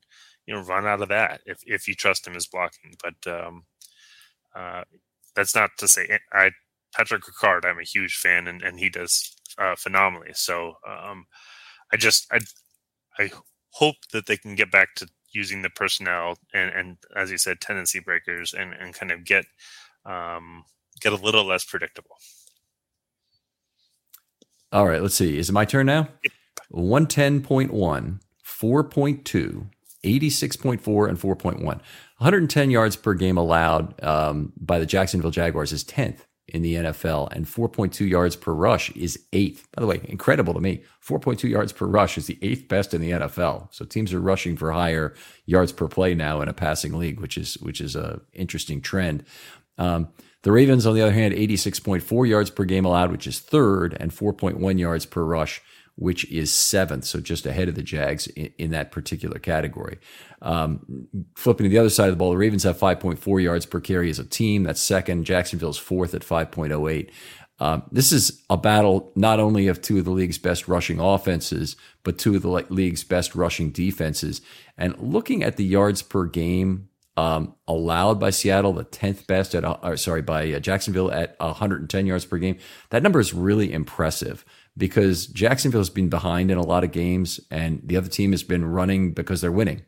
you 0.46 0.54
know 0.54 0.62
run 0.62 0.86
out 0.86 1.02
of 1.02 1.10
that 1.10 1.42
if 1.44 1.60
if 1.66 1.86
you 1.86 1.94
trust 1.94 2.26
him 2.26 2.34
as 2.34 2.46
blocking. 2.46 2.94
But 3.02 3.30
um, 3.30 3.64
uh, 4.54 4.82
that's 5.34 5.54
not 5.54 5.70
to 5.78 5.86
say 5.86 6.06
eh, 6.08 6.18
I 6.32 6.50
Patrick 6.94 7.22
Ricard. 7.24 7.66
I'm 7.66 7.78
a 7.78 7.84
huge 7.84 8.16
fan 8.16 8.48
and 8.48 8.62
and 8.62 8.80
he 8.80 8.88
does 8.88 9.36
uh, 9.58 9.76
phenomenally. 9.76 10.30
So 10.32 10.78
um, 10.88 11.26
I 11.92 11.98
just 11.98 12.26
I 12.32 12.40
I 13.18 13.30
hope 13.72 13.96
that 14.12 14.26
they 14.26 14.38
can 14.38 14.54
get 14.54 14.72
back 14.72 14.94
to 14.96 15.06
using 15.32 15.60
the 15.60 15.70
personnel 15.70 16.38
and 16.54 16.70
and 16.70 16.96
as 17.14 17.30
you 17.30 17.36
said 17.36 17.60
tendency 17.60 18.00
breakers 18.00 18.54
and 18.54 18.72
and 18.72 18.94
kind 18.94 19.12
of 19.12 19.24
get 19.24 19.44
um, 20.06 20.64
get 21.02 21.12
a 21.12 21.16
little 21.16 21.44
less 21.44 21.64
predictable. 21.64 22.16
All 24.72 24.86
right, 24.86 25.02
let's 25.02 25.14
see. 25.14 25.38
Is 25.38 25.50
it 25.50 25.52
my 25.52 25.64
turn 25.64 25.86
now? 25.86 26.08
Yep. 26.24 26.32
110.1, 26.72 28.20
4.2, 28.60 29.66
86.4, 30.04 31.08
and 31.08 31.18
4.1. 31.18 31.64
110 31.64 32.70
yards 32.70 32.96
per 32.96 33.14
game 33.14 33.36
allowed 33.36 34.02
um, 34.02 34.52
by 34.56 34.78
the 34.78 34.86
Jacksonville 34.86 35.30
Jaguars 35.30 35.72
is 35.72 35.84
10th 35.84 36.20
in 36.48 36.62
the 36.62 36.74
NFL, 36.74 37.28
and 37.32 37.44
4.2 37.44 38.08
yards 38.08 38.36
per 38.36 38.52
rush 38.52 38.90
is 38.90 39.18
eighth. 39.32 39.68
By 39.72 39.80
the 39.80 39.86
way, 39.86 40.00
incredible 40.04 40.54
to 40.54 40.60
me. 40.60 40.82
4.2 41.04 41.50
yards 41.50 41.72
per 41.72 41.86
rush 41.86 42.16
is 42.16 42.26
the 42.26 42.38
eighth 42.40 42.68
best 42.68 42.94
in 42.94 43.00
the 43.00 43.10
NFL. 43.10 43.74
So 43.74 43.84
teams 43.84 44.12
are 44.12 44.20
rushing 44.20 44.56
for 44.56 44.70
higher 44.70 45.14
yards 45.44 45.72
per 45.72 45.88
play 45.88 46.14
now 46.14 46.40
in 46.40 46.48
a 46.48 46.52
passing 46.52 46.94
league, 46.94 47.20
which 47.20 47.36
is 47.36 47.54
which 47.54 47.80
is 47.80 47.96
a 47.96 48.20
interesting 48.32 48.80
trend. 48.80 49.24
Um, 49.76 50.08
the 50.42 50.52
Ravens, 50.52 50.86
on 50.86 50.94
the 50.94 51.02
other 51.02 51.12
hand, 51.12 51.34
86.4 51.34 52.28
yards 52.28 52.50
per 52.50 52.64
game 52.64 52.84
allowed, 52.84 53.10
which 53.10 53.26
is 53.26 53.40
third, 53.40 53.96
and 53.98 54.12
4.1 54.12 54.78
yards 54.78 55.04
per 55.04 55.24
rush, 55.24 55.60
which 55.96 56.30
is 56.30 56.52
seventh. 56.52 57.04
So 57.04 57.20
just 57.20 57.46
ahead 57.46 57.68
of 57.68 57.74
the 57.74 57.82
Jags 57.82 58.26
in, 58.28 58.52
in 58.58 58.70
that 58.70 58.92
particular 58.92 59.38
category. 59.38 59.98
Um, 60.42 61.08
flipping 61.34 61.64
to 61.64 61.70
the 61.70 61.78
other 61.78 61.90
side 61.90 62.08
of 62.08 62.12
the 62.12 62.18
ball, 62.18 62.30
the 62.30 62.36
Ravens 62.36 62.62
have 62.62 62.78
5.4 62.78 63.42
yards 63.42 63.66
per 63.66 63.80
carry 63.80 64.10
as 64.10 64.18
a 64.18 64.24
team. 64.24 64.62
That's 64.62 64.80
second. 64.80 65.24
Jacksonville's 65.24 65.78
fourth 65.78 66.14
at 66.14 66.22
5.08. 66.22 67.10
Um, 67.58 67.84
this 67.90 68.12
is 68.12 68.42
a 68.50 68.56
battle 68.56 69.12
not 69.16 69.40
only 69.40 69.66
of 69.68 69.80
two 69.80 69.98
of 69.98 70.04
the 70.04 70.10
league's 70.10 70.36
best 70.36 70.68
rushing 70.68 71.00
offenses, 71.00 71.76
but 72.02 72.18
two 72.18 72.36
of 72.36 72.42
the 72.42 72.50
league's 72.68 73.02
best 73.02 73.34
rushing 73.34 73.70
defenses. 73.70 74.42
And 74.76 74.98
looking 74.98 75.42
at 75.42 75.56
the 75.56 75.64
yards 75.64 76.02
per 76.02 76.26
game 76.26 76.90
um, 77.16 77.54
allowed 77.66 78.20
by 78.20 78.30
Seattle, 78.30 78.74
the 78.74 78.84
10th 78.84 79.26
best 79.26 79.54
at, 79.54 79.64
uh, 79.64 79.96
sorry, 79.96 80.22
by 80.22 80.52
uh, 80.52 80.60
Jacksonville 80.60 81.10
at 81.10 81.34
110 81.40 82.06
yards 82.06 82.26
per 82.26 82.36
game. 82.36 82.58
That 82.90 83.02
number 83.02 83.20
is 83.20 83.32
really 83.32 83.72
impressive 83.72 84.44
because 84.76 85.26
Jacksonville's 85.26 85.88
been 85.88 86.10
behind 86.10 86.50
in 86.50 86.58
a 86.58 86.66
lot 86.66 86.84
of 86.84 86.92
games 86.92 87.40
and 87.50 87.80
the 87.82 87.96
other 87.96 88.08
team 88.08 88.32
has 88.32 88.42
been 88.42 88.64
running 88.64 89.12
because 89.12 89.40
they're 89.40 89.50
winning. 89.50 89.82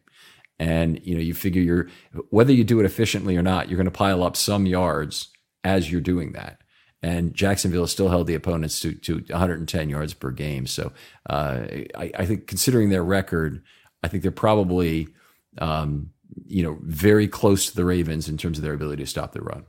And, 0.58 1.04
you 1.06 1.14
know, 1.14 1.20
you 1.20 1.34
figure 1.34 1.62
you're, 1.62 1.88
whether 2.30 2.52
you 2.52 2.64
do 2.64 2.80
it 2.80 2.86
efficiently 2.86 3.36
or 3.36 3.42
not, 3.42 3.68
you're 3.68 3.76
going 3.76 3.84
to 3.84 3.90
pile 3.90 4.24
up 4.24 4.34
some 4.34 4.66
yards 4.66 5.28
as 5.62 5.92
you're 5.92 6.00
doing 6.00 6.32
that. 6.32 6.62
And 7.00 7.32
Jacksonville 7.32 7.86
still 7.86 8.08
held 8.08 8.26
the 8.26 8.34
opponents 8.34 8.80
to, 8.80 8.92
to 8.92 9.22
110 9.28 9.88
yards 9.88 10.14
per 10.14 10.30
game. 10.32 10.66
So 10.66 10.92
uh, 11.28 11.66
I, 11.96 12.10
I, 12.18 12.26
think 12.26 12.48
considering 12.48 12.88
their 12.88 13.04
record, 13.04 13.62
I 14.02 14.08
think 14.08 14.24
they're 14.24 14.32
probably, 14.32 15.06
um, 15.58 16.10
you 16.46 16.62
know, 16.62 16.78
very 16.82 17.28
close 17.28 17.70
to 17.70 17.76
the 17.76 17.84
Ravens 17.84 18.28
in 18.28 18.36
terms 18.36 18.58
of 18.58 18.64
their 18.64 18.74
ability 18.74 19.02
to 19.02 19.10
stop 19.10 19.32
the 19.32 19.40
run. 19.40 19.66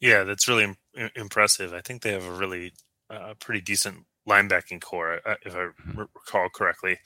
Yeah, 0.00 0.24
that's 0.24 0.48
really 0.48 0.76
Im- 0.96 1.10
impressive. 1.14 1.72
I 1.72 1.80
think 1.80 2.02
they 2.02 2.12
have 2.12 2.26
a 2.26 2.32
really 2.32 2.72
uh, 3.10 3.34
pretty 3.40 3.60
decent 3.60 4.04
linebacking 4.28 4.80
core, 4.80 5.20
uh, 5.24 5.36
if 5.44 5.54
I 5.54 5.58
mm-hmm. 5.58 6.00
recall 6.00 6.48
correctly. 6.54 6.98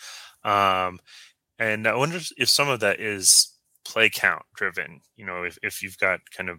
Um, 0.45 0.99
and 1.59 1.87
I 1.87 1.95
wonder 1.95 2.19
if 2.37 2.49
some 2.49 2.69
of 2.69 2.81
that 2.81 3.01
is 3.01 3.53
play 3.85 4.09
count 4.09 4.43
driven. 4.55 5.01
You 5.17 5.27
know, 5.27 5.43
if, 5.45 5.59
if 5.63 5.83
you've 5.83 5.99
got 5.99 6.21
kind 6.37 6.49
of 6.49 6.59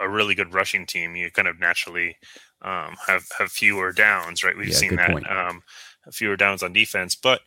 a 0.00 0.08
really 0.08 0.34
good 0.34 0.54
rushing 0.54 0.86
team, 0.86 1.14
you 1.14 1.30
kind 1.30 1.48
of 1.48 1.60
naturally 1.60 2.16
um, 2.62 2.96
have 3.06 3.24
have 3.38 3.50
fewer 3.50 3.92
downs, 3.92 4.42
right? 4.42 4.56
We've 4.56 4.68
yeah, 4.68 4.74
seen 4.74 4.96
that 4.96 5.30
um, 5.30 5.62
fewer 6.10 6.36
downs 6.36 6.62
on 6.62 6.72
defense, 6.72 7.14
but 7.14 7.40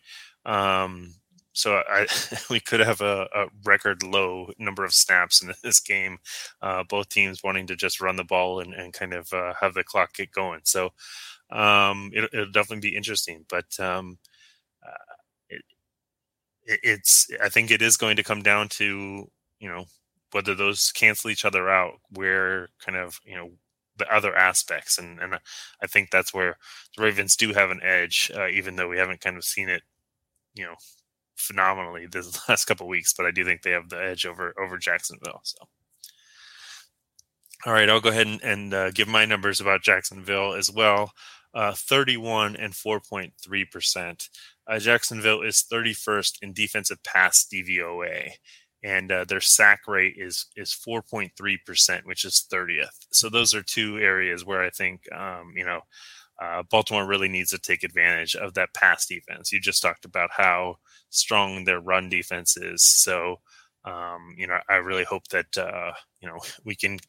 um, 0.46 1.16
so 1.56 1.82
I, 1.88 2.06
we 2.50 2.60
could 2.60 2.82
have 2.82 3.00
a, 3.00 3.28
a, 3.34 3.46
record 3.64 4.04
low 4.04 4.52
number 4.60 4.84
of 4.84 4.94
snaps 4.94 5.42
in 5.42 5.54
this 5.64 5.80
game. 5.80 6.18
Uh, 6.62 6.84
both 6.84 7.08
teams 7.08 7.44
wanting 7.44 7.66
to 7.68 7.78
just 7.78 8.02
run 8.02 8.18
the 8.18 8.26
ball 8.26 8.60
and, 8.60 8.74
and 8.74 8.94
kind 8.94 9.14
of 9.14 9.32
uh, 9.32 9.54
have 9.62 9.74
the 9.74 9.84
clock 9.84 10.14
get 10.14 10.32
going. 10.32 10.62
So 10.66 10.90
um, 11.50 12.12
it, 12.14 12.30
will 12.34 12.52
definitely 12.52 12.90
be 12.90 12.96
interesting. 12.96 13.46
But 13.50 13.80
um, 13.80 14.20
uh, 14.86 15.16
it, 15.50 15.62
it, 16.66 16.80
it's 16.84 17.28
I 17.42 17.48
think 17.48 17.72
it 17.72 17.82
is 17.82 17.96
going 17.96 18.18
to 18.18 18.24
come 18.24 18.44
down 18.44 18.68
to 18.70 19.32
you 19.60 19.70
know 19.70 19.86
whether 20.34 20.56
those 20.56 20.92
cancel 20.92 21.30
each 21.30 21.46
other 21.46 21.70
out, 21.70 21.94
where 22.10 22.68
kind 22.86 22.98
of 22.98 23.20
you 23.24 23.38
know 23.38 23.52
the 23.96 24.14
other 24.14 24.36
aspects, 24.36 24.98
and 24.98 25.20
and 25.22 25.36
I 25.82 25.88
think 25.88 26.12
that's 26.12 26.34
where 26.34 26.58
the 26.98 27.04
Ravens 27.04 27.38
do 27.38 27.54
have 27.54 27.72
an 27.72 27.80
edge, 27.82 28.30
uh, 28.36 28.50
even 28.50 28.76
though 28.76 28.90
we 28.90 28.98
haven't 28.98 29.22
kind 29.22 29.38
of 29.38 29.46
seen 29.46 29.70
it, 29.70 29.84
you 30.54 30.66
know, 30.66 30.76
phenomenally 31.36 32.08
this 32.08 32.40
last 32.50 32.66
couple 32.66 32.88
weeks, 32.88 33.14
but 33.14 33.26
I 33.26 33.32
do 33.32 33.44
think 33.46 33.62
they 33.62 33.72
have 33.72 33.90
the 33.90 34.02
edge 34.02 34.26
over 34.26 34.54
over 34.60 34.78
Jacksonville. 34.78 35.42
So, 35.44 35.58
all 37.66 37.74
right, 37.74 37.90
I'll 37.90 38.02
go 38.02 38.10
ahead 38.10 38.28
and, 38.28 38.42
and 38.42 38.74
uh, 38.74 38.92
give 38.92 39.08
my 39.08 39.26
numbers 39.26 39.62
about 39.62 39.84
Jacksonville 39.84 40.54
as 40.54 40.72
well. 40.72 41.12
Uh, 41.54 41.74
31 41.74 42.56
and 42.58 42.74
4.3 42.74 43.72
percent. 43.72 44.30
Uh, 44.68 44.80
Jacksonville 44.80 45.42
is 45.42 45.64
31st 45.72 46.40
in 46.42 46.54
defensive 46.54 47.02
pass 47.04 47.48
DVOA, 47.52 48.32
and 48.84 49.12
uh, 49.12 49.26
their 49.26 49.42
sack 49.42 49.82
rate 49.88 50.16
is 50.18 50.48
is 50.56 50.72
4.3 50.72 51.32
percent, 51.66 52.06
which 52.06 52.26
is 52.26 52.46
30th. 52.52 53.06
So 53.12 53.30
those 53.30 53.54
are 53.54 53.64
two 53.64 53.98
areas 54.00 54.46
where 54.46 54.64
I 54.64 54.70
think 54.70 55.02
um, 55.14 55.54
you 55.56 55.66
know 55.66 55.82
uh, 56.42 56.64
Baltimore 56.70 57.08
really 57.08 57.30
needs 57.30 57.52
to 57.52 57.60
take 57.60 57.84
advantage 57.84 58.36
of 58.36 58.54
that 58.56 58.74
pass 58.74 59.06
defense. 59.06 59.52
You 59.52 59.60
just 59.60 59.82
talked 59.82 60.06
about 60.06 60.32
how 60.36 60.76
strong 61.10 61.64
their 61.64 61.80
run 61.80 62.10
defense 62.10 62.58
is. 62.58 62.84
So, 62.86 63.38
um, 63.86 64.36
you 64.38 64.48
know, 64.48 64.58
I 64.70 64.76
really 64.76 65.04
hope 65.04 65.28
that 65.30 65.58
uh, 65.58 65.94
you 66.22 66.28
know 66.28 66.40
we 66.66 66.76
can 66.76 67.00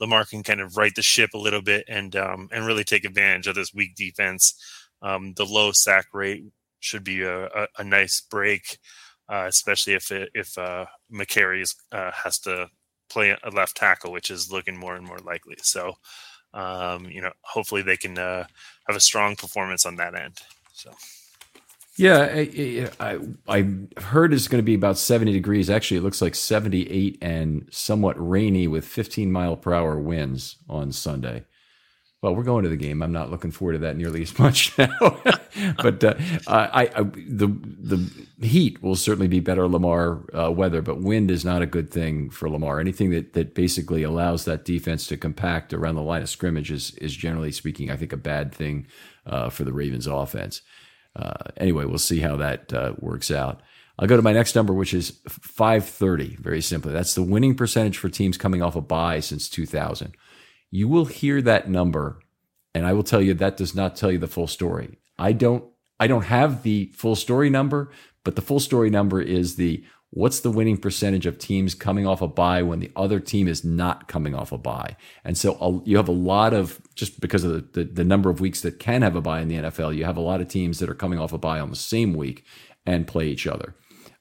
Lamar 0.00 0.24
can 0.24 0.42
kind 0.42 0.60
of 0.60 0.76
right 0.76 0.94
the 0.94 1.02
ship 1.02 1.30
a 1.34 1.38
little 1.38 1.62
bit 1.62 1.84
and 1.88 2.14
um, 2.16 2.48
and 2.52 2.66
really 2.66 2.84
take 2.84 3.04
advantage 3.04 3.46
of 3.46 3.54
this 3.54 3.74
weak 3.74 3.94
defense. 3.96 4.54
Um, 5.02 5.34
the 5.36 5.44
low 5.46 5.72
sack 5.72 6.06
rate 6.12 6.44
should 6.80 7.04
be 7.04 7.22
a, 7.22 7.46
a, 7.46 7.66
a 7.78 7.84
nice 7.84 8.20
break, 8.20 8.78
uh, 9.28 9.44
especially 9.48 9.94
if 9.94 10.10
it, 10.10 10.30
if 10.34 10.56
uh, 10.58 10.86
Mekari 11.12 11.64
uh, 11.92 12.10
has 12.12 12.38
to 12.40 12.68
play 13.10 13.36
a 13.42 13.50
left 13.50 13.76
tackle, 13.76 14.12
which 14.12 14.30
is 14.30 14.50
looking 14.50 14.76
more 14.76 14.96
and 14.96 15.06
more 15.06 15.18
likely. 15.18 15.56
So, 15.62 15.94
um, 16.56 17.10
you 17.10 17.20
know, 17.20 17.32
hopefully 17.42 17.82
they 17.82 17.96
can 17.96 18.18
uh, 18.18 18.46
have 18.86 18.96
a 18.96 19.00
strong 19.00 19.36
performance 19.36 19.84
on 19.84 19.96
that 19.96 20.14
end. 20.14 20.40
So. 20.72 20.90
Yeah, 21.98 22.28
I, 22.30 22.90
I, 23.00 23.18
I 23.48 24.00
heard 24.00 24.34
it's 24.34 24.48
going 24.48 24.58
to 24.58 24.66
be 24.66 24.74
about 24.74 24.98
70 24.98 25.32
degrees. 25.32 25.70
Actually, 25.70 25.98
it 25.98 26.02
looks 26.02 26.20
like 26.20 26.34
78 26.34 27.18
and 27.22 27.68
somewhat 27.70 28.16
rainy 28.18 28.66
with 28.66 28.84
15 28.84 29.30
mile 29.30 29.56
per 29.56 29.72
hour 29.72 29.98
winds 29.98 30.56
on 30.68 30.92
Sunday. 30.92 31.44
Well, 32.22 32.34
we're 32.34 32.44
going 32.44 32.64
to 32.64 32.70
the 32.70 32.76
game. 32.76 33.02
I'm 33.02 33.12
not 33.12 33.30
looking 33.30 33.50
forward 33.50 33.74
to 33.74 33.78
that 33.80 33.96
nearly 33.96 34.22
as 34.22 34.38
much 34.38 34.76
now. 34.78 35.20
but 35.82 36.02
uh, 36.02 36.14
I, 36.46 36.90
I, 36.94 37.02
the 37.02 37.48
the 37.88 38.46
heat 38.46 38.82
will 38.82 38.96
certainly 38.96 39.28
be 39.28 39.40
better 39.40 39.68
Lamar 39.68 40.24
uh, 40.34 40.50
weather, 40.50 40.82
but 40.82 41.00
wind 41.00 41.30
is 41.30 41.44
not 41.44 41.62
a 41.62 41.66
good 41.66 41.90
thing 41.90 42.30
for 42.30 42.48
Lamar. 42.48 42.80
Anything 42.80 43.10
that 43.10 43.34
that 43.34 43.54
basically 43.54 44.02
allows 44.02 44.44
that 44.44 44.64
defense 44.64 45.06
to 45.08 45.16
compact 45.16 45.72
around 45.72 45.94
the 45.94 46.02
line 46.02 46.22
of 46.22 46.28
scrimmage 46.28 46.70
is 46.70 46.92
is 46.96 47.14
generally 47.14 47.52
speaking, 47.52 47.90
I 47.90 47.96
think, 47.96 48.12
a 48.12 48.18
bad 48.18 48.52
thing 48.52 48.86
uh, 49.26 49.50
for 49.50 49.64
the 49.64 49.72
Ravens 49.72 50.06
offense 50.06 50.62
uh, 51.16 51.32
anyway, 51.56 51.84
we'll 51.86 51.98
see 51.98 52.20
how 52.20 52.36
that 52.36 52.72
uh, 52.72 52.94
works 52.98 53.30
out. 53.30 53.60
I'll 53.98 54.06
go 54.06 54.16
to 54.16 54.22
my 54.22 54.34
next 54.34 54.54
number, 54.54 54.74
which 54.74 54.92
is 54.92 55.18
530. 55.26 56.36
Very 56.36 56.60
simply, 56.60 56.92
that's 56.92 57.14
the 57.14 57.22
winning 57.22 57.54
percentage 57.54 57.96
for 57.96 58.10
teams 58.10 58.36
coming 58.36 58.62
off 58.62 58.76
a 58.76 58.82
bye 58.82 59.20
since 59.20 59.48
2000. 59.48 60.14
You 60.76 60.88
will 60.88 61.06
hear 61.06 61.40
that 61.40 61.70
number, 61.70 62.20
and 62.74 62.84
I 62.84 62.92
will 62.92 63.02
tell 63.02 63.22
you 63.22 63.32
that 63.32 63.56
does 63.56 63.74
not 63.74 63.96
tell 63.96 64.12
you 64.12 64.18
the 64.18 64.26
full 64.26 64.46
story. 64.46 64.98
I 65.18 65.32
don't. 65.32 65.64
I 65.98 66.06
don't 66.06 66.24
have 66.24 66.64
the 66.64 66.92
full 66.94 67.16
story 67.16 67.48
number, 67.48 67.90
but 68.24 68.36
the 68.36 68.42
full 68.42 68.60
story 68.60 68.90
number 68.90 69.22
is 69.22 69.56
the 69.56 69.82
what's 70.10 70.40
the 70.40 70.50
winning 70.50 70.76
percentage 70.76 71.24
of 71.24 71.38
teams 71.38 71.74
coming 71.74 72.06
off 72.06 72.20
a 72.20 72.28
bye 72.28 72.62
when 72.62 72.80
the 72.80 72.92
other 72.94 73.20
team 73.20 73.48
is 73.48 73.64
not 73.64 74.06
coming 74.06 74.34
off 74.34 74.52
a 74.52 74.58
bye? 74.58 74.96
And 75.24 75.38
so 75.38 75.82
you 75.86 75.96
have 75.96 76.08
a 76.08 76.12
lot 76.32 76.52
of, 76.52 76.78
just 76.94 77.20
because 77.20 77.42
of 77.42 77.52
the, 77.52 77.84
the, 77.84 77.92
the, 77.92 78.04
number 78.04 78.28
of 78.28 78.40
weeks 78.40 78.60
that 78.60 78.78
can 78.78 79.00
have 79.00 79.16
a 79.16 79.22
bye 79.22 79.40
in 79.40 79.48
the 79.48 79.56
NFL, 79.56 79.96
you 79.96 80.04
have 80.04 80.18
a 80.18 80.20
lot 80.20 80.42
of 80.42 80.48
teams 80.48 80.78
that 80.80 80.90
are 80.90 80.94
coming 80.94 81.18
off 81.18 81.32
a 81.32 81.38
bye 81.38 81.58
on 81.58 81.70
the 81.70 81.76
same 81.76 82.12
week 82.12 82.44
and 82.84 83.06
play 83.06 83.28
each 83.28 83.46
other. 83.46 83.74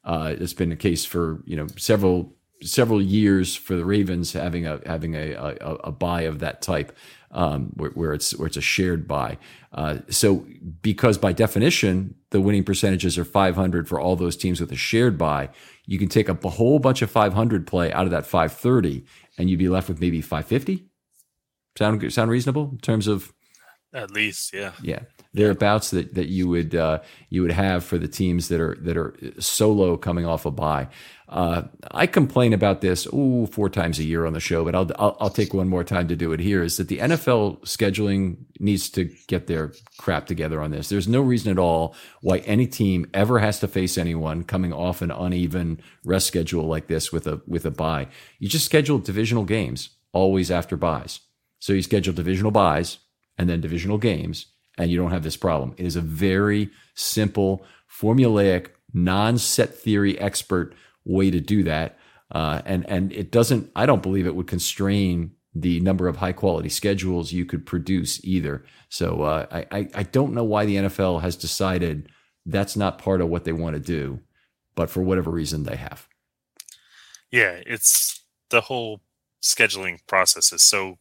Uh, 0.05 0.33
it's 0.39 0.53
been 0.53 0.69
the 0.69 0.77
case 0.77 1.03
for, 1.03 1.43
you 1.45 1.57
know, 1.57 1.67
several 1.75 2.33
several 2.61 3.01
years 3.01 3.55
for 3.55 3.75
the 3.75 3.85
Ravens 3.85 4.33
having 4.33 4.65
a 4.65 4.79
having 4.85 5.15
a 5.15 5.31
a, 5.33 5.75
a 5.85 5.91
bye 5.91 6.23
of 6.23 6.39
that 6.39 6.61
type 6.61 6.95
um, 7.31 7.71
where, 7.75 7.89
where, 7.91 8.13
it's 8.13 8.35
where 8.35 8.47
it's 8.47 8.57
a 8.57 8.61
shared 8.61 9.07
bye. 9.07 9.37
Uh, 9.73 9.97
so 10.09 10.45
because 10.81 11.17
by 11.17 11.33
definition 11.33 12.15
the 12.31 12.39
winning 12.39 12.63
percentages 12.63 13.17
are 13.17 13.25
500 13.25 13.89
for 13.89 13.99
all 13.99 14.15
those 14.15 14.37
teams 14.37 14.61
with 14.61 14.71
a 14.71 14.75
shared 14.75 15.17
bye, 15.17 15.49
you 15.85 15.99
can 15.99 16.07
take 16.07 16.29
a 16.29 16.49
whole 16.49 16.79
bunch 16.79 17.01
of 17.01 17.11
500 17.11 17.67
play 17.67 17.91
out 17.91 18.05
of 18.05 18.11
that 18.11 18.25
530, 18.25 19.05
and 19.37 19.49
you'd 19.49 19.59
be 19.59 19.69
left 19.69 19.89
with 19.89 19.99
maybe 19.99 20.21
550. 20.21 20.85
Sound 21.77 22.13
sound 22.13 22.31
reasonable 22.31 22.69
in 22.71 22.77
terms 22.77 23.07
of 23.07 23.33
at 23.95 24.11
least, 24.11 24.53
yeah, 24.53 24.73
yeah, 24.81 24.99
thereabouts 25.33 25.91
that 25.91 26.15
that 26.15 26.27
you 26.27 26.49
would 26.49 26.75
uh, 26.75 26.99
you 27.29 27.41
would 27.41 27.51
have 27.51 27.83
for 27.83 27.97
the 27.97 28.09
teams 28.09 28.49
that 28.49 28.59
are 28.59 28.77
that 28.81 28.97
are 28.97 29.15
solo 29.39 29.95
coming 29.95 30.25
off 30.25 30.45
a 30.45 30.51
bye. 30.51 30.89
Uh, 31.27 31.63
I 31.89 32.05
complain 32.05 32.53
about 32.53 32.81
this 32.81 33.07
ooh, 33.07 33.47
four 33.51 33.69
times 33.69 33.97
a 33.97 34.03
year 34.03 34.25
on 34.25 34.33
the 34.33 34.39
show, 34.39 34.63
but 34.63 34.75
I'll, 34.75 34.91
I'll, 34.99 35.17
I'll 35.19 35.29
take 35.29 35.53
one 35.53 35.67
more 35.67 35.83
time 35.83 36.07
to 36.09 36.15
do 36.15 36.31
it 36.33 36.39
here. 36.39 36.61
Is 36.61 36.77
that 36.77 36.87
the 36.87 36.99
NFL 36.99 37.61
scheduling 37.61 38.37
needs 38.59 38.89
to 38.91 39.09
get 39.27 39.47
their 39.47 39.73
crap 39.97 40.27
together 40.27 40.61
on 40.61 40.69
this? 40.69 40.89
There's 40.89 41.07
no 41.07 41.21
reason 41.21 41.51
at 41.51 41.57
all 41.57 41.95
why 42.21 42.39
any 42.39 42.67
team 42.67 43.09
ever 43.13 43.39
has 43.39 43.59
to 43.61 43.67
face 43.67 43.97
anyone 43.97 44.43
coming 44.43 44.71
off 44.71 45.01
an 45.01 45.09
uneven 45.09 45.81
rest 46.03 46.27
schedule 46.27 46.65
like 46.65 46.87
this 46.87 47.11
with 47.11 47.25
a 47.25 47.41
with 47.47 47.65
a 47.65 47.71
bye. 47.71 48.07
You 48.37 48.47
just 48.47 48.65
schedule 48.65 48.99
divisional 48.99 49.45
games 49.45 49.89
always 50.13 50.49
after 50.49 50.77
byes, 50.77 51.19
So 51.59 51.73
you 51.73 51.81
schedule 51.81 52.13
divisional 52.13 52.51
byes 52.51 52.99
and 53.37 53.49
then 53.49 53.61
divisional 53.61 53.97
games, 53.97 54.45
and 54.77 54.89
you 54.89 54.97
don't 54.97 55.11
have 55.11 55.23
this 55.23 55.35
problem. 55.35 55.73
It 55.77 55.85
is 55.85 55.97
a 55.97 56.01
very 56.01 56.69
simple, 56.93 57.65
formulaic, 57.91 58.67
non-set 58.93 59.75
theory 59.75 60.17
expert 60.19 60.73
way 61.05 61.31
to 61.31 61.39
do 61.39 61.63
that. 61.63 61.97
Uh, 62.31 62.61
and 62.65 62.89
and 62.89 63.13
it 63.13 63.31
doesn't. 63.31 63.71
I 63.75 63.85
don't 63.85 64.03
believe 64.03 64.25
it 64.25 64.35
would 64.35 64.47
constrain 64.47 65.31
the 65.53 65.79
number 65.79 66.07
of 66.07 66.17
high 66.17 66.33
quality 66.33 66.69
schedules 66.69 67.31
you 67.31 67.45
could 67.45 67.65
produce 67.65 68.23
either. 68.25 68.65
So 68.89 69.21
uh, 69.21 69.45
I 69.51 69.87
I 69.93 70.03
don't 70.03 70.33
know 70.33 70.43
why 70.43 70.65
the 70.65 70.75
NFL 70.75 71.21
has 71.21 71.35
decided 71.35 72.09
that's 72.45 72.75
not 72.75 72.97
part 72.97 73.21
of 73.21 73.29
what 73.29 73.45
they 73.45 73.53
want 73.53 73.75
to 73.75 73.79
do, 73.79 74.19
but 74.75 74.89
for 74.89 75.01
whatever 75.01 75.31
reason 75.31 75.63
they 75.63 75.77
have. 75.77 76.07
Yeah, 77.31 77.61
it's 77.65 78.23
the 78.49 78.61
whole 78.61 79.01
scheduling 79.41 79.99
process 80.07 80.51
is 80.51 80.63
so. 80.63 80.97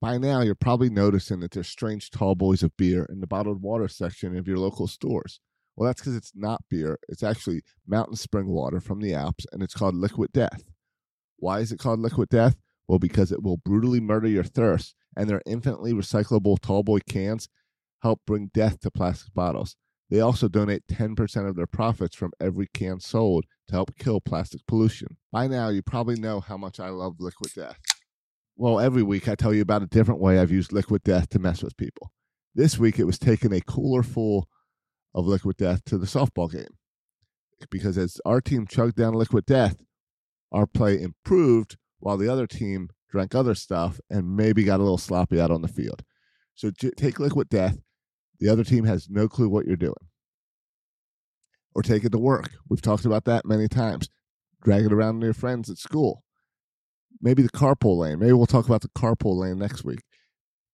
By 0.00 0.16
now, 0.16 0.40
you're 0.40 0.54
probably 0.54 0.88
noticing 0.88 1.40
that 1.40 1.50
there's 1.50 1.68
strange 1.68 2.10
tall 2.10 2.34
boys 2.34 2.62
of 2.62 2.74
beer 2.78 3.06
in 3.10 3.20
the 3.20 3.26
bottled 3.26 3.60
water 3.60 3.86
section 3.86 4.36
of 4.36 4.48
your 4.48 4.56
local 4.56 4.86
stores. 4.86 5.40
Well, 5.76 5.86
that's 5.86 6.00
because 6.00 6.16
it's 6.16 6.32
not 6.34 6.64
beer. 6.68 6.98
It's 7.08 7.22
actually 7.22 7.62
mountain 7.86 8.16
spring 8.16 8.48
water 8.48 8.80
from 8.80 9.00
the 9.00 9.14
Alps, 9.14 9.46
and 9.52 9.62
it's 9.62 9.74
called 9.74 9.94
Liquid 9.94 10.32
Death. 10.32 10.64
Why 11.38 11.60
is 11.60 11.72
it 11.72 11.78
called 11.78 12.00
Liquid 12.00 12.28
Death? 12.28 12.56
Well, 12.86 12.98
because 12.98 13.32
it 13.32 13.42
will 13.42 13.56
brutally 13.58 14.00
murder 14.00 14.28
your 14.28 14.44
thirst, 14.44 14.94
and 15.16 15.28
their 15.28 15.42
infinitely 15.46 15.92
recyclable 15.92 16.58
tallboy 16.58 17.00
cans 17.08 17.48
help 18.02 18.20
bring 18.26 18.50
death 18.52 18.80
to 18.80 18.90
plastic 18.90 19.32
bottles. 19.32 19.76
They 20.10 20.20
also 20.20 20.48
donate 20.48 20.88
10% 20.88 21.48
of 21.48 21.54
their 21.54 21.66
profits 21.66 22.16
from 22.16 22.32
every 22.40 22.66
can 22.74 22.98
sold 22.98 23.44
to 23.68 23.74
help 23.74 23.96
kill 23.96 24.20
plastic 24.20 24.66
pollution. 24.66 25.16
By 25.30 25.46
now, 25.46 25.68
you 25.68 25.82
probably 25.82 26.16
know 26.16 26.40
how 26.40 26.56
much 26.56 26.80
I 26.80 26.88
love 26.88 27.20
Liquid 27.20 27.52
Death. 27.54 27.78
Well, 28.56 28.80
every 28.80 29.04
week 29.04 29.28
I 29.28 29.36
tell 29.36 29.54
you 29.54 29.62
about 29.62 29.82
a 29.82 29.86
different 29.86 30.20
way 30.20 30.38
I've 30.38 30.50
used 30.50 30.72
Liquid 30.72 31.04
Death 31.04 31.28
to 31.30 31.38
mess 31.38 31.62
with 31.62 31.76
people. 31.76 32.12
This 32.54 32.76
week 32.76 32.98
it 32.98 33.04
was 33.04 33.18
taking 33.18 33.52
a 33.52 33.60
cooler 33.60 34.02
full 34.02 34.48
of 35.14 35.26
Liquid 35.26 35.56
Death 35.56 35.84
to 35.86 35.98
the 35.98 36.06
softball 36.06 36.50
game. 36.50 36.76
Because 37.70 37.98
as 37.98 38.20
our 38.24 38.40
team 38.40 38.66
chugged 38.66 38.96
down 38.96 39.14
Liquid 39.14 39.44
Death, 39.46 39.82
our 40.52 40.66
play 40.66 41.00
improved 41.00 41.76
while 41.98 42.16
the 42.16 42.28
other 42.30 42.46
team 42.46 42.88
drank 43.10 43.34
other 43.34 43.54
stuff 43.54 44.00
and 44.08 44.36
maybe 44.36 44.64
got 44.64 44.80
a 44.80 44.82
little 44.82 44.98
sloppy 44.98 45.40
out 45.40 45.50
on 45.50 45.62
the 45.62 45.68
field. 45.68 46.02
So 46.54 46.70
take 46.96 47.18
Liquid 47.20 47.48
Death. 47.48 47.78
The 48.38 48.48
other 48.48 48.64
team 48.64 48.84
has 48.84 49.08
no 49.10 49.28
clue 49.28 49.48
what 49.48 49.66
you're 49.66 49.76
doing. 49.76 49.94
Or 51.74 51.82
take 51.82 52.04
it 52.04 52.12
to 52.12 52.18
work. 52.18 52.50
We've 52.68 52.82
talked 52.82 53.04
about 53.04 53.24
that 53.26 53.44
many 53.44 53.68
times. 53.68 54.08
Drag 54.62 54.84
it 54.84 54.92
around 54.92 55.20
to 55.20 55.26
your 55.26 55.34
friends 55.34 55.70
at 55.70 55.78
school. 55.78 56.24
Maybe 57.20 57.42
the 57.42 57.50
carpool 57.50 57.98
lane. 57.98 58.18
Maybe 58.18 58.32
we'll 58.32 58.46
talk 58.46 58.66
about 58.66 58.80
the 58.80 58.88
carpool 58.88 59.36
lane 59.36 59.58
next 59.58 59.84
week. 59.84 60.00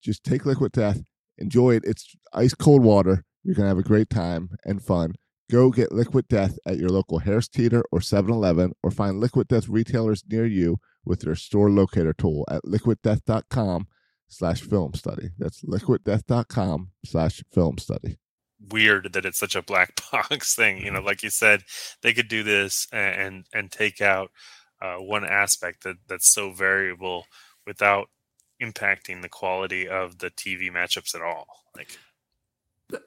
Just 0.03 0.23
take 0.23 0.47
Liquid 0.47 0.73
Death, 0.73 1.03
enjoy 1.39 1.75
it. 1.75 1.85
It's 1.85 2.15
ice 2.33 2.55
cold 2.55 2.83
water. 2.83 3.25
You're 3.47 3.55
going 3.55 3.67
to 3.67 3.69
have 3.69 3.79
a 3.79 3.83
great 3.85 4.11
time 4.11 4.51
and 4.65 4.83
fun. 4.83 5.15
Go 5.49 5.71
get 5.71 5.93
Liquid 5.93 6.27
Death 6.27 6.59
at 6.67 6.79
your 6.79 6.89
local 6.89 7.21
Harris 7.21 7.47
Teeter 7.47 7.85
or 7.93 8.01
7 8.01 8.29
Eleven, 8.29 8.73
or 8.83 8.91
find 8.91 9.21
Liquid 9.21 9.47
Death 9.47 9.69
retailers 9.69 10.25
near 10.29 10.45
you 10.45 10.79
with 11.05 11.21
their 11.21 11.37
store 11.37 11.71
locator 11.71 12.13
tool 12.13 12.45
at 12.51 12.65
liquiddeath.com 12.65 13.87
slash 14.27 14.63
film 14.63 14.95
study. 14.95 15.31
That's 15.39 15.63
liquiddeath.com 15.63 16.91
slash 17.05 17.45
film 17.53 17.79
study. 17.79 18.19
Weird 18.73 19.13
that 19.13 19.25
it's 19.25 19.39
such 19.39 19.55
a 19.55 19.63
black 19.63 19.93
box 20.13 20.57
thing. 20.57 20.85
You 20.85 20.91
know, 20.91 21.01
like 21.01 21.23
you 21.23 21.31
said, 21.31 21.63
they 22.03 22.13
could 22.13 22.27
do 22.27 22.43
this 22.43 22.89
and 22.91 23.45
and 23.55 23.71
take 23.71 24.01
out 24.01 24.33
uh, 24.83 24.97
one 24.97 25.25
aspect 25.25 25.85
that 25.85 25.99
that's 26.09 26.29
so 26.29 26.51
variable 26.51 27.27
without 27.65 28.09
impacting 28.61 29.23
the 29.23 29.29
quality 29.29 29.87
of 29.87 30.19
the 30.19 30.31
TV 30.31 30.69
matchups 30.69 31.15
at 31.15 31.23
all. 31.23 31.47
Like 31.77 31.97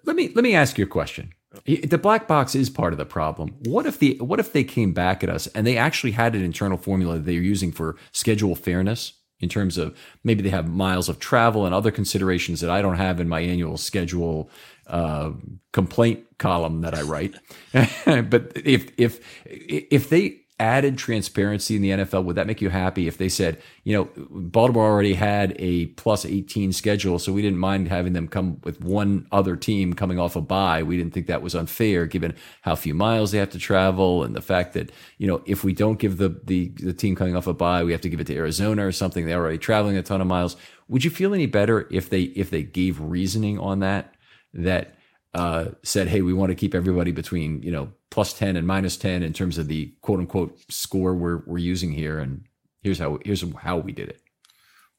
let 0.04 0.16
me 0.16 0.32
let 0.36 0.44
me 0.44 0.56
ask 0.56 0.78
you 0.78 0.86
a 0.86 0.88
question. 0.88 1.34
The 1.66 1.98
black 1.98 2.28
box 2.28 2.54
is 2.54 2.70
part 2.70 2.94
of 2.94 3.00
the 3.00 3.06
problem. 3.06 3.56
What 3.66 3.86
if 3.86 3.98
the 3.98 4.18
what 4.20 4.40
if 4.40 4.54
they 4.54 4.64
came 4.64 4.94
back 4.94 5.24
at 5.24 5.30
us 5.30 5.48
and 5.48 5.66
they 5.66 5.78
actually 5.78 6.12
had 6.12 6.36
an 6.36 6.44
internal 6.44 6.78
formula 6.78 7.16
that 7.16 7.26
they're 7.26 7.34
using 7.36 7.72
for 7.72 7.96
schedule 8.12 8.56
fairness 8.56 9.14
in 9.40 9.50
terms 9.50 9.78
of 9.78 9.98
maybe 10.24 10.44
they 10.44 10.50
have 10.50 10.68
miles 10.68 11.10
of 11.10 11.20
travel 11.20 11.66
and 11.66 11.74
other 11.74 11.92
considerations 11.92 12.62
that 12.62 12.70
I 12.70 12.82
don't 12.82 12.98
have 12.98 13.20
in 13.20 13.30
my 13.30 13.40
annual 13.40 13.78
schedule 13.78 14.50
uh, 14.88 15.32
complaint 15.72 16.26
column 16.38 16.82
that 16.82 16.94
I 16.94 17.02
write. 17.02 17.36
but 17.74 18.52
if 18.56 18.92
if 18.98 19.20
if 19.46 20.10
they 20.10 20.42
added 20.60 20.98
transparency 20.98 21.76
in 21.76 21.82
the 21.82 21.92
NFL, 21.92 22.26
would 22.26 22.36
that 22.36 22.46
make 22.46 22.62
you 22.62 22.70
happy 22.70 23.08
if 23.08 23.18
they 23.18 23.30
said, 23.30 23.62
you 23.86 23.96
know, 23.96 24.10
Baltimore 24.30 24.86
already 24.86 25.14
had 25.14 25.56
a 25.58 25.88
plus 25.88 26.26
18 26.26 26.74
schedule, 26.74 27.18
so 27.18 27.32
we 27.32 27.42
didn't 27.42 27.60
mind 27.60 27.88
having 27.88 28.14
them 28.14 28.28
come 28.28 28.60
with 28.64 28.82
one 28.82 29.26
other 29.32 29.56
team 29.56 29.94
coming 29.94 30.20
off 30.20 30.36
a 30.36 30.42
bye. 30.42 30.84
We 30.84 30.98
didn't 30.98 31.14
think 31.14 31.28
that 31.28 31.42
was 31.42 31.56
unfair 31.56 32.06
given 32.06 32.36
how 32.62 32.76
few 32.76 32.94
miles 32.94 33.32
they 33.32 33.38
have 33.38 33.52
to 33.52 33.60
travel 33.60 34.24
and 34.24 34.36
the 34.36 34.42
fact 34.42 34.74
that, 34.74 34.92
you 35.18 35.28
know, 35.28 35.42
if 35.46 35.64
we 35.64 35.74
don't 35.74 35.98
give 35.98 36.18
the 36.18 36.30
the, 36.44 36.68
the 36.78 36.94
team 36.94 37.16
coming 37.16 37.36
off 37.36 37.48
a 37.48 37.54
bye, 37.54 37.84
we 37.84 37.94
have 37.94 38.02
to 38.02 38.10
give 38.10 38.20
it 38.20 38.28
to 38.28 38.36
Arizona 38.36 38.86
or 38.86 38.92
something. 38.92 39.26
They're 39.26 39.40
already 39.40 39.58
traveling 39.58 39.98
a 39.98 40.04
ton 40.04 40.22
of 40.22 40.28
miles. 40.28 40.58
Would 40.90 41.04
you 41.04 41.10
feel 41.10 41.34
any 41.34 41.46
better 41.46 41.88
if 41.90 42.10
they 42.10 42.24
if 42.24 42.50
they 42.50 42.64
gave 42.64 43.00
reasoning 43.00 43.60
on 43.60 43.80
that 43.80 44.16
that 44.54 44.96
uh, 45.34 45.66
said, 45.84 46.08
"Hey, 46.08 46.22
we 46.22 46.34
want 46.34 46.50
to 46.50 46.56
keep 46.56 46.74
everybody 46.74 47.12
between 47.12 47.62
you 47.62 47.72
know 47.72 47.92
plus 48.10 48.34
ten 48.34 48.56
and 48.56 48.66
minus 48.66 48.98
ten 48.98 49.24
in 49.24 49.34
terms 49.34 49.58
of 49.58 49.68
the 49.68 49.94
quote 50.02 50.20
unquote 50.20 50.60
score 50.70 51.14
we're 51.14 51.44
we're 51.46 51.58
using 51.58 51.92
here, 51.92 52.20
and 52.20 52.46
here's 52.82 53.00
how 53.00 53.20
here's 53.24 53.44
how 53.58 53.78
we 53.78 53.92
did 53.92 54.10
it." 54.10 54.22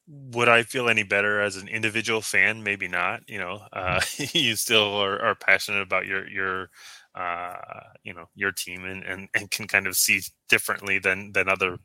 Would 0.07 0.49
I 0.49 0.63
feel 0.63 0.89
any 0.89 1.03
better 1.03 1.39
as 1.39 1.55
an 1.55 1.67
individual 1.67 2.21
fan? 2.21 2.63
Maybe 2.63 2.87
not. 2.87 3.21
You 3.27 3.39
know, 3.39 3.61
uh, 3.71 4.01
you 4.33 4.55
still 4.55 4.95
are, 4.95 5.21
are, 5.21 5.35
passionate 5.35 5.81
about 5.81 6.05
your 6.05 6.27
your 6.29 6.69
uh, 7.15 7.55
you 8.03 8.13
know 8.13 8.25
your 8.35 8.51
team 8.51 8.85
and, 8.85 9.03
and 9.03 9.29
and 9.33 9.51
can 9.51 9.67
kind 9.67 9.87
of 9.87 9.95
see 9.95 10.21
differently 10.49 10.99
than 10.99 11.33
than 11.33 11.49
other 11.49 11.77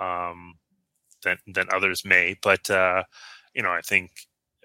um, 0.00 0.54
than 1.22 1.38
than 1.46 1.68
others 1.72 2.04
may. 2.04 2.36
But 2.42 2.68
uh, 2.70 3.04
you 3.54 3.62
know, 3.62 3.70
I 3.70 3.80
think 3.80 4.10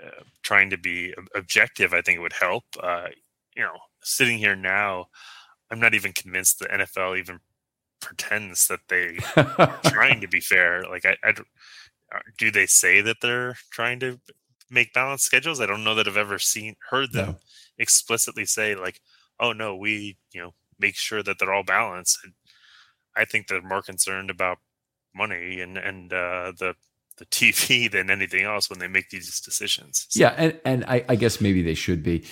uh, 0.04 0.24
trying 0.43 0.70
to 0.70 0.78
be 0.78 1.14
objective, 1.36 1.93
I 1.93 2.02
think 2.02 2.18
it 2.18 2.22
would 2.22 2.34
help. 2.34 2.64
Uh, 2.82 3.08
you 3.56 3.64
know, 3.64 3.78
sitting 4.04 4.38
here 4.38 4.56
now, 4.56 5.08
I'm 5.72 5.80
not 5.80 5.93
even 5.93 6.14
convinced 6.14 6.60
the 6.60 6.66
NFL 6.66 7.20
even 7.20 7.39
pretends 8.02 8.68
that 8.68 8.80
they 8.88 9.18
are 9.36 9.80
trying 9.86 10.22
to 10.22 10.28
be 10.28 10.39
fair. 10.39 10.84
Like, 10.89 11.06
I, 11.06 11.18
I, 11.24 11.30
uh, 11.30 12.20
do 12.38 12.52
they 12.52 12.66
say 12.66 13.02
that 13.02 13.18
they're 13.22 13.56
trying 13.72 14.00
to 14.00 14.20
make 14.70 14.93
balanced 14.93 15.26
schedules? 15.26 15.60
I 15.60 15.66
don't 15.66 15.84
know 15.84 15.95
that 15.95 16.08
I've 16.08 16.18
ever 16.18 16.39
seen 16.39 16.76
heard 16.89 17.14
them 17.14 17.28
no. 17.28 17.38
explicitly 17.78 18.45
say 18.45 18.76
like, 18.76 19.02
"Oh 19.39 19.54
no, 19.54 19.76
we 19.76 20.18
you 20.34 20.41
know 20.41 20.52
make 20.80 20.95
sure 20.95 21.22
that 21.24 21.38
they're 21.39 21.54
all 21.54 21.64
balanced. 21.64 22.18
I 23.16 23.26
think 23.26 23.47
they're 23.47 23.62
more 23.62 23.82
concerned 23.82 24.30
about 24.30 24.60
money 25.14 25.62
and 25.62 25.78
and 25.78 26.12
uh, 26.14 26.54
the 26.58 26.76
the 27.20 27.26
TV 27.26 27.91
than 27.91 28.09
anything 28.09 28.45
else 28.45 28.70
when 28.70 28.80
they 28.80 28.88
make 28.88 29.09
these 29.09 29.39
decisions. 29.39 30.07
So. 30.09 30.20
Yeah, 30.20 30.34
and 30.38 30.59
and 30.65 30.86
I, 30.86 31.05
I 31.07 31.15
guess 31.15 31.39
maybe 31.39 31.61
they 31.61 31.76
should 31.76 32.03
be. 32.03 32.26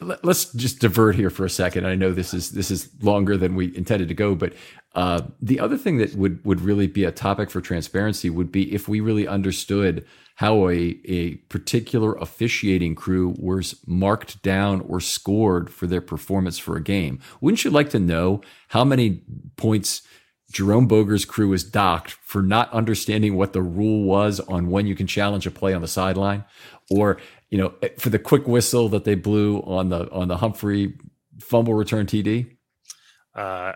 Let's 0.00 0.52
just 0.52 0.80
divert 0.80 1.14
here 1.14 1.30
for 1.30 1.44
a 1.44 1.50
second. 1.50 1.86
I 1.86 1.94
know 1.94 2.12
this 2.12 2.34
is 2.34 2.50
this 2.50 2.72
is 2.72 2.88
longer 3.02 3.36
than 3.36 3.54
we 3.54 3.74
intended 3.76 4.08
to 4.08 4.14
go, 4.14 4.34
but 4.34 4.52
uh, 4.96 5.22
the 5.40 5.60
other 5.60 5.78
thing 5.78 5.98
that 5.98 6.14
would 6.14 6.44
would 6.44 6.60
really 6.60 6.88
be 6.88 7.04
a 7.04 7.12
topic 7.12 7.50
for 7.50 7.60
transparency 7.60 8.28
would 8.28 8.50
be 8.50 8.74
if 8.74 8.88
we 8.88 9.00
really 9.00 9.28
understood 9.28 10.04
how 10.36 10.68
a 10.68 10.98
a 11.04 11.36
particular 11.48 12.14
officiating 12.14 12.94
crew 12.94 13.34
was 13.38 13.80
marked 13.86 14.42
down 14.42 14.80
or 14.80 15.00
scored 15.00 15.70
for 15.70 15.86
their 15.86 16.00
performance 16.00 16.58
for 16.58 16.76
a 16.76 16.82
game. 16.82 17.20
Wouldn't 17.40 17.64
you 17.64 17.70
like 17.70 17.90
to 17.90 17.98
know 18.00 18.40
how 18.68 18.84
many 18.84 19.22
points? 19.56 20.02
Jerome 20.52 20.86
Boger's 20.86 21.24
crew 21.24 21.48
was 21.48 21.64
docked 21.64 22.12
for 22.12 22.42
not 22.42 22.72
understanding 22.72 23.36
what 23.36 23.52
the 23.52 23.62
rule 23.62 24.04
was 24.04 24.40
on 24.40 24.70
when 24.70 24.86
you 24.86 24.94
can 24.94 25.06
challenge 25.06 25.46
a 25.46 25.50
play 25.50 25.74
on 25.74 25.82
the 25.82 25.88
sideline, 25.88 26.44
or 26.90 27.18
you 27.50 27.58
know, 27.58 27.74
for 27.98 28.10
the 28.10 28.18
quick 28.18 28.46
whistle 28.46 28.88
that 28.90 29.04
they 29.04 29.14
blew 29.14 29.58
on 29.60 29.88
the 29.88 30.10
on 30.12 30.28
the 30.28 30.36
Humphrey 30.36 30.94
fumble 31.40 31.74
return 31.74 32.06
TD. 32.06 32.56
Uh, 33.34 33.72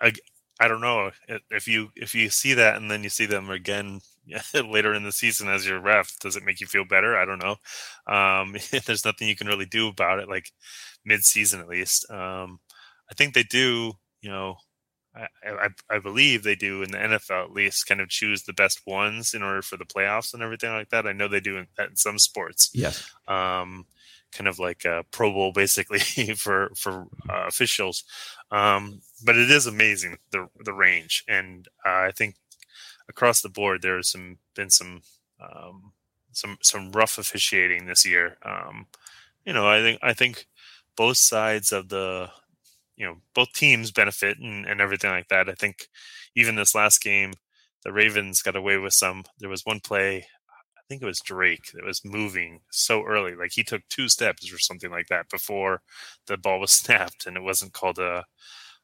I 0.00 0.12
I 0.58 0.68
don't 0.68 0.80
know 0.80 1.10
if 1.50 1.68
you 1.68 1.90
if 1.96 2.14
you 2.14 2.30
see 2.30 2.54
that 2.54 2.76
and 2.76 2.90
then 2.90 3.02
you 3.02 3.10
see 3.10 3.26
them 3.26 3.50
again 3.50 4.00
later 4.54 4.94
in 4.94 5.02
the 5.02 5.12
season 5.12 5.48
as 5.48 5.66
your 5.66 5.80
ref, 5.80 6.18
does 6.20 6.36
it 6.36 6.44
make 6.44 6.60
you 6.60 6.66
feel 6.66 6.84
better? 6.84 7.16
I 7.16 7.24
don't 7.24 7.42
know. 7.42 7.56
Um, 8.12 8.56
there's 8.86 9.04
nothing 9.04 9.28
you 9.28 9.36
can 9.36 9.46
really 9.48 9.66
do 9.66 9.88
about 9.88 10.18
it, 10.18 10.28
like 10.28 10.52
mid 11.04 11.24
season 11.24 11.60
at 11.60 11.68
least. 11.68 12.10
Um, 12.10 12.60
I 13.10 13.14
think 13.14 13.34
they 13.34 13.42
do. 13.42 13.92
You 14.22 14.30
know, 14.30 14.56
I, 15.16 15.28
I, 15.48 15.68
I, 15.88 15.98
believe 15.98 16.42
they 16.42 16.54
do 16.54 16.82
in 16.82 16.90
the 16.90 16.98
NFL 16.98 17.44
at 17.44 17.52
least 17.52 17.86
kind 17.86 18.00
of 18.00 18.08
choose 18.08 18.42
the 18.42 18.52
best 18.52 18.86
ones 18.86 19.32
in 19.32 19.42
order 19.42 19.62
for 19.62 19.76
the 19.76 19.86
playoffs 19.86 20.34
and 20.34 20.42
everything 20.42 20.70
like 20.70 20.90
that. 20.90 21.06
I 21.06 21.12
know 21.12 21.26
they 21.26 21.40
do 21.40 21.56
in, 21.56 21.66
in 21.78 21.96
some 21.96 22.18
sports. 22.18 22.70
Yes. 22.74 23.10
Um, 23.26 23.86
kind 24.32 24.48
of 24.48 24.58
like 24.58 24.84
a 24.84 25.04
Pro 25.10 25.32
Bowl 25.32 25.52
basically 25.52 25.98
for 26.36 26.70
for 26.76 27.06
uh, 27.28 27.46
officials. 27.46 28.04
Um, 28.50 29.00
but 29.24 29.36
it 29.36 29.50
is 29.50 29.66
amazing 29.66 30.18
the 30.30 30.48
the 30.64 30.72
range, 30.72 31.24
and 31.28 31.66
uh, 31.84 32.06
I 32.06 32.12
think 32.14 32.36
across 33.08 33.40
the 33.40 33.48
board 33.48 33.82
there's 33.82 34.10
some 34.10 34.38
been 34.54 34.70
some 34.70 35.02
um, 35.40 35.92
some 36.32 36.58
some 36.62 36.92
rough 36.92 37.18
officiating 37.18 37.86
this 37.86 38.06
year. 38.06 38.36
Um, 38.42 38.86
you 39.44 39.52
know, 39.52 39.66
I 39.66 39.80
think 39.80 40.00
I 40.02 40.12
think 40.12 40.46
both 40.96 41.16
sides 41.16 41.72
of 41.72 41.88
the 41.88 42.30
you 42.96 43.06
know 43.06 43.16
both 43.34 43.52
teams 43.52 43.90
benefit 43.92 44.38
and, 44.38 44.66
and 44.66 44.80
everything 44.80 45.10
like 45.10 45.28
that. 45.28 45.48
I 45.48 45.54
think 45.54 45.88
even 46.34 46.56
this 46.56 46.74
last 46.74 47.02
game, 47.02 47.32
the 47.84 47.92
Ravens 47.92 48.42
got 48.42 48.56
away 48.56 48.78
with 48.78 48.92
some. 48.94 49.24
There 49.38 49.50
was 49.50 49.62
one 49.64 49.80
play, 49.80 50.18
I 50.18 50.82
think 50.88 51.02
it 51.02 51.06
was 51.06 51.20
Drake 51.20 51.70
that 51.74 51.84
was 51.84 52.04
moving 52.04 52.60
so 52.70 53.02
early, 53.04 53.34
like 53.34 53.52
he 53.52 53.64
took 53.64 53.82
two 53.88 54.08
steps 54.08 54.52
or 54.52 54.58
something 54.58 54.90
like 54.90 55.08
that 55.08 55.28
before 55.28 55.82
the 56.26 56.36
ball 56.36 56.60
was 56.60 56.72
snapped, 56.72 57.26
and 57.26 57.36
it 57.36 57.42
wasn't 57.42 57.72
called 57.72 57.98
a 57.98 58.24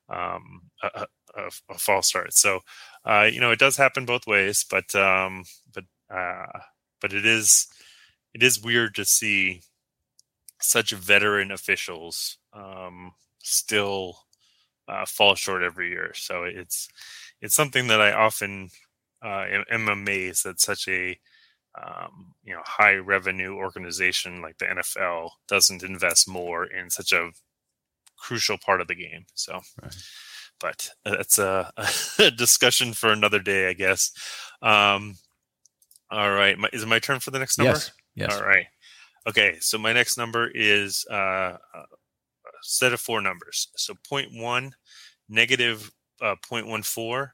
um, 0.08 0.62
a, 0.82 1.06
a, 1.36 1.50
a 1.70 1.78
false 1.78 2.08
start. 2.08 2.34
So 2.34 2.60
uh, 3.04 3.28
you 3.32 3.40
know 3.40 3.50
it 3.52 3.58
does 3.58 3.76
happen 3.76 4.04
both 4.04 4.26
ways, 4.26 4.64
but 4.68 4.94
um, 4.94 5.44
but 5.72 5.84
uh, 6.10 6.58
but 7.00 7.12
it 7.12 7.24
is 7.26 7.68
it 8.34 8.42
is 8.42 8.62
weird 8.62 8.94
to 8.96 9.04
see 9.04 9.62
such 10.60 10.92
veteran 10.92 11.50
officials 11.50 12.38
um, 12.52 13.12
still 13.42 14.18
uh, 14.88 15.04
fall 15.06 15.34
short 15.34 15.62
every 15.62 15.90
year. 15.90 16.12
So 16.14 16.44
it's 16.44 16.88
it's 17.40 17.54
something 17.54 17.88
that 17.88 18.00
I 18.00 18.12
often 18.12 18.70
uh, 19.24 19.44
am, 19.48 19.64
am, 19.70 19.88
amazed 19.88 20.44
that 20.44 20.60
such 20.60 20.88
a 20.88 21.18
um, 21.80 22.34
you 22.44 22.54
know 22.54 22.62
high 22.64 22.94
revenue 22.94 23.54
organization 23.54 24.42
like 24.42 24.58
the 24.58 24.66
NFL 24.66 25.30
doesn't 25.48 25.82
invest 25.82 26.28
more 26.28 26.64
in 26.64 26.90
such 26.90 27.12
a 27.12 27.30
crucial 28.16 28.58
part 28.58 28.80
of 28.80 28.88
the 28.88 28.94
game. 28.94 29.26
So, 29.34 29.60
right. 29.82 29.94
but 30.60 30.90
that's 31.04 31.38
a, 31.38 31.72
a, 32.18 32.30
discussion 32.30 32.92
for 32.92 33.12
another 33.12 33.40
day, 33.40 33.68
I 33.68 33.72
guess. 33.72 34.12
Um, 34.60 35.16
all 36.10 36.30
right, 36.30 36.58
my, 36.58 36.68
is 36.72 36.82
it 36.82 36.88
my 36.88 36.98
turn 36.98 37.20
for 37.20 37.30
the 37.30 37.38
next 37.38 37.58
number? 37.58 37.72
Yes. 37.72 37.92
Yes. 38.14 38.36
All 38.36 38.46
right. 38.46 38.66
Okay, 39.26 39.56
so 39.60 39.78
my 39.78 39.92
next 39.92 40.18
number 40.18 40.50
is 40.52 41.06
uh, 41.06 41.56
set 42.62 42.92
of 42.92 43.00
four 43.00 43.20
numbers. 43.20 43.68
So 43.76 43.94
0.1, 44.10 44.72
negative, 45.28 45.90
uh, 46.20 46.36
0.14, 46.44 47.30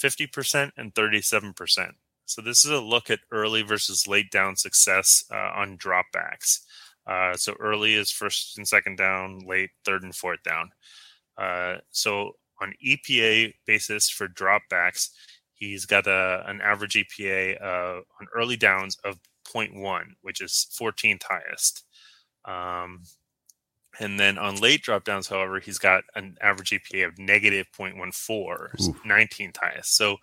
50%, 0.00 0.70
and 0.76 0.94
37%. 0.94 1.90
So 2.26 2.42
this 2.42 2.64
is 2.64 2.70
a 2.70 2.80
look 2.80 3.10
at 3.10 3.20
early 3.32 3.62
versus 3.62 4.06
late 4.06 4.30
down 4.30 4.56
success 4.56 5.24
uh, 5.32 5.52
on 5.54 5.78
dropbacks. 5.78 6.60
Uh, 7.06 7.34
so 7.34 7.54
early 7.58 7.94
is 7.94 8.10
first 8.10 8.58
and 8.58 8.68
second 8.68 8.96
down, 8.98 9.40
late 9.46 9.70
third 9.84 10.02
and 10.02 10.14
fourth 10.14 10.42
down. 10.42 10.70
Uh, 11.38 11.76
so 11.90 12.32
on 12.60 12.74
EPA 12.84 13.54
basis 13.66 14.10
for 14.10 14.28
dropbacks, 14.28 15.10
he's 15.54 15.86
got 15.86 16.06
a, 16.06 16.44
an 16.46 16.60
average 16.60 16.94
EPA 16.94 17.62
uh, 17.62 18.00
on 18.20 18.26
early 18.34 18.56
downs 18.56 18.98
of 19.04 19.18
0.1, 19.46 20.02
which 20.20 20.42
is 20.42 20.66
14th 20.78 21.22
highest. 21.22 21.84
Um, 22.44 23.02
and 24.00 24.18
then 24.18 24.38
on 24.38 24.56
late 24.56 24.82
drop 24.82 25.04
downs, 25.04 25.26
however, 25.26 25.58
he's 25.60 25.78
got 25.78 26.04
an 26.14 26.36
average 26.40 26.70
EPA 26.70 27.08
of 27.08 27.18
negative 27.18 27.66
0.14, 27.76 28.12
19th 29.04 29.56
highest. 29.56 29.96
So 29.96 30.16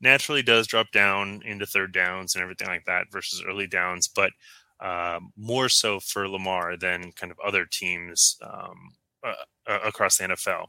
naturally 0.00 0.42
does 0.42 0.66
drop 0.66 0.90
down 0.92 1.42
into 1.44 1.66
third 1.66 1.92
downs 1.92 2.34
and 2.34 2.42
everything 2.42 2.68
like 2.68 2.84
that 2.86 3.06
versus 3.10 3.42
early 3.46 3.66
downs, 3.66 4.08
but 4.08 4.32
uh, 4.80 5.20
more 5.36 5.68
so 5.68 6.00
for 6.00 6.28
Lamar 6.28 6.76
than 6.76 7.12
kind 7.12 7.30
of 7.30 7.38
other 7.44 7.66
teams 7.66 8.36
um, 8.42 8.94
uh 9.22 9.78
across 9.84 10.16
the 10.16 10.24
NFL. 10.24 10.64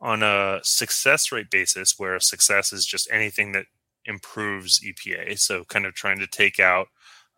On 0.00 0.22
a 0.22 0.60
success 0.62 1.32
rate 1.32 1.50
basis, 1.50 1.98
where 1.98 2.20
success 2.20 2.72
is 2.72 2.84
just 2.84 3.08
anything 3.10 3.52
that 3.52 3.66
improves 4.04 4.80
EPA, 4.80 5.38
so 5.38 5.64
kind 5.64 5.86
of 5.86 5.94
trying 5.94 6.18
to 6.18 6.26
take 6.26 6.60
out 6.60 6.88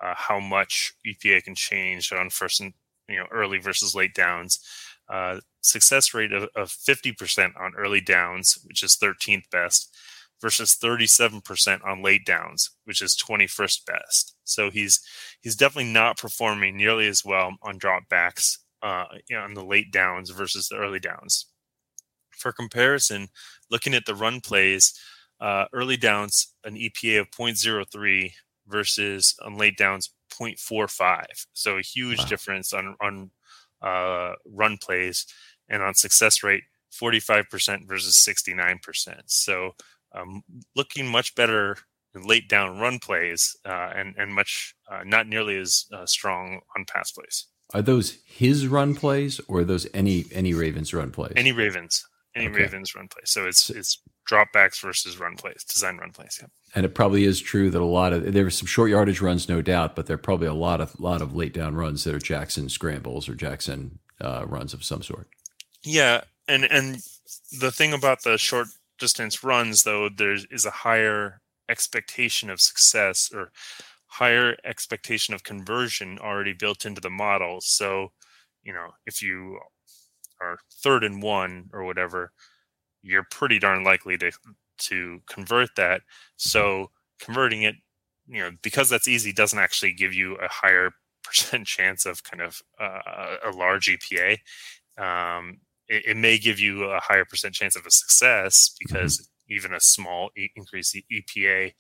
uh, 0.03 0.15
how 0.17 0.41
much 0.41 0.95
EPA 1.07 1.45
can 1.45 1.55
change 1.55 2.13
on 2.13 2.31
first 2.31 2.61
and 2.61 2.73
you 3.09 3.17
know 3.17 3.27
early 3.31 3.59
versus 3.59 3.95
late 3.95 4.15
downs. 4.15 4.61
Uh, 5.09 5.41
success 5.61 6.15
rate 6.15 6.33
of, 6.33 6.49
of 6.57 6.71
50% 6.71 7.61
on 7.61 7.75
early 7.77 8.01
downs, 8.01 8.59
which 8.65 8.83
is 8.83 8.97
13th 8.97 9.51
best, 9.51 9.95
versus 10.41 10.77
37% 10.83 11.85
on 11.85 12.03
late 12.03 12.25
downs, 12.25 12.71
which 12.85 13.03
is 13.03 13.17
21st 13.17 13.87
best. 13.87 14.37
So 14.45 14.71
he's 14.71 15.01
he's 15.41 15.57
definitely 15.57 15.93
not 15.93 16.19
performing 16.19 16.77
nearly 16.77 17.07
as 17.07 17.25
well 17.25 17.57
on 17.63 17.79
dropbacks 17.79 18.59
uh, 18.83 19.05
on 19.37 19.55
the 19.55 19.65
late 19.65 19.91
downs 19.91 20.31
versus 20.31 20.69
the 20.69 20.77
early 20.77 21.01
downs. 21.01 21.47
For 22.31 22.53
comparison, 22.53 23.29
looking 23.71 23.95
at 23.95 24.07
the 24.07 24.15
run 24.15 24.41
plays, 24.41 24.93
uh, 25.41 25.65
early 25.73 25.97
downs 25.97 26.55
an 26.65 26.75
EPA 26.75 27.21
of 27.21 27.31
0.03 27.31 28.33
versus 28.67 29.35
on 29.43 29.57
late 29.57 29.77
downs 29.77 30.11
0.45. 30.41 31.24
So 31.53 31.78
a 31.78 31.82
huge 31.82 32.20
wow. 32.20 32.24
difference 32.26 32.72
on 32.72 32.97
on 33.01 33.30
uh, 33.82 34.32
run 34.47 34.78
plays 34.78 35.26
and 35.68 35.82
on 35.82 35.95
success 35.95 36.43
rate 36.43 36.62
45% 36.93 37.87
versus 37.87 38.16
69%. 38.16 39.22
So 39.26 39.72
um, 40.14 40.43
looking 40.76 41.09
much 41.09 41.35
better 41.35 41.76
in 42.14 42.22
late 42.26 42.49
down 42.49 42.78
run 42.78 42.99
plays 42.99 43.57
uh, 43.64 43.91
and 43.95 44.14
and 44.16 44.32
much 44.32 44.74
uh, 44.91 45.03
not 45.05 45.26
nearly 45.26 45.57
as 45.57 45.87
uh, 45.93 46.07
strong 46.07 46.61
on 46.76 46.85
pass 46.87 47.11
plays. 47.11 47.47
Are 47.72 47.82
those 47.82 48.18
his 48.26 48.68
run 48.68 48.95
plays 48.95 49.41
or 49.49 49.61
are 49.61 49.64
those 49.64 49.87
any 49.93 50.26
any 50.32 50.55
Ravens 50.55 50.95
run 50.95 51.11
plays? 51.11 51.32
Any 51.37 51.53
Ravens, 51.53 52.05
any 52.37 52.47
okay. 52.47 52.62
Ravens 52.62 52.95
run 52.95 53.09
plays. 53.09 53.30
So 53.30 53.47
it's 53.47 53.70
it's 53.70 54.01
dropbacks 54.29 54.81
versus 54.81 55.18
run 55.18 55.37
plays, 55.37 55.64
design 55.64 55.99
run 55.99 56.12
plays. 56.12 56.39
Yeah. 56.41 56.49
And 56.75 56.85
it 56.85 56.95
probably 56.95 57.25
is 57.25 57.41
true 57.41 57.70
that 57.70 57.81
a 57.81 57.85
lot 57.85 58.12
of 58.12 58.33
there 58.33 58.45
were 58.45 58.51
some 58.51 58.66
short 58.66 58.91
yardage 58.91 59.20
runs, 59.20 59.49
no 59.49 59.62
doubt, 59.62 59.95
but 59.95 60.07
there 60.07 60.14
are 60.14 60.18
probably 60.18 60.47
a 60.47 60.55
lot 60.55 60.81
of 60.81 60.99
lot 60.99 61.22
of 61.22 61.35
late 61.35 61.53
down 61.53 61.75
runs 61.75 62.05
that 62.05 62.14
are 62.14 62.18
Jackson 62.18 62.68
scrambles 62.68 63.29
or 63.29 63.35
Jackson 63.35 63.99
uh, 64.20 64.45
runs 64.47 64.75
of 64.75 64.85
some 64.85 65.03
sort. 65.03 65.29
Yeah, 65.83 66.22
and 66.49 66.64
and 66.64 66.99
the 67.61 67.70
thing 67.70 67.93
about 67.93 68.22
the 68.22 68.39
short 68.39 68.68
distance 68.99 69.45
runs, 69.45 69.83
though, 69.83 70.09
there 70.09 70.37
is 70.51 70.64
a 70.64 70.70
higher 70.70 71.41
expectation 71.68 72.51
of 72.51 72.61
success 72.61 73.31
or 73.35 73.51
higher 74.07 74.57
expectation 74.64 75.35
of 75.35 75.43
conversion 75.43 76.18
already 76.20 76.53
built 76.53 76.85
into 76.85 77.01
the 77.01 77.11
model. 77.11 77.61
So, 77.61 78.12
you 78.62 78.72
know, 78.72 78.91
if 79.07 79.22
you 79.22 79.59
are 80.41 80.59
third 80.83 81.03
and 81.03 81.22
one 81.22 81.70
or 81.72 81.85
whatever, 81.85 82.33
you're 83.05 83.27
pretty 83.31 83.59
darn 83.59 83.85
likely 83.85 84.17
to 84.19 84.33
to 84.77 85.21
convert 85.29 85.77
that. 85.77 86.01
So 86.37 86.91
converting 87.21 87.63
it, 87.63 87.77
you 88.27 88.41
know, 88.41 88.51
because 88.63 88.89
that's 88.89 89.07
easy, 89.07 89.33
doesn't 89.33 89.59
actually 89.59 89.93
give 89.93 90.13
you 90.13 90.35
a 90.37 90.49
higher 90.49 90.91
percent 91.23 91.67
chance 91.67 92.07
of 92.07 92.25
kind 92.25 92.43
of 92.43 92.61
uh, 92.81 93.37
a 93.45 93.51
large 93.51 93.87
EPA. 93.89 94.39
Um, 94.99 95.59
it, 95.89 96.07
it, 96.07 96.17
may 96.17 96.39
give 96.39 96.59
you 96.59 96.85
a 96.85 97.01
higher 97.01 97.25
percent 97.25 97.55
chance 97.55 97.77
of 97.77 97.85
a 97.87 97.91
success 97.91 98.75
because 98.79 99.19
mm-hmm. 99.19 99.55
even 99.55 99.75
a 99.75 99.81
small 99.81 100.31
e- 100.37 100.51
increase 100.55 100.93
the 100.93 101.05
EPA 101.13 101.73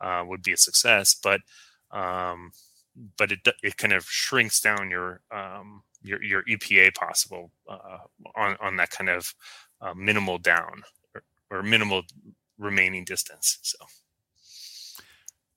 uh, 0.00 0.24
would 0.26 0.42
be 0.42 0.52
a 0.52 0.56
success, 0.56 1.16
but 1.22 1.40
um, 1.90 2.52
but 3.18 3.32
it 3.32 3.40
it 3.62 3.76
kind 3.76 3.92
of 3.92 4.04
shrinks 4.04 4.60
down 4.60 4.90
your 4.90 5.20
um, 5.30 5.82
your 6.02 6.22
your 6.22 6.42
EPA 6.44 6.94
possible 6.94 7.50
uh, 7.68 7.98
on 8.36 8.56
on 8.60 8.76
that 8.76 8.90
kind 8.90 9.10
of 9.10 9.34
uh, 9.82 9.94
minimal 9.94 10.38
down 10.38 10.82
or, 11.14 11.22
or 11.50 11.62
minimal 11.62 12.02
remaining 12.58 13.04
distance. 13.04 13.58
So. 13.62 13.78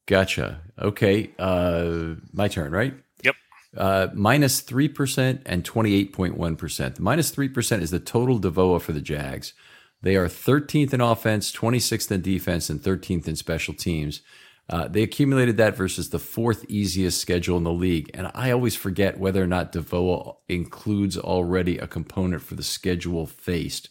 Gotcha. 0.07 0.61
Okay. 0.80 1.32
Uh, 1.39 2.15
my 2.34 2.47
turn, 2.47 2.71
right? 2.71 2.93
Yep. 3.23 3.36
Uh, 3.76 4.07
minus 4.13 4.61
3% 4.61 5.41
and 5.45 5.63
28.1%. 5.63 6.95
The 6.95 7.01
minus 7.01 7.32
3% 7.32 7.82
is 7.82 7.91
the 7.91 7.99
total 7.99 8.39
DVOA 8.39 8.82
for 8.82 8.91
the 8.91 9.01
Jags. 9.01 9.53
They 10.01 10.15
are 10.15 10.28
13th 10.28 10.93
in 10.93 11.01
offense, 11.01 11.51
26th 11.51 12.11
in 12.11 12.21
defense, 12.21 12.69
and 12.69 12.80
13th 12.80 13.28
in 13.28 13.36
special 13.36 13.73
teams. 13.73 14.21
Uh, 14.67 14.88
they 14.88 15.03
accumulated 15.03 15.57
that 15.57 15.76
versus 15.76 16.09
the 16.09 16.19
fourth 16.19 16.65
easiest 16.67 17.19
schedule 17.19 17.57
in 17.57 17.63
the 17.63 17.71
league. 17.71 18.09
And 18.13 18.32
I 18.34 18.51
always 18.51 18.76
forget 18.76 19.19
whether 19.19 19.41
or 19.43 19.47
not 19.47 19.73
DVOA 19.73 20.36
includes 20.49 21.17
already 21.17 21.78
a 21.78 21.88
component 21.88 22.41
for 22.41 22.55
the 22.55 22.63
schedule 22.63 23.26
faced 23.26 23.89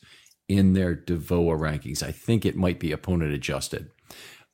in 0.49 0.74
their 0.74 0.95
DVOA 0.95 1.59
rankings. 1.59 2.03
I 2.03 2.12
think 2.12 2.45
it 2.45 2.57
might 2.57 2.78
be 2.78 2.92
opponent 2.92 3.32
adjusted. 3.32 3.90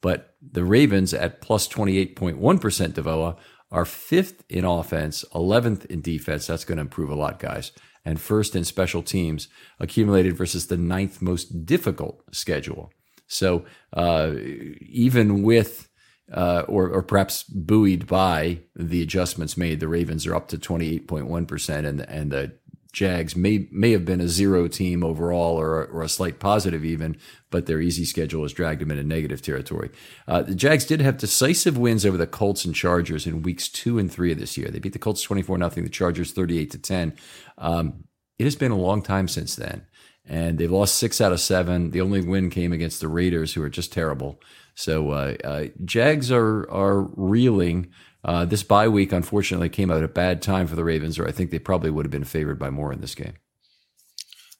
But 0.00 0.34
the 0.40 0.64
Ravens 0.64 1.12
at 1.12 1.40
plus 1.40 1.68
28.1 1.68 2.38
DVOA 2.38 3.36
are 3.70 3.84
fifth 3.84 4.44
in 4.48 4.64
offense, 4.64 5.24
11th 5.34 5.86
in 5.86 6.00
defense. 6.00 6.46
That's 6.46 6.64
going 6.64 6.76
to 6.76 6.82
improve 6.82 7.10
a 7.10 7.14
lot, 7.14 7.38
guys. 7.38 7.72
And 8.04 8.20
first 8.20 8.56
in 8.56 8.64
special 8.64 9.02
teams, 9.02 9.48
accumulated 9.78 10.36
versus 10.36 10.66
the 10.66 10.76
ninth 10.76 11.20
most 11.20 11.66
difficult 11.66 12.22
schedule. 12.32 12.92
So 13.26 13.64
uh, 13.92 14.32
even 14.80 15.42
with 15.42 15.88
uh, 16.32 16.64
or, 16.68 16.88
or 16.88 17.02
perhaps 17.02 17.42
buoyed 17.42 18.06
by 18.06 18.60
the 18.76 19.02
adjustments 19.02 19.56
made, 19.56 19.80
the 19.80 19.88
Ravens 19.88 20.26
are 20.26 20.34
up 20.34 20.48
to 20.48 20.58
28.1%, 20.58 21.86
and, 21.86 22.00
and 22.02 22.30
the 22.30 22.52
Jags 22.92 23.36
may 23.36 23.68
may 23.70 23.92
have 23.92 24.04
been 24.04 24.20
a 24.20 24.28
zero 24.28 24.66
team 24.66 25.04
overall 25.04 25.58
or, 25.58 25.86
or 25.86 26.02
a 26.02 26.08
slight 26.08 26.40
positive 26.40 26.84
even, 26.84 27.16
but 27.50 27.66
their 27.66 27.80
easy 27.80 28.04
schedule 28.04 28.42
has 28.42 28.52
dragged 28.52 28.80
them 28.80 28.90
into 28.90 29.04
negative 29.04 29.42
territory. 29.42 29.90
Uh, 30.26 30.42
the 30.42 30.54
Jags 30.54 30.84
did 30.84 31.00
have 31.00 31.16
decisive 31.16 31.78
wins 31.78 32.04
over 32.04 32.16
the 32.16 32.26
Colts 32.26 32.64
and 32.64 32.74
Chargers 32.74 33.26
in 33.26 33.42
weeks 33.42 33.68
two 33.68 33.98
and 33.98 34.10
three 34.10 34.32
of 34.32 34.38
this 34.38 34.56
year. 34.58 34.68
They 34.68 34.80
beat 34.80 34.92
the 34.92 34.98
Colts 34.98 35.22
24 35.22 35.58
nothing, 35.58 35.84
the 35.84 35.90
Chargers 35.90 36.32
38 36.32 36.70
to 36.72 36.78
10. 36.78 37.14
Um, 37.58 38.04
it 38.38 38.44
has 38.44 38.56
been 38.56 38.72
a 38.72 38.76
long 38.76 39.02
time 39.02 39.28
since 39.28 39.54
then, 39.54 39.86
and 40.26 40.58
they've 40.58 40.70
lost 40.70 40.96
six 40.96 41.20
out 41.20 41.32
of 41.32 41.40
seven. 41.40 41.90
The 41.90 42.00
only 42.00 42.22
win 42.22 42.50
came 42.50 42.72
against 42.72 43.00
the 43.00 43.08
Raiders, 43.08 43.54
who 43.54 43.62
are 43.62 43.68
just 43.68 43.92
terrible. 43.92 44.40
So 44.74 45.10
uh, 45.10 45.34
uh, 45.44 45.64
Jags 45.84 46.32
are 46.32 46.68
are 46.70 47.02
reeling. 47.02 47.92
Uh, 48.24 48.44
this 48.44 48.62
bye 48.62 48.88
week, 48.88 49.12
unfortunately, 49.12 49.68
came 49.68 49.90
out 49.90 49.98
at 49.98 50.04
a 50.04 50.08
bad 50.08 50.42
time 50.42 50.66
for 50.66 50.76
the 50.76 50.84
Ravens, 50.84 51.18
or 51.18 51.26
I 51.26 51.32
think 51.32 51.50
they 51.50 51.58
probably 51.58 51.90
would 51.90 52.04
have 52.04 52.10
been 52.10 52.24
favored 52.24 52.58
by 52.58 52.70
more 52.70 52.92
in 52.92 53.00
this 53.00 53.14
game. 53.14 53.34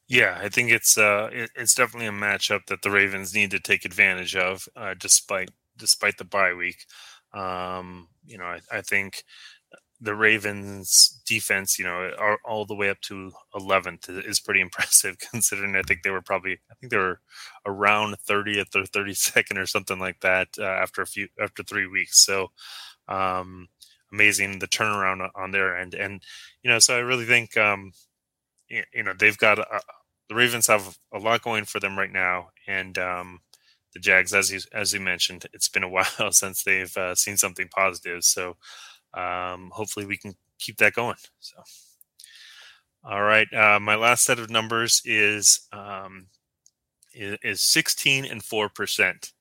Yeah, 0.09 0.39
I 0.41 0.49
think 0.49 0.71
it's 0.71 0.99
uh, 0.99 1.29
it, 1.33 1.51
it's 1.55 1.75
definitely 1.75 2.09
a 2.09 2.13
matchup 2.13 2.67
that 2.67 2.83
the 2.83 2.91
Ravens 2.91 3.35
need 3.35 3.51
to 3.53 3.61
take 3.61 3.85
advantage 3.85 4.35
of, 4.35 4.69
uh, 4.75 4.95
despite 4.99 5.51
despite 5.77 6.17
the 6.19 6.25
bye 6.25 6.55
week. 6.55 6.85
Um, 7.33 8.09
you 8.27 8.39
know, 8.39 8.45
I, 8.45 8.59
I, 8.73 8.81
think 8.81 9.23
the 10.01 10.17
Ravens 10.17 11.21
defense, 11.27 11.79
you 11.79 11.85
know, 11.85 12.11
are 12.19 12.39
all 12.45 12.65
the 12.65 12.75
way 12.75 12.91
up 12.91 13.01
to 13.03 13.31
11th 13.55 14.27
is 14.27 14.41
pretty 14.41 14.61
impressive 14.69 15.17
considering 15.31 15.77
I 15.77 15.83
think 15.83 16.03
they 16.03 16.11
were 16.11 16.23
probably, 16.23 16.59
I 16.71 16.75
think 16.75 16.91
they 16.91 16.97
were 16.97 17.21
around 17.67 18.17
30th 18.29 18.75
or 18.75 18.83
32nd 18.83 19.59
or 19.59 19.67
something 19.67 20.01
like 20.01 20.21
that 20.21 20.49
uh, 20.59 20.65
after 20.65 21.03
a 21.03 21.07
few, 21.07 21.29
after 21.41 21.63
three 21.63 21.87
weeks. 21.87 22.25
So, 22.25 22.49
um, 23.11 23.69
amazing 24.13 24.59
the 24.59 24.69
turnaround 24.69 25.29
on 25.35 25.51
their 25.51 25.77
end. 25.77 25.95
And, 25.95 26.23
you 26.63 26.71
know, 26.71 26.79
so 26.79 26.97
I 26.97 27.01
really 27.01 27.27
think, 27.27 27.57
um, 27.57 27.93
you 28.69 29.03
know, 29.03 29.13
they've 29.19 29.37
got, 29.37 29.59
a, 29.59 29.81
the 30.29 30.35
Ravens 30.35 30.69
have 30.69 30.99
a 31.13 31.19
lot 31.19 31.43
going 31.43 31.65
for 31.65 31.81
them 31.81 31.99
right 31.99 32.13
now. 32.13 32.51
And, 32.67 32.97
um, 32.99 33.41
the 33.93 33.99
Jags, 33.99 34.33
as 34.33 34.53
you, 34.53 34.61
as 34.73 34.95
you 34.95 35.01
mentioned, 35.01 35.47
it's 35.53 35.69
been 35.69 35.83
a 35.83 35.89
while 35.91 36.31
since 36.31 36.63
they've 36.63 36.97
uh, 36.97 37.15
seen 37.15 37.37
something 37.37 37.69
positive. 37.69 38.25
So, 38.25 38.57
um, 39.15 39.71
hopefully 39.73 40.07
we 40.07 40.17
can 40.17 40.35
keep 40.59 40.77
that 40.79 40.95
going. 40.95 41.17
So, 41.41 41.57
all 43.03 43.23
right. 43.23 43.53
Uh, 43.53 43.81
my 43.81 43.97
last 43.97 44.25
set 44.25 44.39
of 44.39 44.51
numbers 44.51 45.03
is, 45.05 45.67
um, 45.73 46.27
is, 47.13 47.39
is 47.43 47.61
16 47.63 48.25
and 48.25 48.43
4%. 48.43 49.33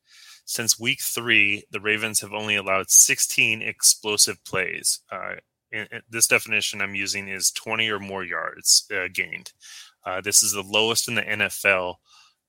Since 0.49 0.79
week 0.79 0.99
three, 0.99 1.65
the 1.69 1.79
Ravens 1.79 2.21
have 2.21 2.33
only 2.33 2.55
allowed 2.55 2.89
16 2.89 3.61
explosive 3.61 4.43
plays. 4.43 5.01
Uh, 5.11 5.35
this 6.09 6.25
definition 6.25 6.81
I'm 6.81 6.95
using 6.95 7.27
is 7.27 7.51
20 7.51 7.87
or 7.91 7.99
more 7.99 8.23
yards 8.23 8.87
uh, 8.91 9.09
gained. 9.13 9.53
Uh, 10.03 10.21
this 10.21 10.41
is 10.41 10.53
the 10.53 10.63
lowest 10.63 11.07
in 11.07 11.13
the 11.13 11.21
NFL 11.21 11.97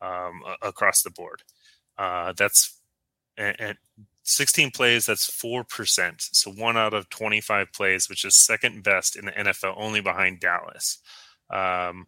um, 0.01 0.41
across 0.63 1.03
the 1.03 1.11
board. 1.11 1.43
Uh, 1.99 2.33
that's 2.39 2.81
and, 3.37 3.77
16 4.23 4.71
plays, 4.71 5.05
that's 5.05 5.31
4%. 5.31 6.15
So 6.35 6.53
one 6.53 6.79
out 6.79 6.95
of 6.95 7.11
25 7.11 7.71
plays, 7.71 8.09
which 8.09 8.25
is 8.25 8.35
second 8.35 8.83
best 8.83 9.15
in 9.15 9.27
the 9.27 9.33
NFL, 9.33 9.75
only 9.77 10.01
behind 10.01 10.41
Dallas. 10.41 11.01
Um, 11.51 12.07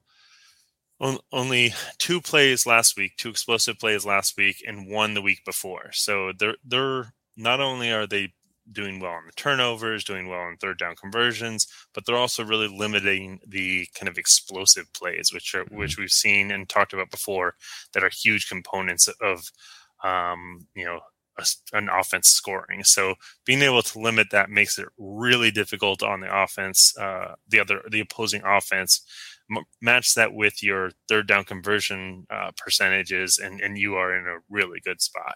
only 1.33 1.75
two 1.99 2.21
plays 2.21 2.67
last 2.67 2.97
week, 2.97 3.17
two 3.17 3.31
explosive 3.31 3.79
plays 3.79 4.07
last 4.07 4.37
week, 4.37 4.63
and 4.67 4.89
one 4.89 5.15
the 5.15 5.23
week 5.23 5.45
before. 5.45 5.91
So 5.93 6.33
they're 6.39 6.57
they're 6.65 7.15
not 7.37 7.61
only 7.61 7.91
are 7.91 8.07
they 8.07 8.35
doing 8.71 9.01
well 9.01 9.13
on 9.13 9.27
the 9.27 9.33
turnovers, 9.33 10.05
doing 10.05 10.29
well 10.29 10.41
on 10.41 10.57
third 10.57 10.79
down 10.79 10.95
conversions, 10.95 11.67
but 11.93 12.07
they're 12.07 12.17
also 12.17 12.45
really 12.45 12.69
limiting 12.69 13.41
the 13.47 13.87
kind 13.99 14.09
of 14.09 14.19
explosive 14.19 14.93
plays, 14.93 15.31
which 15.33 15.55
are 15.55 15.65
mm-hmm. 15.65 15.79
which 15.79 15.99
we've 15.99 16.11
seen 16.11 16.51
and 16.51 16.69
talked 16.69 16.93
about 16.93 17.11
before, 17.11 17.55
that 17.93 18.05
are 18.05 18.11
huge 18.11 18.49
components 18.49 19.09
of 19.21 19.51
um, 20.05 20.67
you 20.75 20.85
know 20.85 21.01
a, 21.39 21.45
an 21.73 21.89
offense 21.89 22.29
scoring. 22.29 22.85
So 22.85 23.15
being 23.45 23.63
able 23.63 23.83
to 23.83 23.99
limit 23.99 24.29
that 24.31 24.51
makes 24.51 24.79
it 24.79 24.89
really 24.99 25.51
difficult 25.51 26.03
on 26.03 26.21
the 26.21 26.43
offense, 26.43 26.97
uh, 26.99 27.35
the 27.49 27.61
other 27.61 27.83
the 27.91 28.01
opposing 28.01 28.43
offense 28.45 29.05
match 29.81 30.15
that 30.15 30.33
with 30.33 30.63
your 30.63 30.91
third 31.09 31.27
down 31.27 31.45
conversion 31.45 32.27
uh, 32.31 32.51
percentages, 32.57 33.39
and 33.39 33.61
and 33.61 33.79
you 33.79 33.95
are 33.97 34.17
in 34.17 34.27
a 34.27 34.39
really 34.49 34.81
good 34.85 35.01
spot. 35.01 35.35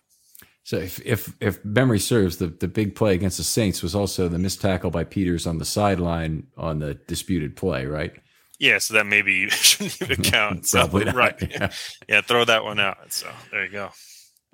So 0.65 0.79
if 0.79 1.01
if 1.07 1.33
if 1.41 1.65
memory 1.65 2.01
serves, 2.01 2.39
the 2.39 2.49
the 2.49 2.69
big 2.69 2.95
play 2.95 3.15
against 3.15 3.37
the 3.37 3.45
Saints 3.45 3.83
was 3.83 3.95
also 3.95 4.29
the 4.29 4.39
missed 4.39 4.61
tackle 4.61 4.91
by 4.91 5.05
Peters 5.05 5.47
on 5.47 5.59
the 5.59 5.65
sideline 5.65 6.49
on 6.57 6.81
the 6.81 6.95
disputed 6.95 7.55
play, 7.57 7.87
right? 7.87 8.13
Yeah, 8.59 8.79
so 8.79 8.95
that 8.95 9.07
maybe 9.07 9.49
shouldn't 9.51 10.01
even 10.03 10.23
count. 10.25 10.67
Probably 10.71 11.01
so, 11.05 11.07
not. 11.07 11.15
right. 11.15 11.51
Yeah. 11.51 11.73
yeah, 12.09 12.21
throw 12.21 12.45
that 12.45 12.65
one 12.65 12.81
out. 12.81 13.13
So 13.13 13.29
there 13.51 13.65
you 13.65 13.71
go. 13.71 13.91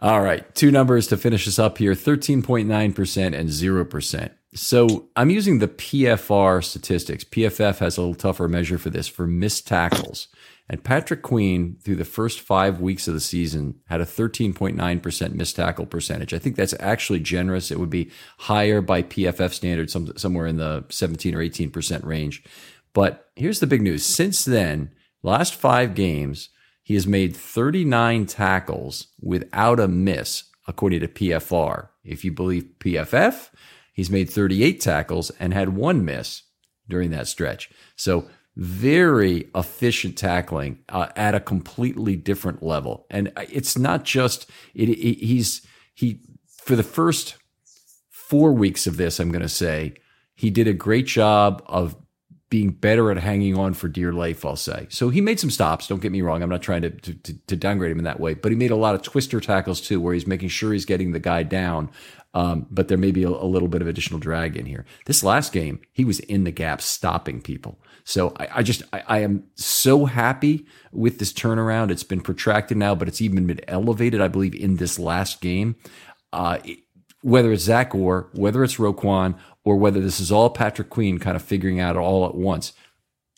All 0.03 0.21
right, 0.21 0.53
two 0.57 0.73
numbers 0.73 1.07
to 1.07 1.17
finish 1.17 1.47
us 1.47 1.61
up 1.61 1.79
here: 1.79 1.95
thirteen 1.95 2.43
point 2.43 2.67
nine 2.67 2.93
percent 2.93 3.37
and 3.37 3.49
zero 3.49 3.85
percent. 3.85 4.33
So 4.53 5.09
I'm 5.15 5.31
using 5.31 5.61
the 5.61 5.69
PFR 5.69 6.65
statistics. 6.65 7.23
PFF 7.23 7.79
has 7.79 7.97
a 7.97 8.01
little 8.01 8.17
tougher 8.17 8.49
measure 8.49 8.79
for 8.79 8.91
this 8.91 9.07
for 9.07 9.29
missed 9.29 9.69
tackles. 9.69 10.27
And 10.69 10.83
Patrick 10.83 11.23
Queen, 11.23 11.77
through 11.85 11.97
the 11.97 12.05
first 12.05 12.41
five 12.41 12.81
weeks 12.81 13.07
of 13.07 13.15
the 13.15 13.21
season, 13.21 13.77
had 13.87 14.01
a 14.01 14.05
13.9% 14.05 15.35
missed 15.35 15.57
tackle 15.57 15.87
percentage. 15.87 16.35
I 16.35 16.39
think 16.39 16.57
that's 16.57 16.75
actually 16.81 17.21
generous. 17.21 17.71
It 17.71 17.79
would 17.79 17.91
be 17.91 18.11
higher 18.39 18.81
by 18.81 19.03
PFF 19.03 19.53
standards, 19.53 19.93
some, 19.93 20.17
somewhere 20.17 20.47
in 20.47 20.57
the 20.57 20.85
17 20.89 21.35
or 21.35 21.39
18% 21.39 22.05
range. 22.05 22.43
But 22.93 23.31
here's 23.37 23.61
the 23.61 23.67
big 23.67 23.83
news. 23.83 24.05
Since 24.05 24.45
then, 24.45 24.93
last 25.23 25.55
five 25.55 25.95
games, 25.95 26.49
he 26.83 26.95
has 26.95 27.07
made 27.07 27.37
39 27.37 28.27
tackles 28.27 29.09
without 29.21 29.79
a 29.79 29.89
miss, 29.89 30.45
according 30.67 31.01
to 31.01 31.09
PFR. 31.09 31.89
If 32.05 32.25
you 32.25 32.33
believe 32.33 32.69
PFF, 32.81 33.51
He's 33.93 34.11
made 34.11 34.31
38 34.31 34.81
tackles 34.81 35.31
and 35.39 35.53
had 35.53 35.71
one 35.71 36.05
miss 36.05 36.43
during 36.89 37.11
that 37.11 37.29
stretch. 37.29 37.71
So 37.97 38.29
very 38.57 39.51
efficient 39.55 40.17
tackling 40.17 40.79
uh, 40.89 41.09
at 41.17 41.35
a 41.35 41.41
completely 41.41 42.17
different 42.17 42.63
level. 42.63 43.07
And 43.11 43.33
it's 43.37 43.79
not 43.79 44.05
just 44.05 44.51
it, 44.75 44.89
it, 44.89 45.25
he's 45.25 45.67
he 45.95 46.21
for 46.49 46.77
the 46.77 46.83
first 46.83 47.37
four 48.11 48.53
weeks 48.53 48.87
of 48.87 48.97
this. 48.97 49.21
I'm 49.21 49.31
going 49.31 49.43
to 49.43 49.49
say 49.49 49.95
he 50.35 50.51
did 50.51 50.67
a 50.67 50.75
great 50.75 51.07
job 51.07 51.63
of 51.67 51.97
being 52.53 52.69
better 52.69 53.11
at 53.11 53.17
hanging 53.17 53.57
on 53.57 53.73
for 53.73 53.89
dear 53.89 54.13
life, 54.13 54.45
I'll 54.45 54.57
say. 54.57 54.87
So 54.91 55.09
he 55.09 55.23
made 55.23 55.41
some 55.41 55.49
stops. 55.49 55.87
Don't 55.87 56.03
get 56.03 56.13
me 56.13 56.21
wrong. 56.21 56.43
I'm 56.43 56.51
not 56.51 56.61
trying 56.61 56.83
to, 56.83 56.91
to, 56.91 57.15
to 57.15 57.57
downgrade 57.57 57.91
him 57.91 57.97
in 57.97 58.05
that 58.05 58.21
way, 58.21 58.35
but 58.35 58.53
he 58.53 58.59
made 58.59 58.71
a 58.71 58.77
lot 58.77 58.95
of 58.95 59.01
twister 59.01 59.41
tackles 59.41 59.81
too, 59.81 60.03
where 60.03 60.13
he's 60.13 60.27
making 60.27 60.51
sure 60.51 60.71
he's 60.75 60.85
getting 60.85 61.13
the 61.13 61.19
guy 61.19 61.45
down 61.45 61.89
Um, 62.35 62.67
but 62.71 62.89
there 62.89 62.99
may 62.99 63.11
be 63.11 63.23
a, 63.23 63.31
a, 63.31 63.49
little 63.49 63.69
bit 63.69 63.81
of 63.81 63.89
additional 63.89 64.21
drag 64.21 64.55
in 64.55 64.67
here. 64.67 64.85
This 65.07 65.25
last 65.25 65.51
game, 65.51 65.81
he 65.93 66.05
was 66.05 66.21
in 66.21 66.45
the 66.45 66.51
gap 66.51 66.83
stopping 66.83 67.41
people. 67.41 67.79
So 68.05 68.35
I, 68.39 68.49
I 68.57 68.63
just 68.63 68.83
I, 68.93 69.03
I, 69.07 69.19
am 69.21 69.45
so 69.55 70.05
happy 70.05 70.67
with 70.93 71.21
this 71.21 71.33
turnaround. 71.33 71.91
It's 71.91 72.05
been 72.05 72.21
protracted 72.21 72.77
now, 72.77 72.95
but 72.95 73.09
it's 73.09 73.23
even 73.23 73.47
been 73.47 73.61
elevated, 73.67 74.21
I 74.21 74.29
believe, 74.29 74.55
in 74.55 74.77
this 74.77 74.99
last 74.99 75.41
game. 75.41 75.77
Uh, 76.35 76.59
whether 77.23 77.53
it's 77.53 77.63
Zach 77.63 77.95
Orr, 77.95 78.29
whether 78.35 78.63
it's 78.63 78.77
Roquan, 78.77 79.39
or 79.65 79.77
whether 79.77 80.01
this 80.01 80.21
is 80.21 80.33
all 80.33 80.51
Patrick 80.51 80.91
Queen 80.91 81.19
kind 81.19 81.37
of 81.37 81.43
figuring 81.43 81.81
out 81.81 81.97
all 81.97 82.27
at 82.27 82.35
once. 82.35 82.73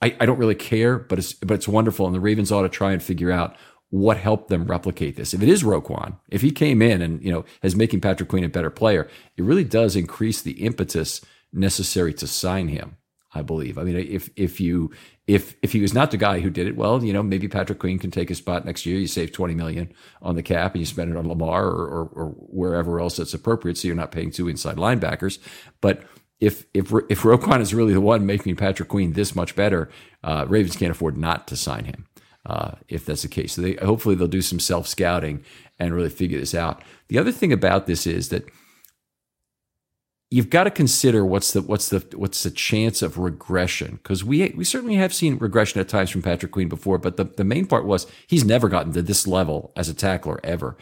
I, 0.03 0.17
I 0.21 0.27
don't 0.27 0.39
really 0.39 0.55
care, 0.55 0.99
but 0.99 1.19
it's 1.19 1.33
but 1.33 1.55
it's 1.55 1.69
wonderful, 1.69 2.07
and 2.07 2.15
the 2.15 2.21
Ravens 2.21 2.53
ought 2.53 2.63
to 2.63 2.69
try 2.69 2.93
and 2.93 3.03
figure 3.03 3.31
out 3.31 3.57
what 3.91 4.17
helped 4.17 4.49
them 4.49 4.67
replicate 4.67 5.17
this. 5.17 5.35
If 5.35 5.43
it 5.43 5.49
is 5.49 5.63
Roquan, 5.63 6.19
if 6.29 6.43
he 6.43 6.51
came 6.51 6.83
in 6.83 7.01
and 7.01 7.23
you 7.23 7.33
know 7.33 7.45
is 7.63 7.77
making 7.77 8.01
Patrick 8.01 8.29
Queen 8.29 8.45
a 8.45 8.49
better 8.49 8.71
player, 8.71 9.09
it 9.37 9.45
really 9.45 9.65
does 9.65 9.97
increase 9.97 10.43
the 10.43 10.65
impetus 10.65 11.21
necessary 11.53 12.13
to 12.15 12.27
sign 12.27 12.69
him. 12.69 12.97
I 13.35 13.43
believe. 13.43 13.79
I 13.79 13.83
mean, 13.83 13.97
if 13.97 14.31
if 14.37 14.61
you 14.61 14.91
if 15.27 15.57
if 15.63 15.73
he 15.73 15.81
was 15.81 15.93
not 15.93 16.11
the 16.11 16.17
guy 16.17 16.41
who 16.41 16.51
did 16.51 16.67
it, 16.67 16.77
well, 16.77 17.03
you 17.03 17.13
know, 17.13 17.23
maybe 17.23 17.49
Patrick 17.49 17.79
Queen 17.79 17.99
can 17.99 18.11
take 18.11 18.31
a 18.31 18.35
spot 18.35 18.65
next 18.65 18.87
year. 18.87 18.99
You 18.99 19.07
save 19.07 19.33
twenty 19.33 19.55
million 19.55 19.93
on 20.23 20.37
the 20.37 20.43
cap 20.43 20.75
and 20.75 20.81
you 20.81 20.87
spend 20.87 21.11
it 21.11 21.17
on 21.17 21.29
Lamar 21.29 21.67
or, 21.67 21.87
or, 21.87 22.09
or 22.13 22.27
wherever 22.37 23.01
else 23.01 23.17
that's 23.17 23.35
appropriate, 23.35 23.77
so 23.77 23.89
you're 23.89 23.97
not 23.97 24.13
paying 24.13 24.31
two 24.31 24.49
inside 24.49 24.77
linebackers. 24.77 25.39
But 25.81 26.05
if 26.41 26.67
if 26.75 26.93
if 27.09 27.23
Roquan 27.23 27.61
is 27.61 27.75
really 27.75 27.93
the 27.93 28.01
one 28.01 28.27
making 28.27 28.57
Patrick 28.57 28.89
Queen 28.89 29.15
this 29.15 29.35
much 29.35 29.57
better, 29.57 29.91
uh, 30.23 30.47
Ravens 30.49 30.77
can't 30.77 30.93
afford 30.93 31.17
not 31.17 31.49
to 31.49 31.57
sign 31.57 31.87
him. 31.87 32.07
Uh, 32.47 32.73
if 32.89 33.07
that's 33.07 33.23
the 33.23 33.29
case, 33.29 33.55
so 33.55 33.63
they 33.63 33.73
hopefully 33.77 34.15
they'll 34.15 34.29
do 34.29 34.43
some 34.43 34.61
self 34.61 34.87
scouting 34.87 35.43
and 35.79 35.95
really 35.95 36.11
figure 36.11 36.39
this 36.39 36.55
out. 36.55 36.83
The 37.09 37.19
other 37.19 37.33
thing 37.33 37.53
about 37.53 37.87
this 37.87 38.07
is 38.07 38.29
that 38.29 38.45
you've 40.31 40.51
got 40.51 40.65
to 40.65 40.71
consider 40.71 41.25
what's 41.25 41.53
the 41.53 41.63
what's 41.63 41.89
the 41.89 42.05
what's 42.17 42.43
the 42.43 42.51
chance 42.51 43.03
of 43.03 43.19
regression 43.19 44.01
because 44.03 44.25
we 44.25 44.53
we 44.57 44.65
certainly 44.65 44.97
have 44.97 45.15
seen 45.15 45.39
regression 45.39 45.81
at 45.81 45.89
times 45.89 46.11
from 46.11 46.23
Patrick 46.23 46.53
Queen 46.53 46.69
before, 46.69 46.99
but 46.99 47.17
the, 47.17 47.25
the 47.25 47.45
main 47.45 47.67
part 47.67 47.85
was 47.85 48.07
he's 48.27 48.45
never 48.45 48.69
gotten 48.69 48.93
to 48.93 49.03
this 49.03 49.27
level 49.27 49.73
as 49.77 49.89
a 49.89 49.95
tackler 49.95 50.41
ever. 50.43 50.77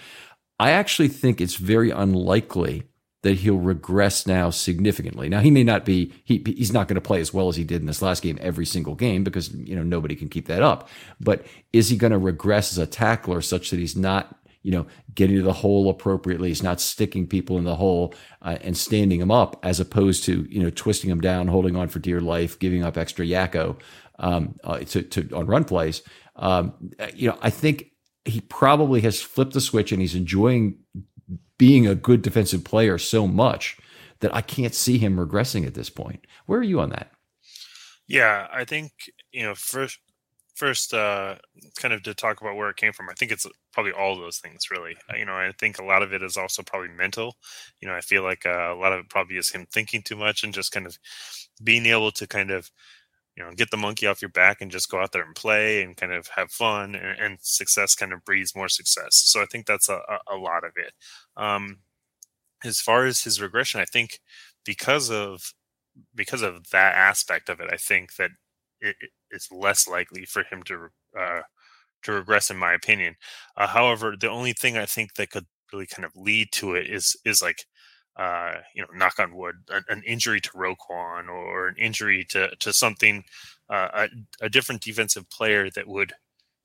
I 0.59 0.71
actually 0.71 1.09
think 1.09 1.41
it's 1.41 1.57
very 1.57 1.91
unlikely 1.91 2.85
that 3.23 3.39
he'll 3.39 3.59
regress 3.59 4.27
now 4.27 4.51
significantly. 4.51 5.29
Now 5.29 5.41
he 5.41 5.51
may 5.51 5.65
not 5.65 5.85
be 5.85 6.13
he 6.25 6.43
he's 6.45 6.73
not 6.73 6.89
going 6.89 6.97
to 6.97 7.01
play 7.01 7.21
as 7.21 7.33
well 7.33 7.49
as 7.49 7.57
he 7.57 7.65
did 7.65 7.81
in 7.81 7.87
this 7.87 8.03
last 8.03 8.23
game 8.23 8.39
every 8.41 8.67
single 8.67 8.95
game 8.95 9.23
because 9.23 9.53
you 9.55 9.77
know 9.77 9.83
nobody 9.83 10.17
can 10.17 10.29
keep 10.29 10.47
that 10.47 10.63
up. 10.63 10.89
But 11.21 11.45
is 11.73 11.89
he 11.89 11.97
going 11.97 12.13
to 12.13 12.19
regress 12.19 12.73
as 12.73 12.79
a 12.79 12.87
tackler 12.87 13.41
such 13.41 13.71
that 13.71 13.79
he's 13.79 13.97
not 13.97 14.37
you 14.63 14.71
know, 14.73 14.87
getting 15.15 15.37
to 15.37 15.43
the 15.43 15.53
hole 15.53 15.91
appropriately. 15.91 16.49
He's 16.49 16.63
not 16.63 16.81
sticking 16.81 17.27
people 17.27 17.59
in 17.59 17.65
the 17.65 17.77
hole 17.77 18.15
uh, 18.43 18.59
and 18.61 18.77
standing 18.77 19.21
them 19.21 19.31
up, 19.31 19.59
as 19.63 19.81
opposed 19.81 20.25
to 20.25 20.47
you 20.49 20.63
know 20.63 20.71
twisting 20.71 21.11
them 21.11 21.21
down, 21.21 21.49
holding 21.49 21.77
on 21.77 21.89
for 21.89 21.99
dear 21.99 22.21
life, 22.21 22.59
giving 22.59 22.83
up 22.83 22.97
extra 22.97 23.27
yakko 23.27 23.77
um, 24.19 24.59
uh, 24.65 24.79
to, 24.79 25.03
to, 25.03 25.37
on 25.37 25.47
run 25.47 25.65
plays. 25.65 26.03
Um, 26.37 26.93
you 27.15 27.29
know, 27.29 27.39
I 27.43 27.51
think 27.51 27.91
he 28.25 28.41
probably 28.41 29.01
has 29.03 29.21
flipped 29.21 29.53
the 29.53 29.61
switch 29.61 29.93
and 29.93 30.01
he's 30.01 30.15
enjoying 30.15 30.79
being 31.59 31.87
a 31.87 31.95
good 31.95 32.23
defensive 32.23 32.65
player 32.65 32.99
so 32.99 33.27
much 33.27 33.77
that 34.21 34.35
I 34.35 34.41
can't 34.41 34.75
see 34.75 34.99
him 34.99 35.17
regressing 35.17 35.67
at 35.67 35.75
this 35.75 35.91
point. 35.91 36.27
Where 36.47 36.61
are 36.61 36.65
you 36.65 36.81
on 36.81 36.91
that? 36.91 37.11
Yeah, 38.07 38.47
I 38.53 38.65
think 38.65 38.93
you 39.33 39.43
know 39.43 39.55
first 39.55 39.99
first 40.55 40.93
uh, 40.93 41.37
kind 41.77 41.95
of 41.95 42.03
to 42.03 42.15
talk 42.15 42.41
about 42.41 42.57
where 42.57 42.69
it 42.69 42.77
came 42.77 42.93
from 42.93 43.09
i 43.09 43.15
think 43.15 43.33
it's 43.33 43.47
probably 43.73 43.93
all 43.93 44.17
those 44.17 44.39
things 44.39 44.71
really. 44.71 44.97
Uh, 45.11 45.17
you 45.17 45.25
know 45.25 45.35
i 45.35 45.53
think 45.59 45.79
a 45.79 45.85
lot 45.85 46.03
of 46.03 46.13
it 46.13 46.23
is 46.23 46.37
also 46.37 46.63
probably 46.63 46.89
mental. 46.89 47.37
You 47.81 47.89
know 47.89 47.95
i 47.95 48.01
feel 48.01 48.23
like 48.23 48.45
uh, 48.47 48.73
a 48.73 48.77
lot 48.77 48.93
of 48.93 49.01
it 49.01 49.09
probably 49.09 49.37
is 49.37 49.51
him 49.51 49.67
thinking 49.73 50.03
too 50.03 50.17
much 50.17 50.45
and 50.45 50.55
just 50.55 50.73
kind 50.73 50.87
of 50.87 50.99
being 51.63 51.87
able 51.87 52.11
to 52.13 52.27
kind 52.27 52.51
of 52.51 52.71
you 53.37 53.43
know 53.43 53.51
get 53.53 53.71
the 53.71 53.77
monkey 53.77 54.07
off 54.07 54.21
your 54.21 54.29
back 54.31 54.61
and 54.61 54.71
just 54.71 54.91
go 54.91 55.01
out 55.01 55.13
there 55.13 55.25
and 55.25 55.35
play 55.35 55.83
and 55.83 55.97
kind 55.97 56.13
of 56.13 56.29
have 56.29 56.51
fun 56.51 56.95
and, 56.95 57.19
and 57.19 57.39
success 57.41 57.95
kind 57.95 58.13
of 58.13 58.25
breeds 58.25 58.55
more 58.55 58.69
success. 58.69 59.17
So 59.17 59.43
i 59.43 59.47
think 59.47 59.67
that's 59.67 59.89
a, 59.89 60.01
a, 60.31 60.37
lot 60.37 60.65
of 60.65 60.73
it. 60.77 60.93
Um, 61.37 61.79
as 62.65 62.81
far 62.81 63.07
as 63.07 63.23
his 63.23 63.41
regression 63.41 63.81
i 63.81 63.85
think 63.85 64.21
because 64.65 65.11
of 65.11 65.53
because 66.15 66.43
of 66.43 66.71
that 66.71 66.95
aspect 66.95 67.49
of 67.49 67.61
it 67.61 67.69
i 67.73 67.77
think 67.77 68.17
that 68.17 68.31
it, 68.83 68.97
it's 69.31 69.51
less 69.51 69.89
likely 69.89 70.25
for 70.25 70.43
him 70.45 70.63
to 70.65 70.89
uh, 71.19 71.43
to 72.03 72.13
regress, 72.13 72.51
in 72.51 72.57
my 72.57 72.73
opinion. 72.75 73.17
Uh, 73.57 73.69
however, 73.69 74.15
the 74.19 74.31
only 74.31 74.53
thing 74.53 74.77
I 74.77 74.87
think 74.87 75.15
that 75.15 75.31
could 75.31 75.47
really 75.73 75.87
kind 75.87 76.05
of 76.05 76.13
lead 76.17 76.49
to 76.53 76.75
it 76.75 76.91
is 76.91 77.17
is 77.25 77.41
like 77.41 77.67
uh, 78.17 78.57
you 78.75 78.83
know, 78.83 78.89
knock 78.95 79.19
on 79.19 79.35
wood, 79.35 79.55
an, 79.89 80.03
injury 80.07 80.41
to 80.41 80.51
Roquan 80.51 81.29
or 81.29 81.69
an 81.69 81.77
injury 81.79 82.25
to 82.31 82.55
to 82.57 82.73
something, 82.73 83.25
uh, 83.71 83.89
a, 84.41 84.45
a, 84.45 84.49
different 84.51 84.83
defensive 84.83 85.31
player 85.31 85.71
that 85.71 85.89
would 85.89 86.13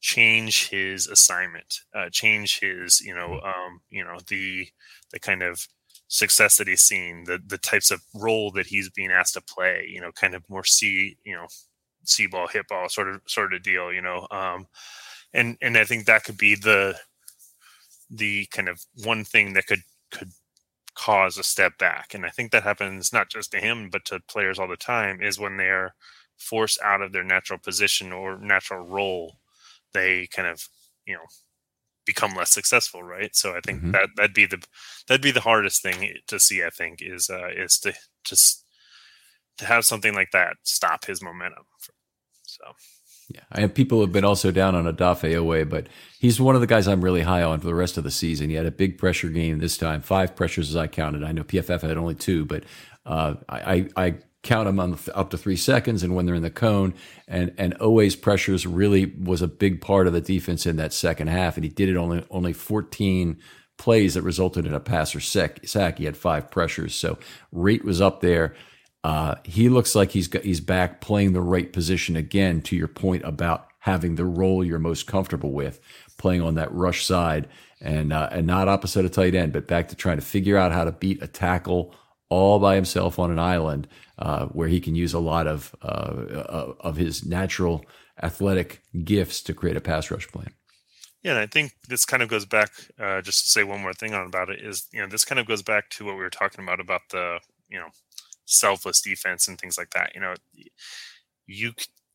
change 0.02 0.70
his 0.70 1.08
assignment, 1.08 1.82
uh, 1.96 2.10
change 2.12 2.60
his, 2.60 3.00
you 3.00 3.16
know, 3.16 3.40
mm. 3.42 3.48
um, 3.48 3.82
you 3.90 4.04
know, 4.04 4.18
the 4.28 4.68
the 5.12 5.20
kind 5.20 5.42
of 5.42 5.68
success 6.10 6.58
that 6.58 6.68
he's 6.68 6.84
seen, 6.84 7.24
the 7.26 7.40
the 7.46 7.58
types 7.58 7.92
of 7.92 8.02
role 8.14 8.52
that 8.52 8.68
he's 8.68 8.90
being 8.90 9.12
asked 9.12 9.36
to 9.36 9.42
play, 9.42 9.88
you 9.90 10.02
know, 10.02 10.12
kind 10.12 10.36
of 10.36 10.44
more 10.50 10.66
see, 10.66 11.18
you 11.24 11.34
know, 11.34 11.48
see 12.10 12.28
ball, 12.28 12.48
hit 12.48 12.68
ball 12.68 12.90
sort 12.90 13.10
of 13.10 13.22
sort 13.28 13.54
of 13.54 13.64
deal, 13.64 13.94
you 13.94 14.02
know. 14.02 14.28
Um, 14.32 14.68
and 15.34 15.58
and 15.62 15.78
I 15.78 15.84
think 15.84 16.06
that 16.06 16.24
could 16.24 16.38
be 16.38 16.56
the 16.56 16.98
the 18.10 18.46
kind 18.48 18.70
of 18.70 18.86
one 19.04 19.24
thing 19.24 19.54
that 19.54 19.68
could 19.68 19.84
could 20.12 20.32
cause 20.96 21.38
a 21.38 21.44
step 21.44 21.78
back. 21.78 22.14
And 22.14 22.26
I 22.26 22.30
think 22.30 22.52
that 22.52 22.64
happens 22.64 23.14
not 23.14 23.30
just 23.30 23.52
to 23.52 23.60
him 23.60 23.90
but 23.90 24.06
to 24.06 24.20
players 24.28 24.58
all 24.58 24.68
the 24.68 24.78
time 24.78 25.22
is 25.22 25.40
when 25.40 25.58
they're 25.58 25.94
forced 26.38 26.80
out 26.84 27.02
of 27.02 27.12
their 27.12 27.24
natural 27.24 27.60
position 27.60 28.12
or 28.12 28.38
natural 28.40 28.86
role, 28.86 29.36
they 29.94 30.28
kind 30.28 30.48
of, 30.48 30.68
you 31.06 31.14
know, 31.14 31.26
become 32.06 32.34
less 32.34 32.52
successful, 32.52 33.04
right? 33.04 33.36
So 33.36 33.52
I 33.52 33.60
think 33.64 33.80
mm-hmm. 33.80 33.92
that 33.92 34.10
that'd 34.16 34.34
be 34.34 34.46
the 34.46 34.64
that'd 35.08 35.22
be 35.22 35.32
the 35.32 35.42
hardest 35.42 35.84
thing 35.84 36.14
to 36.28 36.40
see. 36.40 36.64
I 36.64 36.70
think 36.70 37.00
is 37.02 37.30
uh, 37.30 37.50
is 37.50 37.78
to 37.80 37.94
just 38.24 38.64
to 39.58 39.66
have 39.66 39.86
something 39.86 40.14
like 40.14 40.32
that 40.32 40.56
stop 40.64 41.06
his 41.06 41.22
momentum. 41.22 41.66
So. 42.68 42.76
Yeah, 43.30 43.42
I 43.52 43.60
have 43.60 43.74
people 43.74 44.00
have 44.02 44.14
been 44.14 44.24
also 44.24 44.52
down 44.52 44.74
on 44.74 44.86
Odafe 44.86 45.34
Oweh, 45.34 45.70
but 45.70 45.88
he's 46.18 46.40
one 46.40 46.56
of 46.56 46.62
the 46.62 46.68
guys 46.68 46.88
I'm 46.88 47.04
really 47.04 47.24
high 47.24 47.44
on 47.44 47.60
for 47.60 47.68
the 47.68 47.76
rest 47.76 47.98
of 47.98 48.06
the 48.06 48.12
season. 48.12 48.50
He 48.50 48.56
had 48.56 48.66
a 48.66 48.72
big 48.72 48.98
pressure 48.98 49.28
game 49.28 49.60
this 49.60 49.78
time, 49.78 50.02
five 50.02 50.34
pressures 50.34 50.70
as 50.70 50.78
I 50.78 50.88
counted. 50.88 51.26
I 51.26 51.34
know 51.34 51.44
PFF 51.44 51.82
had 51.82 51.98
only 51.98 52.16
two, 52.16 52.46
but 52.46 52.64
uh, 53.06 53.36
I, 53.50 53.90
I 53.98 54.16
count 54.44 54.66
them 54.66 54.80
on 54.80 54.92
the, 54.92 55.18
up 55.18 55.30
to 55.32 55.38
three 55.38 55.58
seconds 55.58 56.04
and 56.04 56.16
when 56.16 56.26
they're 56.26 56.36
in 56.36 56.42
the 56.42 56.50
cone. 56.50 56.94
And 57.28 57.54
and 57.58 57.78
Oweh's 57.80 58.16
pressures 58.16 58.66
really 58.66 59.06
was 59.06 59.42
a 59.42 59.48
big 59.48 59.82
part 59.82 60.08
of 60.08 60.14
the 60.14 60.22
defense 60.22 60.66
in 60.66 60.78
that 60.78 60.94
second 60.94 61.28
half, 61.28 61.58
and 61.58 61.66
he 61.66 61.70
did 61.70 61.90
it 61.90 61.98
only 61.98 62.26
only 62.32 62.54
14 62.54 63.38
plays 63.78 64.14
that 64.14 64.22
resulted 64.24 64.66
in 64.66 64.74
a 64.74 64.80
passer 64.80 65.20
sack. 65.20 65.98
He 65.98 66.06
had 66.06 66.18
five 66.18 66.50
pressures, 66.50 66.96
so 66.96 67.20
rate 67.52 67.84
was 67.84 68.02
up 68.02 68.22
there. 68.22 68.56
Uh, 69.08 69.36
he 69.46 69.70
looks 69.70 69.96
like 69.96 70.12
he's 70.12 70.28
got, 70.28 70.44
he's 70.44 70.60
back 70.60 71.00
playing 71.00 71.32
the 71.32 71.40
right 71.40 71.72
position 71.72 72.18
again. 72.18 72.62
To 72.64 72.76
your 72.76 72.90
point 72.90 73.24
about 73.24 73.70
having 73.80 74.16
the 74.16 74.26
role 74.26 74.66
you're 74.66 74.80
most 74.80 75.08
comfortable 75.08 75.54
with, 75.54 75.80
playing 76.18 76.42
on 76.42 76.56
that 76.56 76.74
rush 76.74 77.06
side 77.06 77.48
and 77.80 78.12
uh, 78.12 78.28
and 78.34 78.46
not 78.46 78.68
opposite 78.68 79.06
a 79.06 79.10
tight 79.10 79.34
end, 79.34 79.54
but 79.54 79.66
back 79.66 79.88
to 79.88 79.96
trying 79.96 80.18
to 80.18 80.26
figure 80.26 80.58
out 80.58 80.74
how 80.74 80.84
to 80.84 80.92
beat 80.92 81.24
a 81.24 81.28
tackle 81.28 81.96
all 82.28 82.60
by 82.60 82.76
himself 82.76 83.18
on 83.18 83.32
an 83.32 83.40
island 83.40 83.88
uh, 84.20 84.48
where 84.48 84.68
he 84.68 84.82
can 84.82 84.94
use 84.94 85.14
a 85.14 85.20
lot 85.20 85.48
of 85.48 85.74
uh, 85.82 85.86
uh, 85.86 86.74
of 86.82 86.98
his 86.98 87.26
natural 87.26 87.86
athletic 88.22 88.82
gifts 89.06 89.42
to 89.44 89.54
create 89.54 89.78
a 89.78 89.82
pass 89.82 90.12
rush 90.12 90.28
plan. 90.28 90.52
Yeah, 91.24 91.32
and 91.32 91.40
I 91.40 91.48
think 91.48 91.72
this 91.88 92.04
kind 92.04 92.22
of 92.22 92.28
goes 92.28 92.46
back. 92.46 92.72
Uh, 93.00 93.22
just 93.22 93.46
to 93.46 93.52
say 93.52 93.64
one 93.64 93.80
more 93.80 93.94
thing 93.94 94.14
on 94.14 94.28
about 94.28 94.50
it 94.50 94.60
is, 94.60 94.86
you 94.92 95.00
know, 95.00 95.08
this 95.08 95.24
kind 95.24 95.40
of 95.40 95.48
goes 95.48 95.62
back 95.62 95.90
to 95.92 96.04
what 96.04 96.16
we 96.16 96.24
were 96.24 96.30
talking 96.30 96.62
about 96.62 96.82
about 96.82 97.04
the, 97.10 97.40
you 97.70 97.80
know, 97.80 97.88
selfless 98.48 99.02
defense 99.02 99.48
and 99.48 99.60
things 99.60 99.78
like 99.78 99.92
that. 99.92 100.12
You 100.16 100.22
know, 100.22 100.34
you 101.46 101.74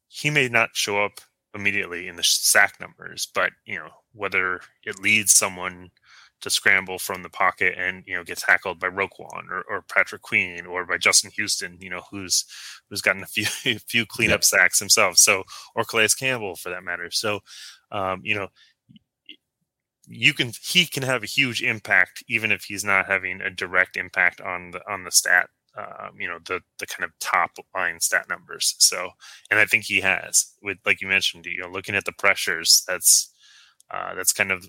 he 0.08 0.30
may 0.30 0.48
not 0.48 0.70
show 0.74 1.02
up 1.02 1.20
immediately 1.54 2.08
in 2.08 2.16
the 2.16 2.24
sack 2.24 2.80
numbers, 2.80 3.28
but 3.32 3.52
you 3.64 3.76
know 3.76 3.88
whether 4.12 4.60
it 4.84 5.00
leads 5.00 5.32
someone 5.32 5.90
to 6.40 6.50
scramble 6.50 6.98
from 6.98 7.22
the 7.22 7.28
pocket 7.28 7.74
and 7.78 8.02
you 8.06 8.16
know 8.16 8.24
get 8.24 8.38
tackled 8.38 8.80
by 8.80 8.88
Roquan 8.88 9.48
or, 9.48 9.62
or 9.70 9.82
Patrick 9.82 10.22
Queen 10.22 10.66
or 10.66 10.84
by 10.84 10.98
Justin 10.98 11.30
Houston, 11.32 11.78
you 11.80 11.90
know 11.90 12.02
who's 12.10 12.44
who's 12.88 13.02
gotten 13.02 13.22
a 13.22 13.26
few 13.26 13.46
a 13.66 13.78
few 13.78 14.04
cleanup 14.06 14.38
yep. 14.38 14.44
sacks 14.44 14.78
himself. 14.78 15.18
So 15.18 15.44
or 15.74 15.84
Calais 15.84 16.08
Campbell 16.18 16.56
for 16.56 16.70
that 16.70 16.84
matter. 16.84 17.10
So 17.10 17.40
um, 17.90 18.22
you 18.24 18.34
know 18.34 18.48
you 20.06 20.34
can 20.34 20.52
he 20.62 20.86
can 20.86 21.02
have 21.04 21.22
a 21.22 21.26
huge 21.26 21.62
impact 21.62 22.24
even 22.28 22.50
if 22.50 22.64
he's 22.64 22.84
not 22.84 23.06
having 23.06 23.40
a 23.40 23.50
direct 23.50 23.96
impact 23.96 24.40
on 24.40 24.72
the 24.72 24.80
on 24.90 25.04
the 25.04 25.12
stat 25.12 25.48
um, 25.76 26.18
you 26.18 26.28
know 26.28 26.38
the 26.46 26.60
the 26.78 26.86
kind 26.86 27.04
of 27.04 27.18
top 27.20 27.52
line 27.74 28.00
stat 28.00 28.26
numbers. 28.28 28.74
So, 28.78 29.10
and 29.50 29.58
I 29.58 29.66
think 29.66 29.84
he 29.84 30.00
has 30.00 30.52
with 30.62 30.78
like 30.84 31.00
you 31.00 31.08
mentioned, 31.08 31.46
you 31.46 31.60
know, 31.60 31.68
looking 31.68 31.94
at 31.94 32.04
the 32.04 32.12
pressures. 32.12 32.84
That's 32.86 33.32
uh, 33.90 34.14
that's 34.14 34.32
kind 34.32 34.52
of 34.52 34.68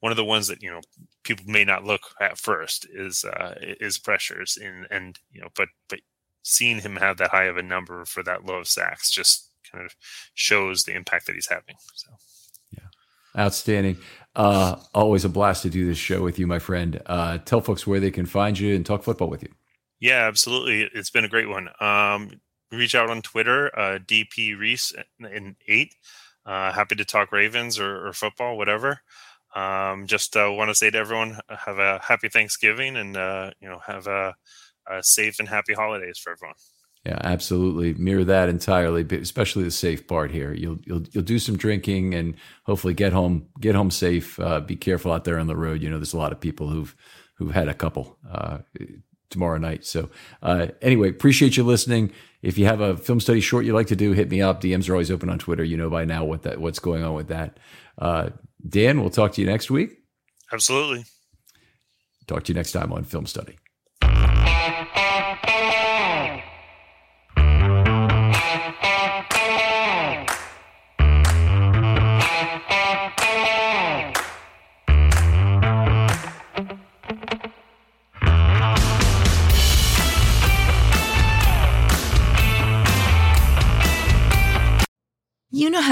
one 0.00 0.12
of 0.12 0.16
the 0.16 0.24
ones 0.24 0.48
that 0.48 0.62
you 0.62 0.70
know 0.70 0.80
people 1.24 1.44
may 1.46 1.64
not 1.64 1.84
look 1.84 2.02
at 2.20 2.38
first 2.38 2.86
is 2.92 3.24
uh, 3.24 3.54
is 3.60 3.98
pressures, 3.98 4.58
and 4.62 4.86
and 4.90 5.18
you 5.30 5.40
know, 5.40 5.48
but 5.54 5.68
but 5.88 6.00
seeing 6.42 6.80
him 6.80 6.96
have 6.96 7.18
that 7.18 7.30
high 7.30 7.44
of 7.44 7.56
a 7.56 7.62
number 7.62 8.04
for 8.04 8.22
that 8.22 8.44
low 8.44 8.56
of 8.56 8.68
sacks 8.68 9.10
just 9.10 9.50
kind 9.70 9.84
of 9.84 9.94
shows 10.34 10.84
the 10.84 10.94
impact 10.94 11.26
that 11.26 11.34
he's 11.34 11.48
having. 11.48 11.74
So, 11.94 12.10
yeah, 12.70 12.88
outstanding. 13.38 13.98
Uh, 14.34 14.76
always 14.94 15.24
a 15.24 15.28
blast 15.28 15.62
to 15.62 15.70
do 15.70 15.86
this 15.86 15.98
show 15.98 16.22
with 16.22 16.38
you, 16.38 16.46
my 16.46 16.58
friend. 16.58 17.02
Uh, 17.06 17.38
tell 17.38 17.60
folks 17.60 17.86
where 17.86 18.00
they 18.00 18.10
can 18.10 18.24
find 18.24 18.58
you 18.58 18.74
and 18.74 18.86
talk 18.86 19.02
football 19.02 19.28
with 19.28 19.42
you. 19.42 19.50
Yeah, 20.00 20.26
absolutely. 20.26 20.88
It's 20.94 21.10
been 21.10 21.24
a 21.24 21.28
great 21.28 21.48
one. 21.48 21.68
Um, 21.80 22.40
reach 22.70 22.94
out 22.94 23.10
on 23.10 23.22
Twitter, 23.22 23.76
uh, 23.78 23.98
DP 23.98 24.58
Reese 24.58 24.92
in 25.18 25.56
eight. 25.66 25.94
Uh, 26.46 26.72
happy 26.72 26.94
to 26.94 27.04
talk 27.04 27.32
Ravens 27.32 27.78
or, 27.78 28.06
or 28.06 28.12
football, 28.12 28.56
whatever. 28.56 29.00
Um, 29.54 30.06
just 30.06 30.36
uh, 30.36 30.50
want 30.50 30.70
to 30.70 30.74
say 30.74 30.90
to 30.90 30.98
everyone, 30.98 31.38
have 31.48 31.78
a 31.78 31.98
happy 32.02 32.28
Thanksgiving 32.28 32.96
and 32.96 33.16
uh, 33.16 33.50
you 33.60 33.68
know 33.68 33.78
have 33.86 34.06
a, 34.06 34.34
a 34.86 35.02
safe 35.02 35.38
and 35.38 35.48
happy 35.48 35.74
holidays 35.74 36.18
for 36.18 36.32
everyone. 36.32 36.56
Yeah, 37.04 37.18
absolutely. 37.22 37.94
Mirror 37.94 38.24
that 38.24 38.48
entirely, 38.48 39.06
especially 39.18 39.64
the 39.64 39.70
safe 39.70 40.06
part 40.06 40.30
here. 40.30 40.52
You'll 40.52 40.78
you'll 40.84 41.02
you'll 41.12 41.24
do 41.24 41.38
some 41.38 41.56
drinking 41.56 42.14
and 42.14 42.34
hopefully 42.64 42.94
get 42.94 43.12
home 43.12 43.46
get 43.60 43.74
home 43.74 43.90
safe. 43.90 44.38
Uh, 44.38 44.60
be 44.60 44.76
careful 44.76 45.12
out 45.12 45.24
there 45.24 45.38
on 45.38 45.46
the 45.46 45.56
road. 45.56 45.82
You 45.82 45.90
know, 45.90 45.96
there's 45.96 46.12
a 46.12 46.18
lot 46.18 46.32
of 46.32 46.40
people 46.40 46.68
who've 46.68 46.94
who've 47.36 47.54
had 47.54 47.68
a 47.68 47.74
couple 47.74 48.18
uh, 48.30 48.58
tomorrow 49.30 49.58
night. 49.58 49.84
So 49.84 50.10
uh, 50.42 50.68
anyway, 50.82 51.10
appreciate 51.10 51.56
you 51.56 51.64
listening. 51.64 52.12
If 52.42 52.56
you 52.56 52.66
have 52.66 52.80
a 52.80 52.96
film 52.96 53.20
study 53.20 53.40
short 53.40 53.64
you'd 53.64 53.74
like 53.74 53.88
to 53.88 53.96
do, 53.96 54.12
hit 54.12 54.30
me 54.30 54.40
up. 54.40 54.60
DMs 54.60 54.88
are 54.88 54.92
always 54.92 55.10
open 55.10 55.28
on 55.28 55.38
Twitter. 55.38 55.64
You 55.64 55.76
know 55.76 55.90
by 55.90 56.04
now 56.04 56.24
what 56.24 56.42
that 56.42 56.60
what's 56.60 56.78
going 56.78 57.02
on 57.02 57.14
with 57.14 57.28
that. 57.28 57.58
Uh, 57.98 58.30
Dan, 58.66 59.00
we'll 59.00 59.10
talk 59.10 59.32
to 59.32 59.40
you 59.40 59.46
next 59.46 59.70
week. 59.70 59.90
Absolutely. 60.52 61.04
Talk 62.26 62.44
to 62.44 62.52
you 62.52 62.54
next 62.54 62.72
time 62.72 62.92
on 62.92 63.04
Film 63.04 63.26
Study. 63.26 63.58